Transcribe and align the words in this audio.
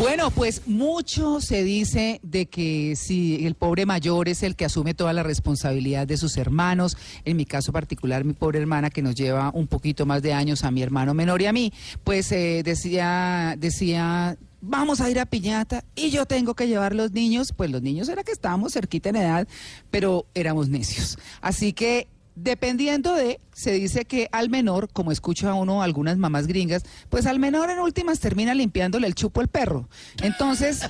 Bueno, 0.00 0.30
pues 0.30 0.62
mucho 0.66 1.42
se 1.42 1.62
dice 1.62 2.20
de 2.22 2.46
que 2.46 2.96
si 2.96 3.44
el 3.44 3.54
pobre 3.54 3.84
mayor 3.84 4.30
es 4.30 4.42
el 4.42 4.56
que 4.56 4.64
asume 4.64 4.94
toda 4.94 5.12
la 5.12 5.22
responsabilidad 5.22 6.06
de 6.06 6.16
sus 6.16 6.38
hermanos, 6.38 6.96
en 7.26 7.36
mi 7.36 7.44
caso 7.44 7.70
particular, 7.70 8.24
mi 8.24 8.32
pobre 8.32 8.60
hermana 8.60 8.88
que 8.88 9.02
nos 9.02 9.14
lleva 9.14 9.50
un 9.52 9.66
poquito 9.66 10.06
más 10.06 10.22
de 10.22 10.32
años 10.32 10.64
a 10.64 10.70
mi 10.70 10.80
hermano 10.80 11.12
menor 11.12 11.42
y 11.42 11.46
a 11.46 11.52
mí, 11.52 11.70
pues 12.02 12.32
eh, 12.32 12.62
decía, 12.64 13.56
decía, 13.58 14.38
vamos 14.62 15.02
a 15.02 15.10
ir 15.10 15.20
a 15.20 15.26
piñata 15.26 15.84
y 15.94 16.08
yo 16.08 16.24
tengo 16.24 16.54
que 16.54 16.66
llevar 16.66 16.94
los 16.94 17.12
niños, 17.12 17.52
pues 17.54 17.70
los 17.70 17.82
niños 17.82 18.08
era 18.08 18.24
que 18.24 18.32
estábamos 18.32 18.72
cerquita 18.72 19.10
en 19.10 19.16
edad, 19.16 19.48
pero 19.90 20.24
éramos 20.32 20.70
necios. 20.70 21.18
Así 21.42 21.74
que 21.74 22.08
Dependiendo 22.42 23.14
de, 23.14 23.38
se 23.52 23.72
dice 23.72 24.06
que 24.06 24.30
al 24.32 24.48
menor, 24.48 24.88
como 24.90 25.12
escucha 25.12 25.52
uno 25.52 25.82
algunas 25.82 26.16
mamás 26.16 26.46
gringas, 26.46 26.84
pues 27.10 27.26
al 27.26 27.38
menor 27.38 27.68
en 27.68 27.80
últimas 27.80 28.18
termina 28.18 28.54
limpiándole 28.54 29.06
el 29.06 29.14
chupo 29.14 29.42
el 29.42 29.48
perro. 29.48 29.90
Entonces, 30.22 30.80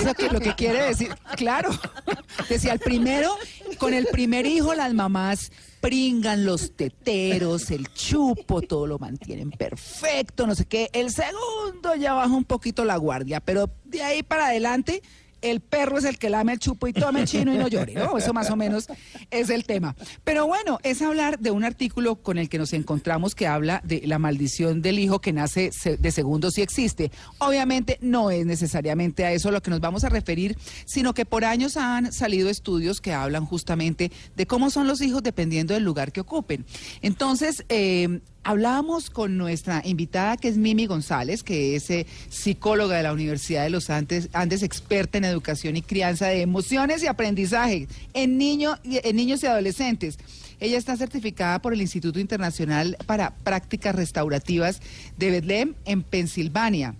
eso 0.00 0.14
que 0.14 0.30
lo 0.30 0.40
que 0.40 0.54
quiere 0.54 0.82
decir, 0.82 1.14
claro, 1.36 1.68
decía 2.48 2.72
el 2.72 2.78
primero, 2.78 3.36
con 3.76 3.92
el 3.92 4.06
primer 4.06 4.46
hijo 4.46 4.72
las 4.72 4.94
mamás 4.94 5.52
pringan 5.82 6.46
los 6.46 6.74
teteros, 6.74 7.70
el 7.70 7.92
chupo, 7.92 8.62
todo 8.62 8.86
lo 8.86 8.98
mantienen 8.98 9.50
perfecto, 9.50 10.46
no 10.46 10.54
sé 10.54 10.64
qué. 10.64 10.88
El 10.94 11.10
segundo 11.10 11.94
ya 11.94 12.14
baja 12.14 12.34
un 12.34 12.44
poquito 12.46 12.86
la 12.86 12.96
guardia, 12.96 13.40
pero 13.40 13.70
de 13.84 14.02
ahí 14.02 14.22
para 14.22 14.46
adelante 14.46 15.02
el 15.42 15.60
perro 15.60 15.98
es 15.98 16.04
el 16.04 16.18
que 16.18 16.30
lame 16.30 16.52
el 16.52 16.58
chupo 16.58 16.86
y 16.86 16.92
tome 16.92 17.24
chino 17.24 17.54
y 17.54 17.58
no 17.58 17.68
llore, 17.68 17.94
¿no? 17.94 18.16
Eso 18.18 18.32
más 18.32 18.50
o 18.50 18.56
menos 18.56 18.88
es 19.30 19.50
el 19.50 19.64
tema. 19.64 19.94
Pero 20.24 20.46
bueno, 20.46 20.78
es 20.82 21.02
hablar 21.02 21.38
de 21.38 21.50
un 21.50 21.64
artículo 21.64 22.16
con 22.16 22.38
el 22.38 22.48
que 22.48 22.58
nos 22.58 22.72
encontramos 22.72 23.34
que 23.34 23.46
habla 23.46 23.80
de 23.84 24.02
la 24.06 24.18
maldición 24.18 24.82
del 24.82 24.98
hijo 24.98 25.20
que 25.20 25.32
nace 25.32 25.70
de 25.98 26.10
segundo 26.10 26.50
si 26.50 26.62
existe. 26.62 27.10
Obviamente 27.38 27.98
no 28.00 28.30
es 28.30 28.46
necesariamente 28.46 29.24
a 29.24 29.32
eso 29.32 29.50
lo 29.50 29.62
que 29.62 29.70
nos 29.70 29.80
vamos 29.80 30.04
a 30.04 30.08
referir, 30.08 30.56
sino 30.84 31.14
que 31.14 31.24
por 31.24 31.44
años 31.44 31.76
han 31.76 32.12
salido 32.12 32.48
estudios 32.48 33.00
que 33.00 33.12
hablan 33.12 33.46
justamente 33.46 34.10
de 34.36 34.46
cómo 34.46 34.70
son 34.70 34.86
los 34.86 35.00
hijos 35.00 35.22
dependiendo 35.22 35.74
del 35.74 35.84
lugar 35.84 36.12
que 36.12 36.20
ocupen. 36.20 36.64
Entonces, 37.02 37.64
eh, 37.68 38.20
Hablábamos 38.42 39.10
con 39.10 39.36
nuestra 39.36 39.82
invitada 39.84 40.38
que 40.38 40.48
es 40.48 40.56
Mimi 40.56 40.86
González, 40.86 41.42
que 41.42 41.76
es 41.76 41.90
eh, 41.90 42.06
psicóloga 42.30 42.96
de 42.96 43.02
la 43.02 43.12
Universidad 43.12 43.64
de 43.64 43.70
los 43.70 43.90
Andes, 43.90 44.30
Andes, 44.32 44.62
experta 44.62 45.18
en 45.18 45.24
educación 45.24 45.76
y 45.76 45.82
crianza 45.82 46.28
de 46.28 46.40
emociones 46.40 47.02
y 47.02 47.06
aprendizaje 47.06 47.86
en, 48.14 48.38
niño, 48.38 48.76
en 48.82 49.16
niños 49.16 49.42
y 49.42 49.46
adolescentes. 49.46 50.18
Ella 50.58 50.78
está 50.78 50.96
certificada 50.96 51.60
por 51.60 51.74
el 51.74 51.82
Instituto 51.82 52.18
Internacional 52.18 52.96
para 53.06 53.34
Prácticas 53.36 53.94
Restaurativas 53.94 54.80
de 55.18 55.30
Bethlehem 55.30 55.74
en 55.84 56.02
Pensilvania. 56.02 56.94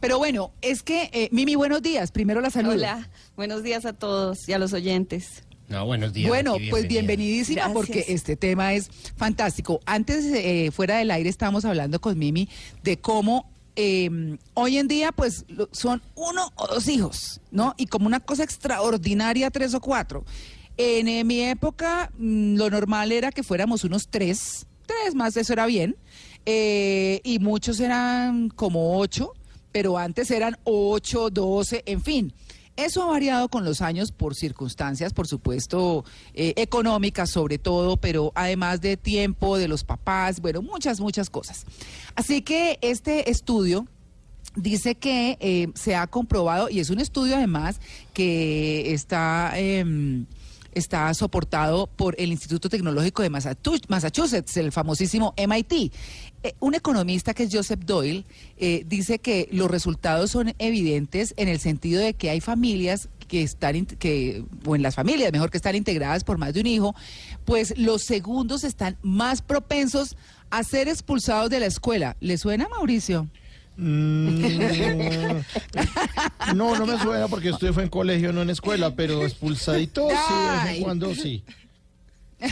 Pero 0.00 0.18
bueno, 0.18 0.52
es 0.60 0.82
que, 0.82 1.08
eh, 1.12 1.28
Mimi, 1.32 1.54
buenos 1.54 1.80
días. 1.80 2.12
Primero 2.12 2.42
la 2.42 2.50
saludo. 2.50 2.74
Hola, 2.74 3.08
buenos 3.36 3.62
días 3.62 3.86
a 3.86 3.94
todos 3.94 4.46
y 4.48 4.52
a 4.52 4.58
los 4.58 4.74
oyentes. 4.74 5.45
No, 5.68 5.84
buenos 5.84 6.12
días. 6.12 6.28
Bueno, 6.28 6.56
pues 6.70 6.86
bienvenidísima 6.86 7.72
porque 7.72 8.04
este 8.08 8.36
tema 8.36 8.74
es 8.74 8.88
fantástico. 9.16 9.80
Antes, 9.84 10.24
eh, 10.24 10.70
fuera 10.72 10.98
del 10.98 11.10
aire, 11.10 11.28
estábamos 11.28 11.64
hablando 11.64 12.00
con 12.00 12.18
Mimi 12.18 12.48
de 12.84 12.98
cómo 12.98 13.50
em, 13.74 14.38
hoy 14.54 14.78
en 14.78 14.88
día, 14.88 15.12
pues 15.12 15.44
son 15.72 16.02
uno 16.14 16.52
o 16.54 16.66
dos 16.68 16.88
hijos, 16.88 17.40
¿no? 17.50 17.74
Y 17.76 17.86
como 17.86 18.06
una 18.06 18.20
cosa 18.20 18.44
extraordinaria, 18.44 19.50
tres 19.50 19.74
o 19.74 19.80
cuatro. 19.80 20.24
En 20.76 21.08
eh, 21.08 21.24
mi 21.24 21.40
época, 21.40 22.10
mm, 22.16 22.56
lo 22.56 22.70
normal 22.70 23.10
era 23.10 23.32
que 23.32 23.42
fuéramos 23.42 23.82
unos 23.84 24.08
tres, 24.08 24.66
tres 24.86 25.14
más, 25.14 25.36
eso 25.36 25.52
era 25.52 25.66
bien. 25.66 25.96
Eh, 26.46 27.20
y 27.24 27.40
muchos 27.40 27.80
eran 27.80 28.50
como 28.50 28.98
ocho, 28.98 29.32
pero 29.72 29.98
antes 29.98 30.30
eran 30.30 30.56
ocho, 30.62 31.28
doce, 31.28 31.82
en 31.86 32.02
fin. 32.02 32.32
Eso 32.76 33.02
ha 33.02 33.06
variado 33.06 33.48
con 33.48 33.64
los 33.64 33.80
años 33.80 34.12
por 34.12 34.34
circunstancias, 34.34 35.14
por 35.14 35.26
supuesto, 35.26 36.04
eh, 36.34 36.52
económicas 36.56 37.30
sobre 37.30 37.58
todo, 37.58 37.96
pero 37.96 38.32
además 38.34 38.80
de 38.82 38.96
tiempo, 38.96 39.56
de 39.56 39.66
los 39.66 39.82
papás, 39.82 40.40
bueno, 40.40 40.60
muchas, 40.60 41.00
muchas 41.00 41.30
cosas. 41.30 41.64
Así 42.14 42.42
que 42.42 42.78
este 42.82 43.30
estudio 43.30 43.86
dice 44.56 44.94
que 44.94 45.38
eh, 45.40 45.68
se 45.74 45.96
ha 45.96 46.06
comprobado, 46.06 46.68
y 46.68 46.80
es 46.80 46.90
un 46.90 47.00
estudio 47.00 47.36
además 47.36 47.80
que 48.12 48.92
está... 48.92 49.52
Em, 49.56 50.26
está 50.76 51.12
soportado 51.14 51.86
por 51.86 52.14
el 52.18 52.30
Instituto 52.30 52.68
Tecnológico 52.68 53.22
de 53.22 53.30
Massachusetts, 53.30 54.56
el 54.58 54.72
famosísimo 54.72 55.34
MIT. 55.36 55.90
Eh, 56.46 56.54
un 56.60 56.76
economista 56.76 57.34
que 57.34 57.42
es 57.42 57.48
Joseph 57.52 57.80
Doyle 57.84 58.24
eh, 58.56 58.84
dice 58.86 59.18
que 59.18 59.48
los 59.50 59.68
resultados 59.68 60.30
son 60.30 60.54
evidentes 60.60 61.34
en 61.36 61.48
el 61.48 61.58
sentido 61.58 62.00
de 62.00 62.14
que 62.14 62.30
hay 62.30 62.40
familias 62.40 63.08
que 63.26 63.42
están, 63.42 63.84
que, 63.86 64.44
o 64.64 64.76
en 64.76 64.82
las 64.82 64.94
familias, 64.94 65.32
mejor 65.32 65.50
que 65.50 65.56
están 65.56 65.74
integradas 65.74 66.22
por 66.22 66.38
más 66.38 66.54
de 66.54 66.60
un 66.60 66.68
hijo, 66.68 66.94
pues 67.44 67.76
los 67.76 68.02
segundos 68.02 68.62
están 68.62 68.96
más 69.02 69.42
propensos 69.42 70.16
a 70.50 70.62
ser 70.62 70.86
expulsados 70.86 71.50
de 71.50 71.58
la 71.58 71.66
escuela. 71.66 72.16
¿Le 72.20 72.38
suena, 72.38 72.68
Mauricio? 72.68 73.28
Mm, 73.76 74.40
no, 76.54 76.78
no 76.78 76.86
me 76.86 76.98
suena 77.00 77.26
porque 77.26 77.48
estuve 77.48 77.72
fue 77.72 77.82
en 77.82 77.88
colegio, 77.88 78.32
no 78.32 78.42
en 78.42 78.50
escuela, 78.50 78.94
pero 78.94 79.24
expulsadito 79.24 80.08
sí, 80.08 80.14
de 80.14 80.64
vez 80.64 80.76
en 80.76 80.82
cuando 80.84 81.12
sí. 81.12 81.42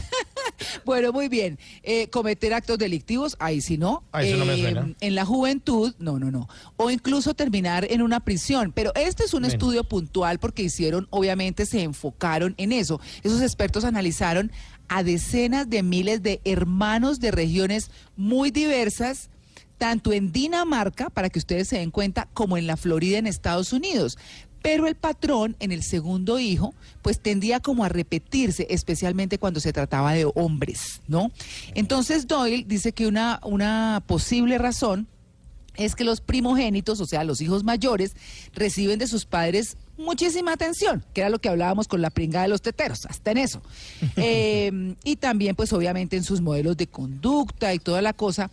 bueno, 0.85 1.13
muy 1.13 1.29
bien. 1.29 1.59
Eh, 1.83 2.09
cometer 2.09 2.55
actos 2.55 2.79
delictivos, 2.79 3.37
ahí 3.39 3.61
sí 3.61 3.79
no. 3.79 4.05
Ahí 4.13 4.35
no 4.35 4.45
me 4.45 4.57
suena. 4.57 4.81
Em, 4.81 4.95
en 5.01 5.15
la 5.15 5.25
juventud, 5.25 5.95
no, 5.99 6.19
no, 6.19 6.31
no. 6.31 6.49
O 6.77 6.91
incluso 6.91 7.35
terminar 7.35 7.87
en 7.91 8.03
una 8.03 8.21
prisión. 8.21 8.73
Pero 8.73 8.93
este 8.95 9.25
es 9.25 9.35
un 9.35 9.45
estudio 9.45 9.85
puntual 9.85 10.39
porque 10.39 10.63
hicieron, 10.63 11.07
obviamente, 11.11 11.67
se 11.67 11.83
enfocaron 11.83 12.55
en 12.57 12.73
eso. 12.73 13.01
Esos 13.23 13.43
expertos 13.43 13.85
analizaron 13.85 14.53
a 14.89 15.03
decenas 15.03 15.69
de 15.69 15.83
miles 15.83 16.23
de 16.23 16.41
hermanos 16.45 17.21
de 17.21 17.31
regiones 17.31 17.91
muy 18.17 18.51
diversas 18.51 19.31
tanto 19.79 20.13
en 20.13 20.33
Dinamarca, 20.33 21.11
para 21.11 21.29
que 21.29 21.39
ustedes 21.39 21.69
se 21.69 21.79
den 21.79 21.91
cuenta, 21.91 22.29
como 22.33 22.57
en 22.57 22.67
la 22.67 22.77
Florida 22.77 23.19
en 23.19 23.27
Estados 23.27 23.73
Unidos. 23.73 24.19
Pero 24.65 24.87
el 24.87 24.95
patrón 24.95 25.57
en 25.61 25.73
el 25.73 25.83
segundo 25.83 26.39
hijo, 26.39 26.73
pues 27.03 27.21
tendía 27.21 27.61
como 27.61 27.85
a 27.85 27.91
repetirse, 27.91 28.67
especialmente 28.71 29.39
cuando 29.39 29.61
se 29.61 29.75
trataba 29.75 30.15
de 30.15 30.27
hombres, 30.35 31.03
¿no? 31.07 31.31
Entonces 31.75 32.27
Doyle 32.27 32.65
dice 32.67 32.93
que 32.93 33.07
una, 33.07 33.41
una 33.45 34.03
posible 34.07 34.57
razón 34.57 35.07
es 35.77 35.95
que 35.95 36.05
los 36.05 36.23
primogénitos, 36.23 36.99
o 37.01 37.05
sea, 37.05 37.25
los 37.25 37.43
hijos 37.43 37.63
mayores, 37.63 38.17
reciben 38.55 38.99
de 38.99 39.07
sus 39.07 39.27
padres 39.27 39.77
muchísima 39.99 40.53
atención, 40.53 41.05
que 41.13 41.21
era 41.21 41.29
lo 41.29 41.41
que 41.41 41.51
hablábamos 41.51 41.87
con 41.87 42.01
la 42.01 42.09
pringa 42.09 42.41
de 42.41 42.49
los 42.49 42.63
teteros, 42.63 43.05
hasta 43.05 43.33
en 43.33 43.39
eso. 43.39 43.61
Eh, 44.17 44.95
y 45.05 45.17
también, 45.17 45.57
pues 45.57 45.73
obviamente, 45.73 46.17
en 46.17 46.25
sus 46.25 46.41
modelos 46.41 46.77
de 46.77 46.87
conducta 46.87 47.75
y 47.75 47.79
toda 47.79 48.01
la 48.01 48.15
cosa, 48.15 48.51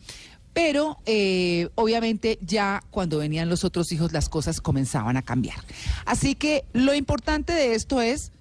pero 0.54 0.98
eh, 1.06 1.70
obviamente 1.76 2.38
ya 2.42 2.84
cuando 2.92 3.20
venían 3.20 3.50
los 3.50 3.64
otros 3.64 3.92
hijos 3.92 4.12
las 4.12 4.30
cosas 4.30 4.62
comenzaban 4.62 5.18
a 5.18 5.22
cambiar. 5.22 5.60
Así 6.06 6.36
que 6.36 6.66
lo 6.74 6.94
importante 6.94 7.54
de 7.54 7.74
esto 7.76 8.02
es 8.02 8.32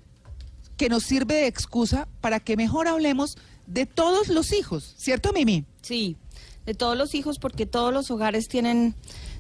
que 0.77 0.89
nos 0.89 1.05
sirve 1.05 1.35
de 1.35 1.47
excusa 1.47 2.09
para 2.21 2.41
que 2.41 2.57
mejor 2.57 2.89
hablemos 2.89 3.37
de 3.67 3.87
todos 3.87 4.29
los 4.29 4.53
hijos, 4.53 4.95
¿cierto 4.97 5.33
Mimi? 5.33 5.65
Sí, 5.83 6.17
de 6.67 6.75
todos 6.75 6.97
los 6.97 7.15
hijos 7.15 7.39
porque 7.39 7.67
todos 7.67 7.93
los 7.93 8.11
hogares 8.11 8.49
tienen 8.49 8.95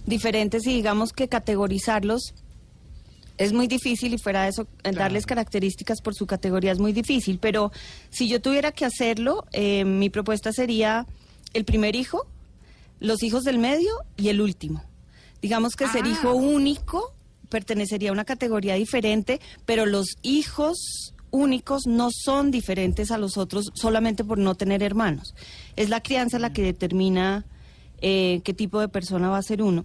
diferentes 0.06 0.66
y 0.66 0.74
digamos 0.74 1.12
que 1.12 1.28
categorizarlos 1.28 2.34
es 3.38 3.54
muy 3.54 3.66
difícil 3.66 4.12
y 4.12 4.18
fuera 4.18 4.42
de 4.42 4.50
eso, 4.50 4.66
darles 4.82 5.24
características 5.24 6.02
por 6.02 6.14
su 6.14 6.26
categoría 6.26 6.72
es 6.72 6.78
muy 6.78 6.92
difícil, 6.92 7.38
pero 7.38 7.72
si 8.10 8.28
yo 8.28 8.42
tuviera 8.42 8.70
que 8.70 8.84
hacerlo, 8.84 9.46
eh, 9.52 9.86
mi 9.86 10.10
propuesta 10.10 10.52
sería 10.52 11.06
el 11.54 11.64
primer 11.64 11.96
hijo, 11.96 12.26
los 13.00 13.22
hijos 13.22 13.42
del 13.44 13.58
medio 13.58 13.92
y 14.16 14.28
el 14.28 14.40
último. 14.40 14.84
Digamos 15.42 15.74
que 15.74 15.88
ser 15.88 16.06
hijo 16.06 16.28
ah. 16.28 16.34
único 16.34 17.14
pertenecería 17.48 18.10
a 18.10 18.12
una 18.12 18.24
categoría 18.24 18.74
diferente, 18.74 19.40
pero 19.66 19.84
los 19.86 20.16
hijos 20.22 21.12
únicos 21.32 21.86
no 21.86 22.10
son 22.12 22.50
diferentes 22.50 23.10
a 23.10 23.18
los 23.18 23.36
otros 23.36 23.70
solamente 23.74 24.24
por 24.24 24.38
no 24.38 24.54
tener 24.54 24.82
hermanos. 24.82 25.34
Es 25.76 25.88
la 25.88 26.02
crianza 26.02 26.38
la 26.38 26.52
que 26.52 26.62
determina 26.62 27.44
eh, 28.02 28.40
qué 28.44 28.54
tipo 28.54 28.80
de 28.80 28.88
persona 28.88 29.28
va 29.30 29.38
a 29.38 29.42
ser 29.42 29.62
uno. 29.62 29.84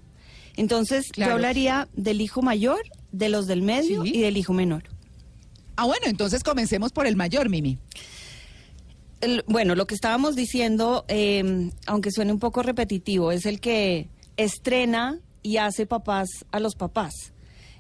Entonces, 0.58 1.08
Claro. 1.12 1.32
yo 1.32 1.36
hablaría 1.36 1.88
del 1.94 2.22
hijo 2.22 2.42
mayor, 2.42 2.80
de 3.12 3.30
los 3.30 3.46
del 3.48 3.62
medio 3.62 4.04
Sí. 4.04 4.12
y 4.16 4.22
del 4.22 4.38
hijo 4.38 4.54
menor. 4.54 4.84
Ah, 5.76 5.86
bueno, 5.86 6.06
entonces 6.08 6.44
comencemos 6.44 6.92
por 6.94 7.08
el 7.08 7.16
mayor, 7.16 7.50
Mimi. 7.50 7.78
Bueno, 9.48 9.76
lo 9.76 9.88
que 9.88 9.96
estábamos 9.96 10.36
diciendo, 10.36 11.06
eh, 11.08 11.72
aunque 11.88 12.12
suene 12.12 12.32
un 12.32 12.40
poco 12.40 12.64
repetitivo, 12.64 13.32
es 13.32 13.46
el 13.46 13.60
que 13.60 14.10
estrena 14.38 15.20
y 15.42 15.58
hace 15.58 15.86
papás 15.86 16.28
a 16.52 16.60
los 16.60 16.76
papás. 16.76 17.14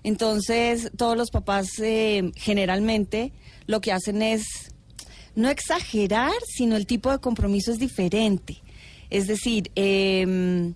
Entonces, 0.03 0.91
todos 0.95 1.17
los 1.17 1.31
papás 1.31 1.67
eh, 1.79 2.31
generalmente 2.35 3.33
lo 3.65 3.81
que 3.81 3.91
hacen 3.91 4.21
es 4.21 4.45
no 5.35 5.49
exagerar, 5.49 6.33
sino 6.47 6.75
el 6.75 6.85
tipo 6.85 7.11
de 7.11 7.19
compromiso 7.19 7.71
es 7.71 7.79
diferente. 7.79 8.61
Es 9.09 9.27
decir, 9.27 9.71
eh, 9.75 10.73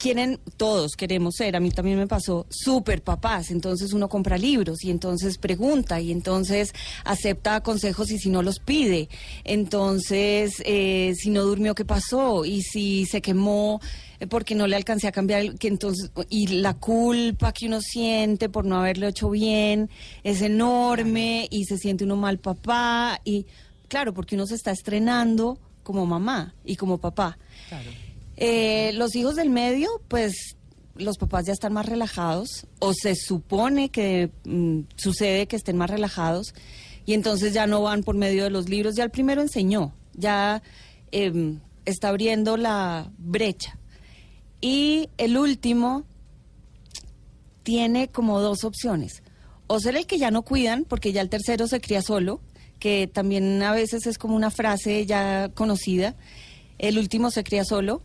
quieren, 0.00 0.40
todos 0.56 0.92
queremos 0.96 1.34
ser, 1.36 1.54
a 1.56 1.60
mí 1.60 1.70
también 1.70 1.98
me 1.98 2.06
pasó, 2.06 2.46
súper 2.48 3.02
papás, 3.02 3.50
entonces 3.50 3.92
uno 3.92 4.08
compra 4.08 4.38
libros 4.38 4.82
y 4.82 4.90
entonces 4.90 5.36
pregunta 5.36 6.00
y 6.00 6.10
entonces 6.10 6.72
acepta 7.04 7.60
consejos 7.62 8.10
y 8.10 8.18
si 8.18 8.30
no 8.30 8.42
los 8.42 8.60
pide, 8.60 9.10
entonces 9.44 10.54
eh, 10.64 11.12
si 11.16 11.28
no 11.30 11.42
durmió, 11.42 11.74
¿qué 11.74 11.84
pasó? 11.84 12.44
Y 12.46 12.62
si 12.62 13.04
se 13.04 13.20
quemó 13.20 13.80
eh, 14.20 14.26
porque 14.26 14.54
no 14.54 14.66
le 14.66 14.76
alcancé 14.76 15.06
a 15.06 15.12
cambiar, 15.12 15.42
el- 15.42 15.58
que 15.58 15.68
entonces, 15.68 16.10
y 16.30 16.46
la 16.46 16.74
culpa 16.74 17.52
que 17.52 17.66
uno 17.66 17.80
siente 17.82 18.48
por 18.48 18.64
no 18.64 18.78
haberlo 18.78 19.06
hecho 19.06 19.28
bien 19.28 19.90
es 20.24 20.40
enorme 20.40 21.46
y 21.50 21.64
se 21.66 21.76
siente 21.76 22.04
uno 22.04 22.16
mal 22.16 22.38
papá 22.38 23.20
y 23.24 23.44
claro, 23.88 24.14
porque 24.14 24.34
uno 24.34 24.46
se 24.46 24.54
está 24.54 24.70
estrenando 24.70 25.58
como 25.82 26.06
mamá 26.06 26.54
y 26.64 26.76
como 26.76 26.98
papá. 26.98 27.36
Eh, 28.42 28.92
los 28.94 29.14
hijos 29.14 29.36
del 29.36 29.50
medio, 29.50 30.00
pues 30.08 30.56
los 30.94 31.18
papás 31.18 31.44
ya 31.44 31.52
están 31.52 31.74
más 31.74 31.86
relajados 31.86 32.66
o 32.78 32.94
se 32.94 33.14
supone 33.14 33.90
que 33.90 34.30
mm, 34.44 34.80
sucede 34.96 35.46
que 35.46 35.56
estén 35.56 35.76
más 35.76 35.90
relajados 35.90 36.54
y 37.04 37.12
entonces 37.12 37.52
ya 37.52 37.66
no 37.66 37.82
van 37.82 38.02
por 38.02 38.16
medio 38.16 38.44
de 38.44 38.50
los 38.50 38.68
libros. 38.68 38.96
Ya 38.96 39.04
el 39.04 39.10
primero 39.10 39.42
enseñó, 39.42 39.92
ya 40.14 40.62
em, 41.12 41.60
está 41.84 42.08
abriendo 42.08 42.56
la 42.56 43.10
brecha. 43.18 43.78
Y 44.62 45.10
el 45.18 45.36
último 45.36 46.04
tiene 47.62 48.08
como 48.08 48.40
dos 48.40 48.64
opciones. 48.64 49.22
O 49.66 49.80
ser 49.80 49.96
el 49.96 50.06
que 50.06 50.18
ya 50.18 50.30
no 50.30 50.42
cuidan, 50.42 50.84
porque 50.84 51.12
ya 51.12 51.20
el 51.20 51.28
tercero 51.28 51.66
se 51.66 51.80
cría 51.80 52.02
solo, 52.02 52.40
que 52.78 53.06
también 53.06 53.62
a 53.62 53.72
veces 53.72 54.06
es 54.06 54.16
como 54.16 54.34
una 54.34 54.50
frase 54.50 55.04
ya 55.04 55.50
conocida, 55.54 56.16
el 56.78 56.98
último 56.98 57.30
se 57.30 57.44
cría 57.44 57.64
solo, 57.64 58.02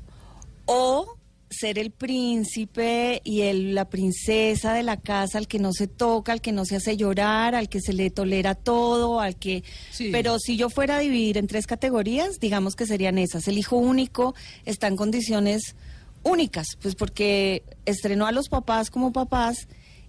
o 0.65 1.17
ser 1.49 1.77
el 1.79 1.91
príncipe 1.91 3.21
y 3.23 3.41
el- 3.41 3.75
la 3.75 3.85
princesa 3.89 4.73
de 4.73 4.83
la 4.83 4.97
casa, 4.97 5.37
al 5.37 5.47
que 5.47 5.59
no 5.59 5.71
se 5.71 5.87
toca, 5.87 6.31
al 6.33 6.41
que 6.41 6.51
no 6.51 6.65
se 6.65 6.75
hace 6.75 6.97
llorar, 6.97 7.55
al 7.55 7.69
que 7.69 7.79
se 7.79 7.93
le 7.93 8.09
tolera 8.09 8.55
todo, 8.55 9.19
al 9.21 9.35
que... 9.37 9.63
Sí. 9.91 10.09
Pero 10.11 10.37
si 10.39 10.57
yo 10.57 10.69
fuera 10.69 10.97
a 10.97 10.99
dividir 10.99 11.37
en 11.37 11.47
tres 11.47 11.65
categorías, 11.67 12.39
digamos 12.39 12.75
que 12.75 12.85
serían 12.85 13.17
esas. 13.17 13.47
El 13.47 13.57
hijo 13.57 13.77
único 13.77 14.35
está 14.65 14.87
en 14.87 14.95
condiciones 14.97 15.75
únicas, 16.23 16.65
pues 16.81 16.95
porque 16.95 17.63
estrenó 17.85 18.25
a 18.25 18.31
los 18.31 18.49
papás 18.49 18.89
como 18.89 19.13
papás 19.13 19.67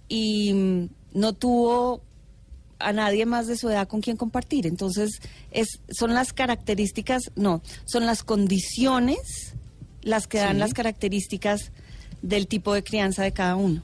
y 0.09 0.51
mm, 0.53 0.89
no 1.13 1.33
tuvo 1.33 2.01
a 2.79 2.91
nadie 2.93 3.25
más 3.25 3.47
de 3.47 3.55
su 3.57 3.69
edad 3.69 3.87
con 3.87 4.01
quien 4.01 4.17
compartir. 4.17 4.67
Entonces, 4.67 5.21
es, 5.51 5.79
son 5.91 6.13
las 6.13 6.33
características, 6.33 7.31
no, 7.35 7.61
son 7.85 8.05
las 8.05 8.23
condiciones 8.23 9.53
las 10.01 10.27
que 10.27 10.37
dan 10.39 10.53
Sí. 10.55 10.59
las 10.59 10.73
características 10.73 11.71
del 12.21 12.47
tipo 12.47 12.73
de 12.73 12.83
crianza 12.83 13.23
de 13.23 13.31
cada 13.31 13.55
uno. 13.55 13.81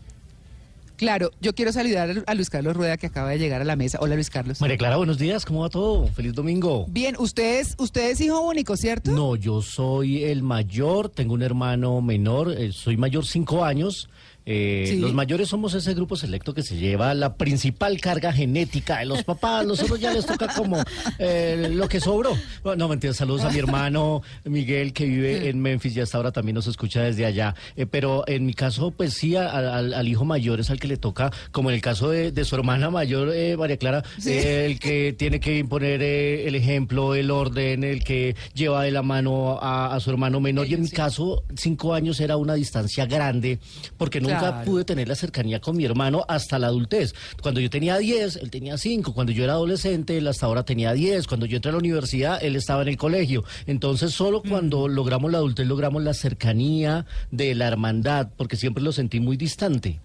Claro, 0.96 1.32
yo 1.42 1.54
quiero 1.56 1.72
saludar 1.74 2.24
a 2.28 2.34
Luis 2.36 2.50
Carlos 2.52 2.78
Rueda 2.78 2.98
que 2.98 3.08
acaba 3.08 3.32
de 3.32 3.40
llegar 3.40 3.60
a 3.62 3.66
la 3.66 3.76
mesa. 3.76 3.98
Hola 4.00 4.14
Luis 4.16 4.30
Carlos. 4.30 4.62
María 4.62 4.78
Clara, 4.78 4.96
buenos 4.98 5.18
días, 5.18 5.44
¿cómo 5.44 5.62
va 5.62 5.70
todo? 5.70 6.08
Feliz 6.08 6.34
domingo. 6.34 6.86
Bien, 6.88 7.16
usted 7.18 7.60
es, 7.60 7.76
usted 7.80 8.12
es 8.12 8.22
hijo 8.22 8.40
único, 8.42 8.78
¿cierto? 8.78 9.12
No, 9.12 9.36
yo 9.36 9.62
soy 9.62 10.24
el 10.24 10.44
mayor, 10.44 11.10
tengo 11.10 11.34
un 11.34 11.42
hermano 11.42 12.00
menor, 12.02 12.54
eh, 12.58 12.72
soy 12.72 12.96
mayor 12.96 13.26
cinco 13.26 13.66
años. 13.66 14.08
Eh, 14.46 14.86
Sí. 14.90 15.00
Los 15.00 15.14
mayores 15.14 15.48
somos 15.50 15.74
ese 15.74 15.94
grupo 15.94 16.16
selecto 16.16 16.54
que 16.54 16.62
se 16.64 16.76
lleva 16.78 17.14
la 17.14 17.36
principal 17.36 18.00
carga 18.02 18.32
genética 18.34 19.00
de 19.00 19.06
los 19.06 19.24
papás. 19.24 19.66
Los 19.66 19.82
otros 19.82 20.00
ya 20.00 20.14
les 20.14 20.26
toca 20.26 20.48
como 20.54 20.82
eh, 21.20 21.70
lo 21.74 21.88
que 21.88 22.00
sobró. 22.00 22.36
Bueno, 22.64 22.84
no, 22.84 22.90
mentira, 22.90 23.14
saludos 23.14 23.44
a 23.44 23.50
mi 23.50 23.60
hermano 23.60 24.22
Miguel 24.44 24.94
que 24.94 25.06
vive 25.06 25.50
en 25.50 25.60
Memphis 25.62 25.96
y 25.96 26.02
hasta 26.02 26.18
ahora 26.18 26.32
también 26.32 26.56
nos 26.56 26.68
escucha 26.68 27.02
desde 27.02 27.26
allá. 27.26 27.56
Eh, 27.76 27.86
pero 27.86 28.24
en 28.28 28.46
mi 28.46 28.54
caso, 28.54 28.92
pues 28.92 29.14
sí, 29.14 29.36
a- 29.36 29.50
a- 29.50 29.78
al, 29.80 30.08
hijo 30.08 30.26
mayor 30.26 30.60
es 30.60 30.70
al 30.70 30.80
que 30.80 30.88
le 30.88 30.98
toca, 30.98 31.32
como 31.52 31.70
en 31.70 31.76
el 31.76 31.82
caso 31.82 32.10
de, 32.10 32.32
de 32.32 32.46
su 32.46 32.56
hermana 32.56 32.90
mayor, 32.90 33.32
eh, 33.34 33.56
María 33.58 33.78
Clara, 33.78 34.04
Sí. 34.20 34.32
el 34.34 34.80
que 34.80 35.14
tiene 35.18 35.40
que 35.40 35.58
imponer 35.58 36.02
eh, 36.02 36.48
el 36.48 36.56
ejemplo, 36.56 37.16
el 37.16 37.32
orden, 37.32 37.84
el 37.84 38.04
que 38.04 38.36
lleva 38.54 38.84
de 38.84 38.92
la 38.92 39.02
mano 39.04 39.60
a, 39.62 39.94
a 39.96 40.00
su 40.00 40.10
hermano 40.12 40.40
menor. 40.40 40.68
y 40.68 40.74
en 40.74 40.82
mi 40.82 40.90
caso, 40.90 41.44
cinco 41.56 41.94
años 41.94 42.20
era 42.20 42.38
una 42.38 42.54
distancia 42.56 43.06
grande, 43.06 43.60
porque 43.98 44.20
nunca 44.22 44.33
Claro. 44.40 44.66
pude 44.66 44.86
tener 44.86 45.08
la 45.08 45.16
cercanía 45.16 45.60
con 45.60 45.78
mi 45.78 45.86
hermano 45.86 46.26
hasta 46.28 46.60
la 46.60 46.68
adultez. 46.68 47.14
Cuando 47.42 47.60
yo 47.60 47.70
tenía 47.70 47.98
10, 47.98 48.38
él 48.38 48.50
tenía 48.50 48.78
5. 48.78 49.14
Cuando 49.14 49.32
yo 49.32 49.44
era 49.44 49.54
adolescente, 49.54 50.18
él 50.18 50.28
hasta 50.28 50.46
ahora 50.46 50.64
tenía 50.64 50.94
10. 50.94 51.28
Cuando 51.28 51.46
yo 51.46 51.58
entré 51.58 51.70
a 51.70 51.74
la 51.74 51.80
universidad, 51.80 52.44
él 52.44 52.56
estaba 52.56 52.82
en 52.82 52.90
el 52.90 52.98
colegio. 52.98 53.44
Entonces, 53.66 54.14
solo 54.14 54.42
cuando 54.42 54.88
logramos 54.88 55.32
la 55.32 55.40
adultez, 55.40 55.68
logramos 55.68 56.04
la 56.04 56.14
cercanía 56.14 57.06
de 57.32 57.56
la 57.56 57.68
hermandad, 57.68 58.30
porque 58.38 58.56
siempre 58.56 58.84
lo 58.84 58.92
sentí 58.92 59.20
muy 59.20 59.38
distante. 59.38 60.00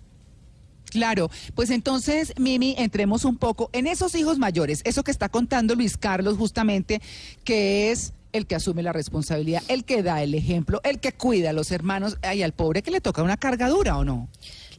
Claro, 0.91 1.31
pues 1.55 1.71
entonces, 1.71 2.33
Mimi, 2.39 2.75
entremos 2.79 3.25
un 3.25 3.37
poco 3.37 3.69
en 3.73 3.87
esos 3.87 4.15
hijos 4.15 4.39
mayores, 4.39 4.81
eso 4.85 5.05
que 5.05 5.11
está 5.11 5.29
contando 5.29 5.75
Luis 5.75 5.99
Carlos 5.99 6.39
justamente, 6.39 7.03
que 7.45 7.91
es 7.91 8.15
el 8.33 8.47
que 8.47 8.55
asume 8.55 8.83
la 8.83 8.93
responsabilidad, 8.93 9.63
el 9.69 9.85
que 9.85 10.03
da 10.03 10.23
el 10.23 10.35
ejemplo, 10.35 10.81
el 10.85 11.01
que 11.01 11.13
cuida 11.13 11.51
a 11.51 11.53
los 11.53 11.71
hermanos, 11.71 12.17
y 12.35 12.43
al 12.43 12.53
pobre 12.53 12.83
que 12.83 12.91
le 12.91 13.01
toca 13.01 13.23
una 13.23 13.37
carga 13.37 13.69
dura, 13.69 13.97
¿o 13.99 14.05
no? 14.05 14.29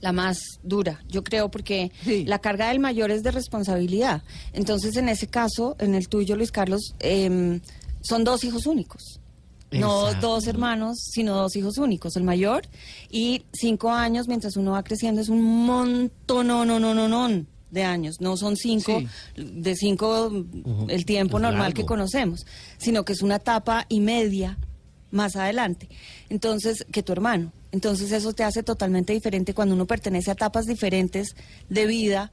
La 0.02 0.12
más 0.14 0.40
dura, 0.64 1.02
yo 1.10 1.24
creo, 1.24 1.50
porque 1.52 1.92
Sí. 2.04 2.24
la 2.26 2.40
carga 2.40 2.70
del 2.70 2.80
mayor 2.80 3.12
es 3.12 3.22
de 3.24 3.32
responsabilidad. 3.32 4.24
Entonces, 4.54 4.96
en 4.96 5.10
ese 5.10 5.28
caso, 5.28 5.76
en 5.80 5.94
el 5.96 6.08
tuyo, 6.08 6.36
Luis 6.36 6.52
Carlos, 6.52 6.94
em, 7.00 7.60
son 8.02 8.24
dos 8.24 8.44
hijos 8.44 8.66
únicos. 8.66 9.20
No 9.72 10.14
dos 10.16 10.48
hermanos, 10.48 10.98
sino 11.12 11.36
dos 11.36 11.56
hijos 11.56 11.78
únicos. 11.78 12.16
El 12.16 12.24
mayor 12.24 12.64
y 13.12 13.44
cinco 13.54 13.92
años, 13.92 14.28
mientras 14.28 14.56
uno 14.58 14.72
va 14.72 14.84
creciendo, 14.84 15.22
es 15.22 15.30
un 15.30 15.44
montón, 15.66 16.48
no, 16.48 16.66
no, 16.66 16.80
no, 16.80 16.96
no, 16.96 17.08
no, 17.08 17.46
de 17.72 17.84
años. 17.84 18.20
No 18.20 18.38
son 18.38 18.56
cinco, 18.58 19.02
de 19.36 19.76
cinco 19.76 20.32
el 20.88 21.06
tiempo 21.06 21.38
Es 21.38 21.44
normal 21.44 21.62
largo. 21.62 21.76
que 21.76 21.86
conocemos, 21.86 22.46
sino 22.78 23.06
que 23.06 23.14
es 23.14 23.22
una 23.22 23.38
etapa 23.38 23.86
y 23.90 24.00
media 24.00 24.58
más 25.12 25.36
adelante. 25.36 25.90
Entonces, 26.30 26.86
que 26.92 27.04
tu 27.04 27.12
hermano. 27.12 27.52
Entonces, 27.72 28.12
eso 28.12 28.34
te 28.34 28.44
hace 28.44 28.64
totalmente 28.64 29.14
diferente 29.14 29.54
cuando 29.54 29.76
uno 29.76 29.86
pertenece 29.86 30.30
a 30.32 30.34
etapas 30.34 30.66
diferentes 30.66 31.36
de 31.70 31.86
vida. 31.86 32.32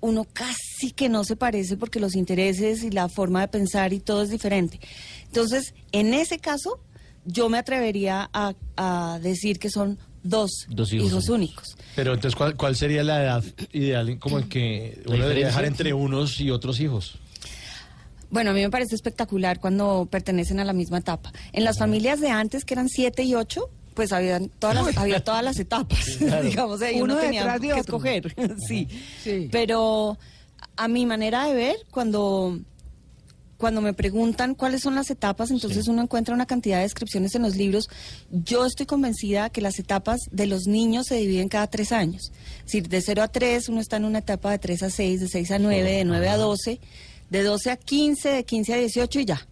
Uno 0.00 0.26
casi 0.32 0.92
que 0.94 1.08
no 1.08 1.24
se 1.24 1.36
parece 1.36 1.76
porque 1.78 2.00
los 2.00 2.14
intereses 2.14 2.82
y 2.84 2.90
la 2.90 3.08
forma 3.08 3.40
de 3.40 3.48
pensar 3.48 3.92
y 3.94 4.00
todo 4.00 4.22
es 4.22 4.28
diferente. 4.30 4.78
Entonces, 5.26 5.74
en 5.92 6.12
ese 6.12 6.38
caso, 6.38 6.80
yo 7.24 7.48
me 7.48 7.58
atrevería 7.58 8.28
a, 8.32 8.54
a 8.76 9.18
decir 9.22 9.58
que 9.58 9.70
son 9.70 9.98
dos, 10.22 10.66
Dos 10.68 10.92
hijos 10.92 11.08
hijos, 11.08 11.28
únicos. 11.28 11.76
Pero 11.96 12.14
entonces, 12.14 12.36
¿cuál, 12.36 12.56
cuál 12.56 12.76
sería 12.76 13.02
la 13.02 13.22
edad 13.22 13.44
ideal 13.72 14.18
como 14.18 14.38
en 14.38 14.48
que 14.48 15.02
uno 15.06 15.18
debería 15.22 15.46
dejar 15.46 15.64
entre 15.64 15.92
unos 15.92 16.40
y 16.40 16.50
otros 16.50 16.80
hijos? 16.80 17.18
Bueno, 18.30 18.50
a 18.50 18.54
mí 18.54 18.60
me 18.60 18.70
parece 18.70 18.94
espectacular 18.94 19.58
cuando 19.58 20.06
pertenecen 20.10 20.60
a 20.60 20.64
la 20.64 20.72
misma 20.72 20.98
etapa. 20.98 21.32
En 21.52 21.64
las 21.64 21.78
familias 21.78 22.20
de 22.20 22.30
antes, 22.30 22.64
que 22.64 22.74
eran 22.74 22.88
siete 22.88 23.24
y 23.24 23.34
ocho, 23.34 23.70
pues 23.94 24.12
había 24.12 24.40
todas 24.60 24.76
las, 24.76 24.96
había 24.96 25.24
todas 25.24 25.42
las 25.42 25.58
etapas, 25.58 26.18
digamos, 26.42 26.80
ahí 26.80 27.00
uno, 27.00 27.14
Uno 27.14 27.22
tenía 27.22 27.40
detrás 27.40 27.60
de 27.60 27.66
que 27.66 27.72
otro. 27.72 27.80
escoger, 27.96 28.34
sí. 28.68 28.86
Sí. 29.22 29.48
Pero 29.50 30.16
a 30.76 30.86
mi 30.88 31.06
manera 31.06 31.46
de 31.46 31.54
ver, 31.54 31.76
cuando 31.90 32.58
cuando 33.60 33.82
me 33.82 33.92
preguntan 33.92 34.54
cuáles 34.54 34.80
son 34.80 34.94
las 34.94 35.10
etapas, 35.10 35.50
entonces 35.50 35.86
uno 35.86 36.02
encuentra 36.02 36.34
una 36.34 36.46
cantidad 36.46 36.78
de 36.78 36.84
descripciones 36.84 37.34
en 37.34 37.42
los 37.42 37.56
libros. 37.56 37.90
Yo 38.30 38.64
estoy 38.64 38.86
convencida 38.86 39.50
que 39.50 39.60
las 39.60 39.78
etapas 39.78 40.20
de 40.32 40.46
los 40.46 40.66
niños 40.66 41.06
se 41.06 41.16
dividen 41.16 41.50
cada 41.50 41.66
tres 41.66 41.92
años. 41.92 42.32
Es 42.60 42.64
decir, 42.64 42.88
de 42.88 43.02
0 43.02 43.22
a 43.22 43.28
3 43.28 43.68
uno 43.68 43.80
está 43.80 43.98
en 43.98 44.06
una 44.06 44.20
etapa 44.20 44.50
de 44.50 44.58
3 44.58 44.84
a 44.84 44.90
6, 44.90 45.20
de 45.20 45.28
6 45.28 45.50
a 45.50 45.58
9, 45.58 45.92
de 45.92 46.04
9 46.04 46.28
a 46.28 46.36
12, 46.38 46.80
de 47.28 47.42
12 47.42 47.70
a 47.70 47.76
15, 47.76 48.28
de 48.30 48.44
15 48.44 48.72
a 48.72 48.76
18 48.78 49.20
y 49.20 49.24
ya. 49.26 49.46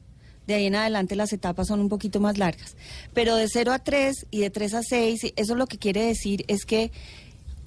De 0.47 0.55
ahí 0.55 0.65
en 0.65 0.77
adelante 0.77 1.15
las 1.15 1.35
etapas 1.35 1.69
son 1.69 1.81
un 1.81 1.91
poquito 1.91 2.19
más 2.19 2.39
largas. 2.39 2.77
Pero 3.13 3.37
de 3.37 3.47
0 3.47 3.73
a 3.73 3.79
3 3.79 4.27
y 4.31 4.41
de 4.41 4.49
3 4.49 4.75
a 4.75 4.83
6, 4.83 5.35
eso 5.37 5.55
lo 5.55 5.67
que 5.67 5.77
quiere 5.77 6.07
decir 6.07 6.47
es 6.49 6.65
que 6.65 6.91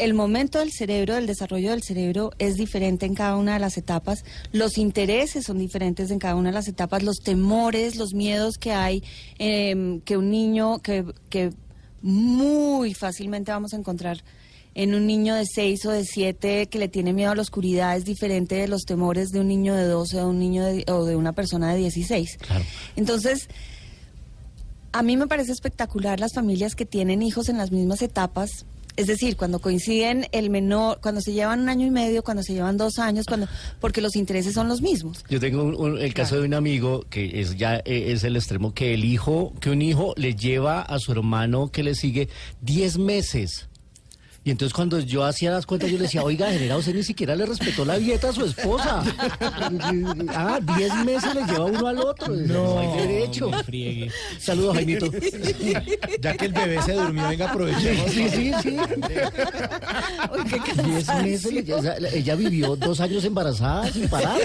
el 0.03 0.13
momento 0.13 0.59
del 0.59 0.71
cerebro, 0.71 1.15
del 1.15 1.27
desarrollo 1.27 1.69
del 1.71 1.83
cerebro 1.83 2.31
es 2.39 2.55
diferente 2.55 3.05
en 3.05 3.13
cada 3.13 3.35
una 3.37 3.53
de 3.53 3.59
las 3.59 3.77
etapas, 3.77 4.23
los 4.51 4.77
intereses 4.77 5.45
son 5.45 5.57
diferentes 5.59 6.11
en 6.11 6.19
cada 6.19 6.35
una 6.35 6.49
de 6.49 6.53
las 6.55 6.67
etapas, 6.67 7.03
los 7.03 7.17
temores, 7.17 7.95
los 7.95 8.13
miedos 8.13 8.57
que 8.57 8.71
hay, 8.71 9.03
em, 9.39 10.01
que 10.01 10.17
un 10.17 10.31
niño, 10.31 10.79
que, 10.79 11.05
que 11.29 11.51
muy 12.01 12.93
fácilmente 12.93 13.51
vamos 13.51 13.73
a 13.73 13.77
encontrar 13.77 14.23
en 14.73 14.95
un 14.95 15.05
niño 15.05 15.35
de 15.35 15.45
6 15.45 15.85
o 15.85 15.91
de 15.91 16.05
7 16.05 16.67
que 16.67 16.79
le 16.79 16.87
tiene 16.87 17.11
miedo 17.13 17.31
a 17.31 17.35
la 17.35 17.41
oscuridad 17.41 17.97
es 17.97 18.05
diferente 18.05 18.55
de 18.55 18.67
los 18.69 18.83
temores 18.83 19.29
de 19.29 19.41
un 19.41 19.49
niño 19.49 19.75
de 19.75 19.83
12 19.83 20.15
o 20.17 20.19
de, 20.21 20.25
un 20.27 20.39
niño 20.39 20.63
de- 20.65 20.85
o 20.87 21.03
de 21.05 21.15
una 21.17 21.33
persona 21.33 21.73
de 21.73 21.79
16. 21.79 22.37
Claro. 22.37 22.63
Entonces, 22.95 23.49
a 24.93 25.03
mí 25.03 25.15
me 25.17 25.27
parece 25.27 25.51
espectacular 25.51 26.19
las 26.19 26.33
familias 26.33 26.75
que 26.75 26.85
tienen 26.85 27.21
hijos 27.21 27.49
en 27.49 27.57
las 27.57 27.71
mismas 27.71 28.01
etapas. 28.01 28.65
Es 28.97 29.07
decir, 29.07 29.37
cuando 29.37 29.59
coinciden 29.59 30.27
el 30.31 30.49
menor, 30.49 30.99
cuando 31.01 31.21
se 31.21 31.33
llevan 31.33 31.61
un 31.61 31.69
año 31.69 31.87
y 31.87 31.91
medio, 31.91 32.23
cuando 32.23 32.43
se 32.43 32.53
llevan 32.53 32.77
dos 32.77 32.99
años, 32.99 33.25
cuando 33.25 33.47
porque 33.79 34.01
los 34.01 34.15
intereses 34.15 34.53
son 34.53 34.67
los 34.67 34.81
mismos. 34.81 35.23
Yo 35.29 35.39
tengo 35.39 35.63
un- 35.63 35.75
un- 35.75 35.97
el 36.01 36.13
caso 36.13 36.39
de 36.39 36.45
un 36.45 36.53
amigo 36.53 37.05
que 37.09 37.39
es 37.41 37.55
ya 37.57 37.77
eh, 37.77 38.11
es 38.11 38.23
el 38.23 38.35
extremo 38.35 38.73
que 38.73 38.93
el 38.93 39.05
hijo, 39.05 39.53
que 39.59 39.69
un 39.69 39.81
hijo 39.81 40.13
le 40.17 40.35
lleva 40.35 40.81
a 40.81 40.99
su 40.99 41.11
hermano 41.11 41.69
que 41.71 41.83
le 41.83 41.95
sigue 41.95 42.27
10 42.61 42.97
meses. 42.97 43.67
Y 44.43 44.49
entonces 44.49 44.73
cuando 44.73 44.99
yo 44.99 45.23
hacía 45.23 45.51
las 45.51 45.67
cuentas 45.67 45.91
yo 45.91 45.97
le 45.97 46.03
decía, 46.03 46.23
oiga, 46.23 46.49
general, 46.51 46.79
usted 46.79 46.95
ni 46.95 47.03
siquiera 47.03 47.35
le 47.35 47.45
respetó 47.45 47.85
la 47.85 47.99
dieta 47.99 48.29
a 48.29 48.33
su 48.33 48.43
esposa. 48.43 49.03
ah, 50.29 50.59
10 50.77 50.95
meses 51.05 51.35
le 51.35 51.43
lleva 51.45 51.65
uno 51.65 51.85
al 51.87 51.99
otro. 51.99 52.33
No, 52.35 52.79
hay 52.79 53.07
derecho. 53.07 53.51
Saludos, 54.39 54.75
Jaimito. 54.77 55.11
Ya 56.21 56.35
que 56.37 56.45
el 56.45 56.53
bebé 56.53 56.81
se 56.81 56.93
durmió, 56.93 57.27
venga, 57.29 57.49
aprovechemos. 57.49 58.11
Sí, 58.11 58.29
sí, 58.29 58.51
sí. 58.63 58.77
Uy, 60.33 60.43
qué 60.49 60.73
10 60.83 61.05
cansancio. 61.05 61.23
meses, 61.23 61.53
le- 61.53 61.73
o 61.73 61.81
sea, 61.81 61.95
ella 62.13 62.35
vivió 62.35 62.75
dos 62.75 62.99
años 62.99 63.23
embarazada 63.25 63.91
sin 63.91 64.07
parar. 64.09 64.39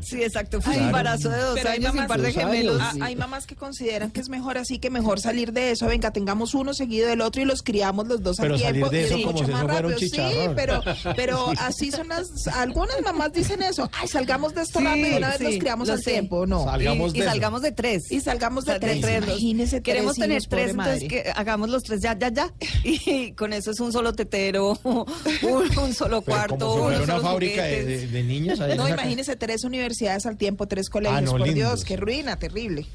Sí, 0.00 0.22
exacto. 0.22 0.60
Fue 0.60 0.76
un 0.76 0.84
embarazo 0.84 1.28
de 1.28 1.40
dos 1.40 1.54
Pero 1.54 1.70
años 1.70 1.84
y 1.94 1.98
un 1.98 2.04
mamás- 2.04 2.08
par 2.08 2.20
de 2.20 2.28
años. 2.28 2.40
gemelos. 2.42 2.82
Hay 3.00 3.16
mamás 3.16 3.46
que 3.46 3.56
consideran 3.56 4.10
que 4.10 4.20
es 4.20 4.28
mejor 4.28 4.58
así, 4.58 4.78
que 4.78 4.90
mejor 4.90 5.20
salir 5.20 5.52
de 5.52 5.72
eso. 5.72 5.86
Venga, 5.86 6.12
tengamos 6.12 6.54
uno 6.54 6.72
seguido 6.74 7.08
del 7.08 7.20
otro 7.20 7.42
y 7.42 7.44
los 7.44 7.62
criamos 7.62 8.06
los 8.06 8.22
dos 8.22 8.36
Pero 8.38 8.54
al 8.54 8.60
tiempo. 8.60 8.91
De 8.92 9.04
eso 9.04 9.16
es 9.16 9.20
como 9.24 9.32
mucho 9.32 9.44
si 9.46 9.50
más 9.52 9.60
eso 9.62 9.68
fuera 9.72 9.86
un 9.88 9.92
rápido. 9.94 10.08
Sí, 10.46 10.52
pero, 10.54 10.82
pero 11.16 11.52
así 11.58 11.90
son 11.90 12.08
las. 12.08 12.46
Algunas 12.48 13.00
mamás 13.02 13.32
dicen 13.32 13.62
eso. 13.62 13.90
Ay, 14.00 14.08
salgamos 14.08 14.54
de 14.54 14.62
esto 14.62 14.78
Sí, 14.78 14.84
rápido 14.84 15.08
y 15.08 15.14
una 15.14 15.28
vez 15.30 15.38
sí, 15.38 15.44
los 15.44 15.54
criamos 15.58 15.88
al 15.90 16.02
sé. 16.02 16.10
tiempo. 16.12 16.46
No. 16.46 16.64
Salgamos 16.64 17.14
y, 17.14 17.18
de 17.20 17.24
salgamos 17.26 17.62
de 17.62 17.72
tres. 17.72 18.10
Y 18.12 18.20
salgamos 18.20 18.64
de 18.64 18.78
tres. 18.78 19.00
los- 19.00 19.10
Imagínese 19.28 19.80
tres 19.80 19.82
Queremos 19.82 20.14
tener 20.16 20.38
hijos, 20.38 20.48
tres, 20.48 20.70
entonces 20.70 21.08
que 21.08 21.32
hagamos 21.34 21.68
los 21.70 21.82
tres 21.82 22.00
ya, 22.02 22.16
ya, 22.18 22.28
ya. 22.32 22.52
Y 22.84 23.32
con 23.32 23.52
eso 23.52 23.70
es 23.72 23.80
un 23.80 23.92
solo 23.92 24.12
tetero, 24.12 24.78
un, 24.84 25.78
un 25.78 25.94
solo 25.94 26.22
Pero 26.22 26.36
cuarto, 26.36 26.56
como 26.58 26.72
si 26.74 26.80
fuera 26.96 26.96
unos 27.04 27.08
una 27.20 27.20
fábrica 27.30 27.62
de, 27.64 27.80
juguetes. 27.82 28.00
de- 28.00 28.06
de 28.18 28.22
niños. 28.22 28.58
No, 28.76 28.88
imagínese 28.88 29.36
tres 29.36 29.64
universidades 29.64 30.26
al 30.26 30.36
tiempo, 30.36 30.66
tres 30.68 30.88
colegios. 30.90 31.18
Ah, 31.18 31.20
no, 31.22 31.32
por 31.32 31.40
lindos. 31.40 31.54
Dios, 31.54 31.84
qué 31.84 31.96
ruina, 31.96 32.36
terrible. 32.38 32.86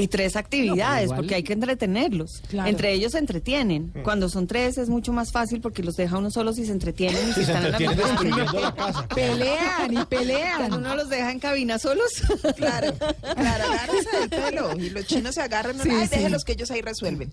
Y 0.00 0.06
tres 0.08 0.36
actividades, 0.36 1.04
igual- 1.06 1.16
porque 1.18 1.34
hay 1.34 1.42
que 1.42 1.52
entretenerlos. 1.52 2.40
Claro. 2.48 2.70
Entre 2.70 2.92
ellos 2.92 3.12
se 3.12 3.18
entretienen. 3.18 3.92
Cuando 4.04 4.28
son 4.28 4.46
tres 4.46 4.78
es 4.78 4.88
mucho 4.88 5.12
más 5.12 5.32
fácil 5.32 5.60
porque 5.60 5.82
los 5.82 5.96
deja 5.96 6.16
uno 6.18 6.30
solos 6.30 6.56
y 6.58 6.64
se 6.64 6.72
entretienen. 6.72 7.28
Y 7.30 7.32
si 7.32 7.40
están 7.42 7.66
en 7.66 7.72
la 7.72 8.72
casa. 8.74 9.08
Pelean 9.08 9.90
y 9.90 9.94
Cuando 9.94 10.08
pelean. 10.08 10.72
uno 10.72 10.94
los 10.96 11.08
deja 11.08 11.30
en 11.32 11.40
cabina 11.40 11.78
solos. 11.78 12.22
Claro, 12.56 12.94
claro, 12.96 13.64
agárrense 13.72 14.18
del 14.20 14.28
pelo. 14.30 14.78
Y 14.78 14.90
los 14.90 15.04
chinos 15.06 15.34
se 15.34 15.42
agarran. 15.42 15.80
Sí, 15.82 15.88
Ay, 15.90 16.06
sí. 16.06 16.16
déjenlos 16.16 16.44
que 16.44 16.52
ellos 16.52 16.70
ahí 16.70 16.80
resuelven. 16.80 17.30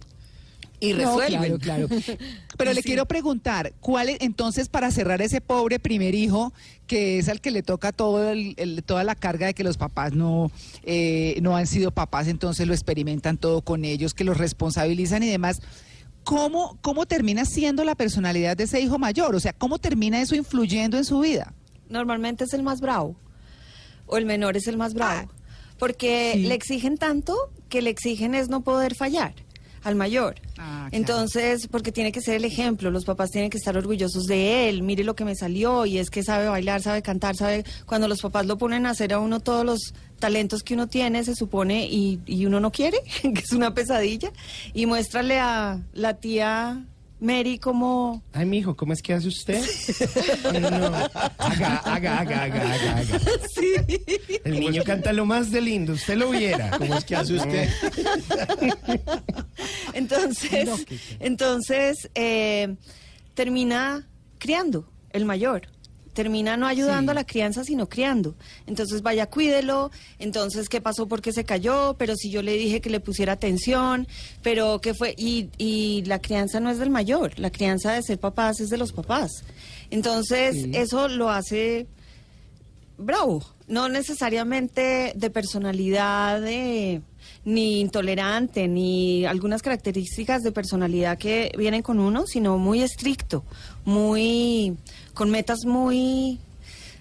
Y 0.80 0.94
No, 0.94 1.00
resuelven. 1.18 1.58
claro, 1.58 1.88
claro. 1.88 1.88
Pero 2.58 2.74
le 2.74 2.84
quiero 2.84 3.06
preguntar, 3.06 3.74
¿cuál 3.80 4.10
es, 4.10 4.18
entonces, 4.22 4.70
para 4.70 4.92
cerrar 4.92 5.22
ese 5.22 5.42
pobre 5.42 5.80
primer 5.80 6.16
hijo, 6.16 6.54
que 6.88 7.18
es 7.20 7.30
al 7.30 7.42
que 7.42 7.52
le 7.52 7.64
toca 7.64 7.92
todo 7.92 8.32
el- 8.32 8.54
el- 8.58 8.84
toda 8.84 9.04
la 9.04 9.16
carga 9.16 9.48
de 9.48 9.54
que 9.54 9.64
los 9.64 9.78
papás 9.78 10.14
no, 10.14 10.52
eh, 10.84 11.38
no 11.42 11.56
han 11.58 11.68
sido 11.68 11.92
papás, 11.92 12.28
entonces 12.28 12.68
lo 12.68 12.74
experimentan 12.74 13.38
todo 13.38 13.62
con 13.62 13.86
ellos, 13.86 14.14
que 14.14 14.24
los 14.24 14.38
responsabilizan 14.38 15.24
y 15.24 15.28
demás, 15.30 15.62
¿cómo, 16.24 16.78
¿cómo 16.82 17.06
termina 17.06 17.46
siendo 17.46 17.84
la 17.84 17.96
personalidad 17.96 18.58
de 18.58 18.64
ese 18.66 18.80
hijo 18.82 18.98
mayor? 19.00 19.36
O 19.36 19.40
sea, 19.40 19.54
¿cómo 19.54 19.80
termina 19.80 20.22
eso 20.22 20.36
influyendo 20.36 20.98
en 20.98 21.06
su 21.06 21.20
vida? 21.20 21.54
Normalmente 21.90 22.44
es 22.46 22.54
el 22.54 22.64
más 22.64 22.82
bravo. 22.82 23.16
O 24.08 24.18
el 24.18 24.26
menor 24.26 24.58
es 24.58 24.68
el 24.68 24.78
más 24.78 24.94
bravo. 24.94 25.32
Porque 25.78 26.32
Sí. 26.36 26.44
le 26.44 26.54
exigen 26.56 26.98
tanto 26.98 27.36
que 27.70 27.82
le 27.82 27.90
exigen 27.90 28.34
es 28.34 28.50
no 28.50 28.62
poder 28.62 28.96
fallar 28.96 29.34
al 29.86 29.96
mayor. 29.96 30.36
Ah, 30.58 30.88
claro. 30.90 30.90
Entonces, 30.92 31.68
porque 31.68 31.92
tiene 31.92 32.12
que 32.12 32.20
ser 32.20 32.36
el 32.36 32.44
ejemplo, 32.44 32.90
los 32.90 33.06
papás 33.06 33.30
tienen 33.30 33.52
que 33.52 33.58
estar 33.58 33.78
orgullosos 33.78 34.26
de 34.26 34.68
él, 34.68 34.82
mire 34.82 35.04
lo 35.04 35.16
que 35.16 35.26
me 35.26 35.36
salió 35.36 35.86
y 35.86 36.00
es 36.00 36.10
que 36.10 36.24
sabe 36.24 36.48
bailar, 36.48 36.82
sabe 36.82 37.04
cantar, 37.04 37.36
sabe, 37.36 37.64
cuando 37.86 38.08
los 38.08 38.20
papás 38.20 38.48
lo 38.48 38.58
ponen 38.58 38.88
a 38.88 38.90
hacer 38.90 39.14
a 39.14 39.20
uno 39.20 39.40
todos 39.40 39.64
los 39.64 39.94
talentos 40.18 40.64
que 40.64 40.74
uno 40.74 40.88
tiene, 40.88 41.24
se 41.24 41.36
supone, 41.36 41.86
y, 41.86 42.20
y 42.26 42.48
uno 42.48 42.60
no 42.60 42.72
quiere, 42.72 42.98
que 43.22 43.40
es 43.40 43.52
una 43.52 43.76
pesadilla, 43.76 44.32
y 44.74 44.88
muéstrale 44.88 45.40
a 45.40 45.80
la 45.94 46.16
tía 46.16 46.84
Mary 47.20 47.60
como 47.60 48.24
Ay, 48.34 48.46
mijo, 48.46 48.76
¿cómo 48.76 48.94
es 48.94 49.02
que 49.02 49.14
hace 49.14 49.28
usted? 49.28 49.64
No, 50.54 50.60
haga, 50.60 51.78
haga, 51.78 52.20
haga, 52.20 52.44
haga, 52.44 52.44
haga, 52.44 52.98
haga. 52.98 53.20
El 54.44 54.60
niño 54.60 54.84
canta 54.84 55.14
lo 55.14 55.26
más 55.26 55.52
de 55.52 55.62
lindo, 55.62 55.94
usted 55.94 56.18
lo 56.18 56.30
viera. 56.30 56.78
¿Cómo 56.78 56.96
es 56.96 57.06
que 57.06 57.16
hace 57.16 57.34
usted? 57.36 57.70
Entonces, 59.94 60.86
entonces 61.20 62.10
eh, 62.16 62.76
termina 63.34 64.08
criando 64.38 64.90
el 65.12 65.26
mayor. 65.26 65.68
Termina 66.16 66.58
no 66.58 66.66
ayudando 66.66 67.12
a 67.12 67.16
la 67.16 67.26
crianza, 67.26 67.64
sino 67.64 67.88
criando. 67.88 68.34
Entonces, 68.66 69.04
vaya, 69.04 69.28
cuídelo. 69.28 69.92
Entonces, 70.18 70.70
¿qué 70.70 70.82
pasó? 70.82 71.08
¿Por 71.08 71.22
qué 71.22 71.32
se 71.32 71.44
cayó? 71.44 71.96
Pero 72.00 72.16
si 72.16 72.32
yo 72.32 72.42
le 72.42 72.54
dije 72.54 72.82
que 72.82 72.90
le 72.90 73.00
pusiera 73.00 73.34
atención, 73.34 74.08
pero 74.42 74.82
¿qué 74.82 74.96
fue? 74.96 75.14
Y, 75.18 75.50
y 75.60 76.04
la 76.06 76.20
crianza 76.20 76.60
no 76.60 76.72
es 76.72 76.80
del 76.80 76.90
mayor. 76.90 77.38
La 77.38 77.52
crianza 77.52 77.94
de 77.94 78.02
ser 78.02 78.18
papás 78.18 78.60
es 78.60 78.70
de 78.70 78.78
los 78.78 78.92
papás. 78.92 79.44
Entonces, 79.92 80.68
eso 80.74 81.08
lo 81.08 81.30
hace 81.30 81.86
bravo, 82.98 83.44
no 83.68 83.90
necesariamente 83.90 85.14
de 85.16 85.30
personalidad 85.30 86.46
eh, 86.48 87.02
ni 87.44 87.82
intolerante, 87.82 88.68
ni 88.68 89.26
algunas 89.26 89.62
características 89.62 90.44
de 90.44 90.52
personalidad 90.52 91.18
que 91.18 91.52
vienen 91.58 91.82
con 91.82 92.00
uno, 92.00 92.26
sino 92.26 92.58
muy 92.58 92.82
estricto, 92.82 93.44
muy 93.84 94.78
con 95.16 95.32
metas 95.32 95.66
muy 95.66 96.40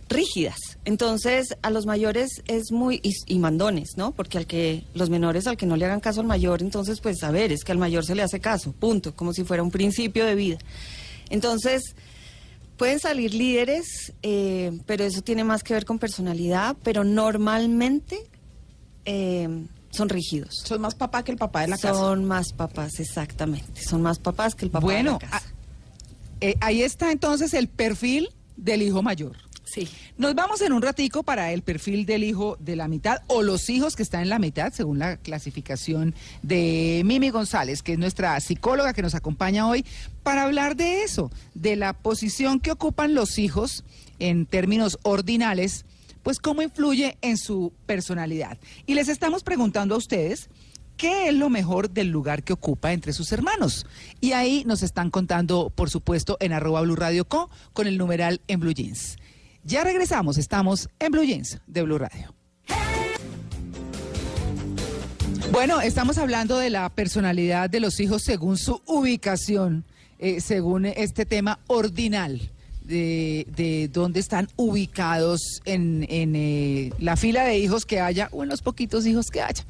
rígidas. 0.08 0.56
Entonces, 0.86 1.56
a 1.60 1.68
los 1.68 1.84
mayores 1.84 2.42
es 2.46 2.72
muy 2.72 3.00
y, 3.02 3.12
y 3.26 3.38
mandones, 3.38 3.90
¿no? 3.96 4.12
Porque 4.12 4.38
al 4.38 4.46
que 4.46 4.84
los 4.94 5.10
menores 5.10 5.46
al 5.46 5.58
que 5.58 5.66
no 5.66 5.76
le 5.76 5.84
hagan 5.84 6.00
caso 6.00 6.22
al 6.22 6.26
mayor, 6.26 6.62
entonces 6.62 7.00
pues 7.00 7.22
a 7.22 7.30
ver, 7.30 7.52
es 7.52 7.64
que 7.64 7.72
al 7.72 7.78
mayor 7.78 8.06
se 8.06 8.14
le 8.14 8.22
hace 8.22 8.40
caso, 8.40 8.72
punto, 8.72 9.14
como 9.14 9.34
si 9.34 9.44
fuera 9.44 9.62
un 9.62 9.70
principio 9.70 10.24
de 10.24 10.34
vida. 10.34 10.58
Entonces, 11.28 11.94
Pueden 12.76 12.98
salir 12.98 13.34
líderes, 13.34 14.12
eh, 14.22 14.80
pero 14.84 15.04
eso 15.04 15.22
tiene 15.22 15.44
más 15.44 15.62
que 15.62 15.74
ver 15.74 15.84
con 15.84 16.00
personalidad, 16.00 16.76
pero 16.82 17.04
normalmente 17.04 18.18
eh, 19.04 19.48
son 19.90 20.08
rígidos. 20.08 20.62
Son 20.64 20.80
más 20.80 20.96
papá 20.96 21.22
que 21.22 21.30
el 21.30 21.38
papá 21.38 21.60
de 21.60 21.68
la 21.68 21.76
casa. 21.78 21.94
Son 21.94 22.24
más 22.24 22.52
papás, 22.52 22.98
exactamente. 22.98 23.80
Son 23.80 24.02
más 24.02 24.18
papás 24.18 24.56
que 24.56 24.64
el 24.64 24.72
papá 24.72 24.86
bueno, 24.86 25.18
de 25.20 25.24
la 25.26 25.30
casa. 25.30 25.46
ah, 25.46 25.53
eh, 26.44 26.56
ahí 26.60 26.82
está 26.82 27.10
entonces 27.10 27.54
el 27.54 27.68
perfil 27.68 28.28
del 28.58 28.82
hijo 28.82 29.02
mayor. 29.02 29.34
Sí. 29.64 29.88
Nos 30.18 30.34
vamos 30.34 30.60
en 30.60 30.74
un 30.74 30.82
ratico 30.82 31.22
para 31.22 31.52
el 31.52 31.62
perfil 31.62 32.04
del 32.04 32.22
hijo 32.22 32.58
de 32.60 32.76
la 32.76 32.86
mitad 32.86 33.22
o 33.28 33.42
los 33.42 33.70
hijos 33.70 33.96
que 33.96 34.02
están 34.02 34.20
en 34.20 34.28
la 34.28 34.38
mitad, 34.38 34.70
según 34.70 34.98
la 34.98 35.16
clasificación 35.16 36.14
de 36.42 37.00
Mimi 37.06 37.30
González, 37.30 37.82
que 37.82 37.94
es 37.94 37.98
nuestra 37.98 38.38
psicóloga 38.40 38.92
que 38.92 39.00
nos 39.00 39.14
acompaña 39.14 39.66
hoy, 39.66 39.86
para 40.22 40.42
hablar 40.42 40.76
de 40.76 41.02
eso, 41.02 41.30
de 41.54 41.76
la 41.76 41.94
posición 41.94 42.60
que 42.60 42.72
ocupan 42.72 43.14
los 43.14 43.38
hijos 43.38 43.82
en 44.18 44.44
términos 44.44 44.98
ordinales, 45.02 45.86
pues 46.22 46.40
cómo 46.40 46.60
influye 46.60 47.16
en 47.22 47.38
su 47.38 47.72
personalidad. 47.86 48.58
Y 48.84 48.92
les 48.96 49.08
estamos 49.08 49.42
preguntando 49.44 49.94
a 49.94 49.98
ustedes. 49.98 50.50
¿Qué 50.96 51.28
es 51.28 51.34
lo 51.34 51.50
mejor 51.50 51.90
del 51.90 52.08
lugar 52.08 52.44
que 52.44 52.52
ocupa 52.52 52.92
entre 52.92 53.12
sus 53.12 53.32
hermanos? 53.32 53.86
Y 54.20 54.32
ahí 54.32 54.62
nos 54.66 54.82
están 54.82 55.10
contando, 55.10 55.70
por 55.74 55.90
supuesto, 55.90 56.36
en 56.40 56.52
arroba 56.52 56.82
Blue 56.82 56.96
Radio 56.96 57.24
Co 57.24 57.50
con 57.72 57.86
el 57.86 57.98
numeral 57.98 58.40
en 58.46 58.60
Blue 58.60 58.72
Jeans. 58.72 59.16
Ya 59.64 59.82
regresamos, 59.82 60.38
estamos 60.38 60.88
en 60.98 61.12
Blue 61.12 61.24
Jeans 61.24 61.58
de 61.66 61.82
Blue 61.82 61.98
Radio. 61.98 62.34
Bueno, 65.50 65.80
estamos 65.80 66.18
hablando 66.18 66.58
de 66.58 66.70
la 66.70 66.88
personalidad 66.90 67.70
de 67.70 67.80
los 67.80 68.00
hijos 68.00 68.22
según 68.22 68.58
su 68.58 68.82
ubicación, 68.86 69.84
eh, 70.18 70.40
según 70.40 70.86
este 70.86 71.26
tema 71.26 71.60
ordinal, 71.66 72.50
de, 72.82 73.46
de 73.56 73.88
dónde 73.88 74.20
están 74.20 74.48
ubicados 74.56 75.60
en, 75.64 76.06
en, 76.08 76.34
eh, 76.36 76.92
la 76.98 77.16
fila 77.16 77.44
de 77.44 77.58
hijos 77.58 77.86
que 77.86 78.00
haya 78.00 78.28
o 78.32 78.42
en 78.42 78.48
los 78.48 78.62
poquitos 78.62 79.06
hijos 79.06 79.30
que 79.30 79.42
haya. 79.42 79.64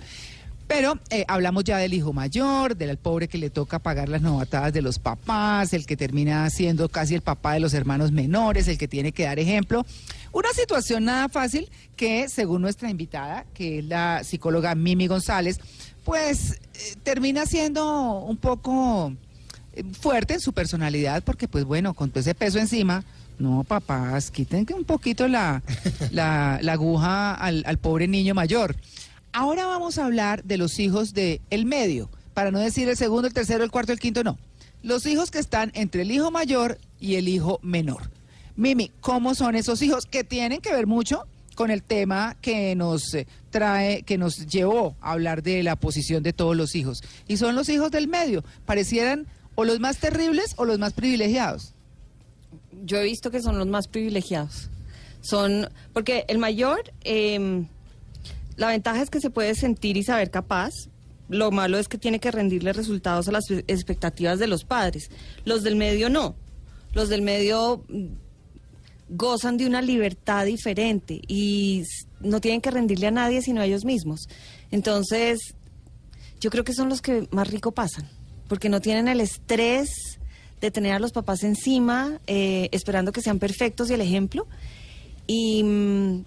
Pero 0.67 0.99
eh, 1.11 1.25
hablamos 1.29 1.65
ya 1.65 1.77
del 1.77 1.93
hijo 1.93 2.13
mayor, 2.13 2.77
del 2.77 2.97
pobre 2.97 3.29
que 3.29 3.37
le 3.39 3.51
toca 3.51 3.79
pagar 3.79 4.09
las 4.09 4.23
novatadas 4.23 4.73
de 4.73 4.81
los 4.81 4.99
papás, 4.99 5.73
el 5.75 5.85
que 5.85 5.97
termina 5.97 6.49
siendo 6.49 6.89
casi 6.89 7.15
el 7.15 7.21
papá 7.21 7.53
de 7.53 7.61
los 7.61 7.75
hermanos 7.75 8.13
menores, 8.13 8.67
el 8.69 8.79
que 8.79 8.89
tiene 8.89 9.13
que 9.13 9.25
dar 9.25 9.39
ejemplo. 9.39 9.85
Una 10.33 10.49
situación 10.55 11.05
nada 11.05 11.29
fácil 11.29 11.71
que, 11.97 12.29
según 12.29 12.63
nuestra 12.63 12.91
invitada, 12.91 13.45
que 13.55 13.81
es 13.81 13.85
la 13.85 14.25
psicóloga 14.25 14.75
Mimi 14.75 15.07
González, 15.07 15.61
pues 16.03 16.53
eh, 16.53 16.95
termina 17.03 17.47
siendo 17.47 18.21
un 18.21 18.37
poco 18.39 19.13
eh, 19.75 19.85
fuerte 20.01 20.35
en 20.35 20.41
su 20.41 20.53
personalidad, 20.53 21.23
porque 21.25 21.47
pues 21.47 21.65
bueno, 21.65 21.95
con 21.95 22.11
todo 22.11 22.21
ese 22.21 22.35
peso 22.35 22.59
encima, 22.59 23.05
no 23.39 23.65
papás, 23.65 24.31
quiten 24.31 24.67
un 24.75 24.85
poquito 24.85 25.29
la, 25.29 25.63
la, 26.11 26.59
la 26.63 26.73
aguja 26.73 27.35
al, 27.35 27.65
al 27.67 27.79
pobre 27.79 28.09
niño 28.09 28.35
mayor. 28.35 28.77
Ahora 29.37 29.67
vamos 29.67 29.99
a 29.99 30.05
hablar 30.05 30.45
de 30.45 30.57
los 30.57 30.79
hijos 30.79 31.13
de 31.13 31.41
el 31.51 31.67
medio, 31.67 32.09
para 32.35 32.53
no 32.53 32.61
decir 32.61 32.89
el 32.89 32.97
segundo, 32.97 33.27
el 33.27 33.35
tercero, 33.35 33.65
el 33.65 33.71
cuarto, 33.73 33.91
el 33.91 33.99
quinto, 33.99 34.23
no. 34.23 34.39
Los 34.81 35.07
hijos 35.07 35.33
que 35.33 35.41
están 35.41 35.73
entre 35.75 36.03
el 36.03 36.13
hijo 36.13 36.31
mayor 36.31 36.79
y 37.01 37.17
el 37.17 37.27
hijo 37.27 37.59
menor. 37.61 38.13
Mimi, 38.55 38.93
¿cómo 39.01 39.35
son 39.35 39.57
esos 39.57 39.83
hijos 39.83 40.07
que 40.07 40.23
tienen 40.23 40.61
que 40.61 40.73
ver 40.73 40.87
mucho 40.87 41.25
con 41.57 41.73
el 41.73 41.83
tema 41.83 42.37
que 42.41 42.77
nos 42.77 43.13
eh, 43.13 43.27
trae, 43.51 44.05
que 44.05 44.19
nos 44.19 44.47
llevó 44.47 44.95
a 45.01 45.11
hablar 45.11 45.43
de 45.43 45.65
la 45.65 45.75
posición 45.75 46.23
de 46.23 46.33
todos 46.33 46.57
los 46.57 46.77
hijos? 46.77 47.03
Y 47.27 47.37
son 47.37 47.57
los 47.57 47.69
hijos 47.69 47.91
del 47.91 48.07
medio. 48.07 48.45
Parecieran 48.67 49.27
o 49.57 49.65
los 49.65 49.81
más 49.81 49.99
terribles 49.99 50.55
o 50.59 50.65
los 50.65 50.79
más 50.79 50.93
privilegiados. 50.93 51.75
Yo 52.85 52.99
he 52.99 53.03
visto 53.03 53.33
que 53.33 53.43
son 53.43 53.59
los 53.59 53.67
más 53.67 53.89
privilegiados. 53.89 54.71
Son, 55.23 55.69
porque 55.93 56.25
el 56.29 56.39
mayor, 56.39 56.93
eh, 57.03 57.67
la 58.57 58.69
ventaja 58.69 59.03
es 59.03 59.11
que 59.11 59.21
se 59.21 59.31
puede 59.31 59.55
sentir 59.55 59.97
y 59.97 60.05
saber 60.05 60.31
capaz. 60.31 60.73
Lo 61.29 61.51
malo 61.51 61.79
es 61.79 61.89
que 61.89 61.99
tiene 61.99 62.21
que 62.21 62.31
rendirle 62.31 62.73
resultados 62.73 63.29
a 63.29 63.33
las 63.33 63.45
expectativas 63.67 64.39
de 64.39 64.47
los 64.47 64.65
padres. 64.65 65.11
Los 65.45 65.63
del 65.63 65.77
medio 65.77 66.11
no. 66.11 66.37
Los 66.93 67.09
del 67.09 67.23
medio 67.23 67.85
mm, 67.89 68.07
gozan 69.09 69.57
de 69.57 69.67
una 69.67 69.83
libertad 69.83 70.47
diferente 70.47 71.21
y 71.27 71.83
no 72.21 72.41
tienen 72.41 72.61
que 72.61 72.71
rendirle 72.71 73.09
a 73.09 73.11
nadie 73.11 73.43
sino 73.43 73.61
a 73.61 73.67
ellos 73.67 73.85
mismos. 73.85 74.29
Entonces, 74.71 75.55
yo 76.41 76.51
creo 76.51 76.65
que 76.65 76.75
son 76.75 76.89
los 76.89 77.01
que 77.01 77.27
más 77.31 77.49
rico 77.49 77.73
pasan, 77.73 78.09
porque 78.49 78.69
no 78.69 78.81
tienen 78.81 79.09
el 79.09 79.21
estrés 79.21 80.19
de 80.61 80.71
tener 80.71 80.93
a 80.93 80.99
los 80.99 81.13
papás 81.13 81.43
encima, 81.43 82.21
eh, 82.27 82.69
esperando 82.73 83.13
que 83.13 83.23
sean 83.23 83.39
perfectos 83.39 83.91
y 83.91 83.95
el 83.95 84.01
ejemplo. 84.01 84.47
Y, 85.27 85.63
mm, 85.63 86.25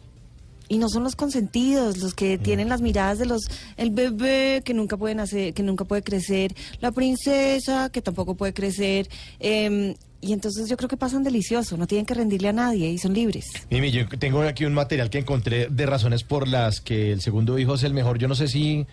y 0.69 0.77
no 0.79 0.89
son 0.89 1.03
los 1.03 1.15
consentidos, 1.15 1.97
los 1.97 2.13
que 2.13 2.37
tienen 2.37 2.69
las 2.69 2.81
miradas 2.81 3.19
de 3.19 3.25
los 3.25 3.49
el 3.77 3.91
bebé 3.91 4.61
que 4.65 4.73
nunca 4.73 4.97
pueden 4.97 5.19
hacer, 5.19 5.53
que 5.53 5.63
nunca 5.63 5.85
puede 5.85 6.01
crecer, 6.03 6.53
la 6.81 6.91
princesa 6.91 7.89
que 7.89 8.01
tampoco 8.01 8.35
puede 8.35 8.53
crecer. 8.53 9.07
em, 9.39 9.95
y 10.19 10.33
entonces 10.33 10.67
yo 10.67 10.77
creo 10.77 10.89
que 10.89 10.97
pasan 10.97 11.23
delicioso, 11.23 11.77
no 11.77 11.85
tienen 11.85 12.05
que 12.05 12.15
rendirle 12.15 12.49
a 12.49 12.53
nadie 12.53 12.89
y 12.89 12.97
son 12.97 13.13
libres. 13.13 13.45
Mimi, 13.69 13.91
yo 13.91 14.07
tengo 14.09 14.41
aquí 14.41 14.65
un 14.65 14.73
material 14.73 15.11
que 15.11 15.19
encontré 15.19 15.67
de 15.69 15.85
razones 15.85 16.23
por 16.23 16.47
las 16.47 16.81
que 16.81 17.11
el 17.11 17.21
segundo 17.21 17.59
hijo 17.59 17.75
es 17.75 17.83
el 17.83 17.93
mejor. 17.93 18.17
Yo 18.17 18.27
no 18.27 18.33
sé 18.33 18.47
si 18.47 18.87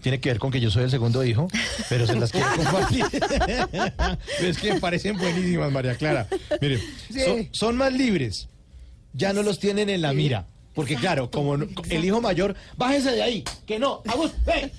tiene 0.00 0.20
que 0.20 0.30
ver 0.30 0.38
con 0.38 0.50
que 0.50 0.58
yo 0.58 0.70
soy 0.70 0.84
el 0.84 0.90
segundo 0.90 1.22
hijo, 1.22 1.48
pero 1.90 2.06
se 2.06 2.18
las 2.18 2.32
quiero 2.32 2.46
compartir. 2.56 3.04
es 4.40 4.58
que 4.58 4.72
me 4.74 4.80
parecen 4.80 5.18
buenísimas, 5.18 5.70
María 5.70 5.94
Clara. 5.96 6.26
Mire, 6.60 6.78
Sí. 7.10 7.20
son, 7.24 7.48
son 7.52 7.76
más 7.76 7.92
libres. 7.92 8.48
Ya 9.12 9.32
no 9.32 9.42
los 9.42 9.58
tienen 9.58 9.90
en 9.90 10.00
la 10.02 10.12
mira. 10.14 10.46
Porque 10.74 10.94
claro, 10.94 11.30
como 11.30 11.56
no- 11.56 11.66
el 11.88 12.04
hijo 12.04 12.20
mayor, 12.20 12.54
bájese 12.76 13.10
de 13.10 13.22
ahí, 13.22 13.44
que 13.66 13.78
no, 13.80 14.02
Agus, 14.06 14.30
ven, 14.46 14.70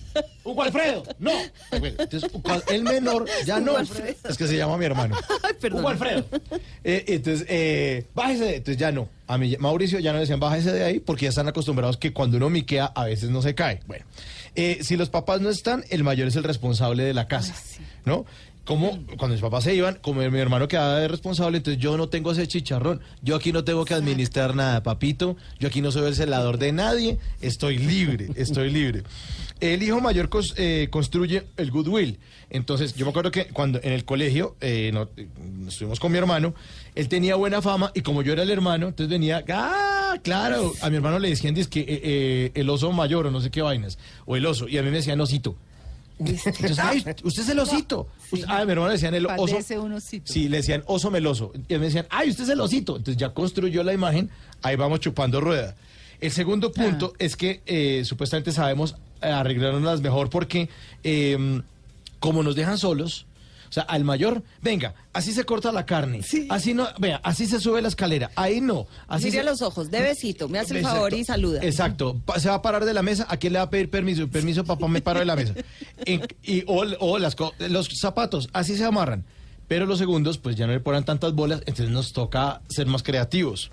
Hugo 0.44 0.64
Alfredo, 0.64 1.04
no. 1.20 1.32
Entonces, 1.72 2.24
cua- 2.32 2.64
el 2.72 2.84
menor 2.84 3.26
ya 3.46 3.60
no, 3.60 3.78
es 3.78 4.38
que 4.38 4.48
se 4.48 4.56
llama 4.58 4.78
mi 4.78 4.86
hermano. 4.86 5.16
Hugo 5.72 5.90
Alfredo. 5.90 6.26
Eh, 6.86 7.04
entonces, 7.08 7.46
eh, 7.50 8.06
bájese, 8.16 8.44
de- 8.46 8.56
entonces 8.56 8.78
ya 8.78 8.92
no. 8.94 9.10
A 9.28 9.38
mí, 9.38 9.56
Mauricio 9.60 10.00
ya 10.00 10.14
no 10.14 10.20
decían 10.20 10.40
bájese 10.40 10.72
de 10.72 10.84
ahí 10.84 11.00
porque 11.00 11.24
ya 11.26 11.30
están 11.30 11.48
acostumbrados 11.50 11.98
que 11.98 12.14
cuando 12.14 12.38
uno 12.38 12.50
miquea 12.50 12.86
a 12.86 13.06
veces 13.06 13.30
no 13.30 13.42
se 13.42 13.54
cae. 13.54 13.82
Bueno, 13.86 14.06
eh, 14.56 14.80
si 14.84 14.96
los 14.98 15.10
papás 15.10 15.42
no 15.42 15.50
están, 15.50 15.84
el 15.90 16.04
mayor 16.04 16.28
es 16.30 16.36
el 16.38 16.44
responsable 16.44 17.04
de 17.04 17.14
la 17.14 17.28
casa, 17.28 17.54
¿no? 18.06 18.26
Como 18.64 18.92
cuando 19.18 19.30
mis 19.30 19.42
papás 19.42 19.64
se 19.64 19.74
iban, 19.76 19.98
como 20.02 20.22
mi 20.22 20.40
hermano 20.40 20.68
quedaba 20.68 21.00
de 21.00 21.08
responsable, 21.08 21.58
entonces 21.58 21.82
yo 21.82 21.98
no 21.98 22.10
tengo 22.10 22.32
ese 22.32 22.48
chicharrón. 22.48 23.02
Yo 23.24 23.36
aquí 23.36 23.52
no 23.52 23.64
tengo 23.64 23.86
que 23.86 23.96
administrar 23.96 24.56
nada, 24.56 24.84
papito. 24.84 25.36
Yo 25.60 25.68
aquí 25.68 25.82
no 25.82 25.92
soy 25.92 26.08
el 26.08 26.16
celador 26.16 26.60
de 26.60 26.72
nadie. 26.72 27.18
Estoy 27.42 27.80
libre, 27.80 28.30
estoy 28.36 28.70
libre. 28.70 29.02
El 29.60 29.82
hijo 29.84 30.00
mayor 30.00 30.30
eh, 30.58 30.88
construye 30.92 31.44
el 31.58 31.72
goodwill. 31.72 32.20
Entonces, 32.52 32.94
yo 32.96 33.06
me 33.06 33.10
acuerdo 33.12 33.32
que 33.32 33.46
cuando 33.48 33.80
en 33.84 33.94
el 33.94 34.06
colegio 34.06 34.56
eh, 34.62 34.92
no- 34.94 35.10
eh, 35.18 35.28
estuvimos 35.68 36.00
con 36.00 36.12
mi 36.12 36.18
hermano, 36.20 36.54
él 36.96 37.08
tenía 37.08 37.36
buena 37.36 37.62
fama 37.62 37.92
y 37.96 38.02
como 38.02 38.22
yo 38.22 38.34
era 38.34 38.44
el 38.44 38.50
hermano, 38.52 38.88
entonces 38.90 39.10
venía, 39.10 39.44
ah, 39.50 40.16
claro, 40.24 40.72
a 40.82 40.90
mi 40.90 40.96
hermano 40.98 41.18
le 41.20 41.30
decían 41.30 41.56
que 41.56 41.86
eh, 41.88 42.52
el 42.56 42.70
oso 42.70 42.92
mayor 42.92 43.26
o 43.28 43.32
no 43.32 43.40
sé 43.42 43.50
qué 43.52 43.62
vainas, 43.62 43.98
o 44.26 44.36
el 44.36 44.46
oso, 44.46 44.68
y 44.68 44.78
a 44.78 44.84
mí 44.84 44.90
me 44.92 44.98
decían 44.98 45.20
osito. 45.22 45.56
Entonces, 46.26 46.80
ay, 46.80 47.04
usted 47.24 47.44
es 47.44 47.50
el 47.50 47.60
osito. 47.60 48.08
Ah, 48.48 48.60
a 48.60 48.66
mi 48.66 48.72
hermano 48.72 48.88
le 48.88 48.94
decían 48.94 49.14
el 49.14 49.26
oso. 49.26 49.46
Parece 49.46 49.80
un 49.80 49.94
osito. 49.94 50.32
Sí, 50.32 50.50
le 50.50 50.58
decían 50.58 50.84
oso 50.86 51.12
meloso. 51.12 51.52
Y 51.68 51.74
me 51.74 51.86
decían, 51.86 52.08
ay, 52.10 52.30
usted 52.30 52.44
es 52.44 52.50
el 52.50 52.62
osito. 52.62 52.98
Entonces 52.98 53.18
ya 53.18 53.34
construyó 53.34 53.84
la 53.84 53.94
imagen, 53.94 54.30
ahí 54.62 54.76
vamos 54.76 55.00
chupando 55.00 55.42
rueda. 55.42 55.76
El 56.20 56.32
segundo 56.32 56.72
punto 56.72 57.14
es 57.18 57.36
que 57.36 57.62
eh, 57.66 58.04
supuestamente 58.06 58.52
sabemos 58.52 58.96
eh, 59.22 59.28
arreglárnoslas 59.28 60.02
mejor 60.02 60.30
porque 60.30 60.70
eh, 61.04 61.62
como 62.20 62.44
nos 62.44 62.56
dejan 62.56 62.78
solos, 62.78 63.26
o 63.72 63.74
sea, 63.74 63.84
al 63.84 64.04
mayor, 64.04 64.44
venga, 64.62 64.94
así 65.14 65.32
se 65.32 65.46
corta 65.46 65.72
la 65.72 65.86
carne, 65.86 66.22
así 66.50 66.74
no, 66.74 66.88
vea, 67.00 67.22
así 67.24 67.46
se 67.48 67.58
sube 67.60 67.82
la 67.82 67.88
escalera, 67.88 68.30
ahí 68.36 68.60
no, 68.62 68.86
así 69.08 69.26
Mire 69.26 69.38
se- 69.38 69.40
a 69.40 69.44
los 69.52 69.62
ojos, 69.62 69.90
de 69.90 70.02
besito, 70.02 70.48
me 70.50 70.60
hace 70.60 70.74
el 70.74 70.80
Exacto. 70.80 70.96
favor 70.98 71.14
y 71.14 71.24
saluda. 71.24 71.60
Exacto. 71.64 72.22
Se 72.38 72.50
va 72.50 72.56
a 72.56 72.62
parar 72.62 72.84
de 72.86 72.94
la 72.94 73.02
mesa. 73.02 73.26
¿A 73.30 73.38
quién 73.38 73.54
le 73.54 73.60
va 73.60 73.64
a 73.66 73.70
pedir 73.70 73.90
permiso? 73.90 74.28
Permiso, 74.28 74.64
papá, 74.66 74.88
me 74.90 75.02
paro 75.02 75.20
de 75.20 75.26
la 75.26 75.36
mesa. 75.36 75.54
Y, 76.44 76.64
o 76.68 76.84
o 77.00 77.18
las, 77.18 77.36
co- 77.36 77.54
los 77.60 77.88
zapatos, 78.00 78.50
así 78.54 78.76
se 78.78 78.84
amarran. 78.84 79.24
Pero 79.68 79.86
los 79.86 80.00
segundos, 80.00 80.38
pues 80.38 80.58
ya 80.58 80.68
no 80.68 80.74
le 80.74 80.82
ponen 80.82 81.06
tantas 81.06 81.34
bolas, 81.34 81.60
entonces 81.62 81.90
nos 81.90 82.12
toca 82.12 82.62
ser 82.70 82.88
más 82.88 83.04
creativos. 83.04 83.72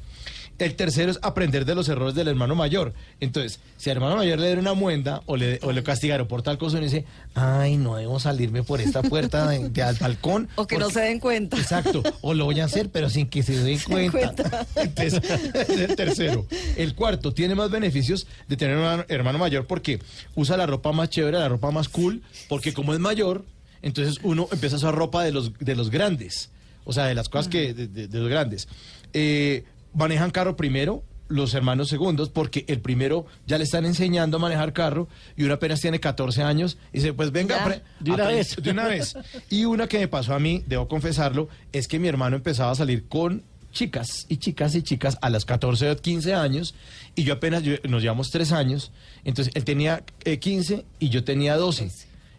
El 0.58 0.74
tercero 0.74 1.10
es 1.12 1.18
aprender 1.22 1.64
de 1.64 1.74
los 1.76 1.88
errores 1.88 2.14
del 2.16 2.26
hermano 2.28 2.54
mayor. 2.56 2.92
Entonces, 3.20 3.60
si 3.76 3.90
al 3.90 3.96
hermano 3.98 4.16
mayor 4.16 4.38
le 4.40 4.46
dieron 4.46 4.64
una 4.64 4.74
muenda 4.74 5.22
o 5.26 5.36
le, 5.36 5.60
o 5.62 5.70
le 5.72 5.82
castigaron 5.84 6.26
por 6.26 6.42
tal 6.42 6.58
cosa, 6.58 6.78
uno 6.78 6.84
dice, 6.86 7.04
ay, 7.34 7.76
no 7.76 7.94
debo 7.96 8.18
salirme 8.18 8.64
por 8.64 8.80
esta 8.80 9.02
puerta 9.02 9.48
de, 9.48 9.68
de 9.68 9.82
al 9.82 9.94
balcón. 9.96 10.48
O 10.56 10.66
que 10.66 10.76
no 10.78 10.90
se 10.90 11.00
den 11.00 11.20
cuenta. 11.20 11.56
Exacto, 11.56 12.02
o 12.22 12.34
lo 12.34 12.44
voy 12.46 12.58
a 12.60 12.64
hacer, 12.64 12.90
pero 12.90 13.08
sin 13.08 13.28
que 13.28 13.42
se 13.44 13.56
den 13.62 13.78
cuenta. 14.10 14.66
Entonces, 14.76 15.20
es 15.54 15.68
el 15.70 15.94
tercero. 15.94 16.46
El 16.76 16.94
cuarto 16.96 17.32
tiene 17.32 17.54
más 17.54 17.70
beneficios 17.70 18.26
de 18.48 18.56
tener 18.56 18.76
un 18.76 19.04
hermano 19.08 19.38
mayor 19.38 19.66
porque 19.66 20.00
usa 20.34 20.56
la 20.56 20.66
ropa 20.66 20.90
más 20.92 21.08
chévere, 21.10 21.38
la 21.38 21.48
ropa 21.48 21.70
más 21.70 21.88
cool, 21.88 22.22
porque 22.48 22.72
como 22.72 22.92
es 22.94 22.98
mayor, 22.98 23.44
entonces 23.80 24.18
uno 24.24 24.48
empieza 24.50 24.74
a 24.74 24.78
usar 24.78 24.94
ropa 24.96 25.22
de 25.22 25.30
los, 25.30 25.56
de 25.60 25.76
los 25.76 25.90
grandes, 25.90 26.50
o 26.84 26.92
sea, 26.92 27.04
de 27.04 27.14
las 27.14 27.28
cosas 27.28 27.46
que, 27.46 27.72
de, 27.74 27.86
de- 27.86 28.08
de 28.08 28.18
los 28.18 28.28
grandes. 28.28 28.66
Eh, 29.12 29.64
manejan 29.94 30.30
carro 30.30 30.56
primero. 30.56 31.02
Los 31.30 31.52
hermanos 31.52 31.90
segundos, 31.90 32.30
porque 32.30 32.64
el 32.68 32.80
primero 32.80 33.26
ya 33.46 33.58
le 33.58 33.64
están 33.64 33.84
enseñando 33.84 34.38
a 34.38 34.40
manejar 34.40 34.72
carro 34.72 35.08
y 35.36 35.44
uno 35.44 35.52
apenas 35.52 35.78
tiene 35.78 36.00
14 36.00 36.42
años 36.42 36.78
y 36.90 37.00
dice, 37.00 37.12
pues 37.12 37.32
venga, 37.32 37.68
Ya. 37.68 37.82
De 38.00 38.10
una 38.12 38.28
vez. 38.28 38.56
de 38.56 38.70
una 38.70 38.88
vez. 38.88 39.14
Y 39.50 39.66
una 39.66 39.88
que 39.88 39.98
me 39.98 40.08
pasó 40.08 40.32
a 40.34 40.38
mí, 40.38 40.62
debo 40.66 40.88
confesarlo, 40.88 41.50
es 41.70 41.86
que 41.86 41.98
mi 41.98 42.08
hermano 42.08 42.36
empezaba 42.36 42.70
a 42.70 42.74
salir 42.74 43.08
con 43.08 43.42
chicas 43.72 44.24
y 44.30 44.38
chicas 44.38 44.74
y 44.74 44.80
chicas 44.82 45.18
a 45.20 45.28
las 45.28 45.44
14 45.44 45.90
o 45.90 45.96
15 45.98 46.32
años 46.32 46.74
y 47.14 47.24
yo 47.24 47.34
apenas, 47.34 47.62
yo- 47.62 47.74
nos 47.86 48.00
llevamos 48.00 48.30
tres 48.30 48.50
años, 48.50 48.90
entonces 49.22 49.52
él 49.54 49.64
tenía 49.64 50.04
eh, 50.24 50.38
15 50.38 50.86
y 50.98 51.10
yo 51.10 51.24
tenía 51.24 51.56
12. 51.56 51.90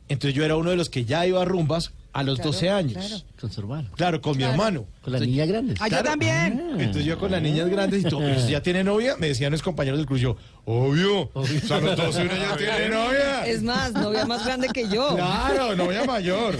Entonces 0.08 0.34
yo 0.36 0.44
era 0.44 0.56
uno 0.56 0.72
de 0.72 0.78
los 0.78 0.90
que 0.90 1.06
ya 1.06 1.28
iba 1.28 1.40
a 1.44 1.46
rumbas 1.46 1.92
a 2.20 2.24
los 2.24 2.40
12 2.40 2.70
años. 2.70 2.94
Claro, 2.94 3.24
Con 3.40 3.52
su 3.52 3.62
hermano. 3.62 3.90
con 4.22 4.38
mi 4.38 4.44
hermano. 4.44 4.86
Con 5.02 5.14
las 5.14 5.22
niñas 5.22 5.48
grandes. 5.48 5.78
Ah, 5.82 5.88
yo 5.88 6.04
también. 6.04 6.62
entonces 6.78 7.06
yo 7.06 7.18
con 7.18 7.32
las 7.32 7.42
niñas 7.42 7.70
grandes 7.70 8.02
y 8.02 8.10
todo, 8.10 8.28
¿y 8.28 8.34
usted 8.34 8.50
ya 8.50 8.62
tiene 8.62 8.84
novia? 8.84 9.16
Me 9.18 9.28
decían 9.28 9.52
los 9.52 9.62
compañeros 9.62 9.98
del 9.98 10.06
cruz, 10.06 10.20
yo, 10.22 10.36
obvio, 10.66 11.32
o 11.34 11.46
sea, 11.46 11.78
a 11.78 11.82
los 11.82 11.96
12 11.96 12.22
uno 12.24 12.32
ya 12.36 12.58
tiene 12.58 12.90
novia. 12.90 13.46
Es 13.48 13.64
más, 13.64 13.94
novia 13.94 14.26
más 14.26 14.46
grande 14.46 14.68
que 14.74 14.88
yo. 14.90 15.16
Claro, 15.16 15.76
novia 15.76 16.04
mayor. 16.06 16.56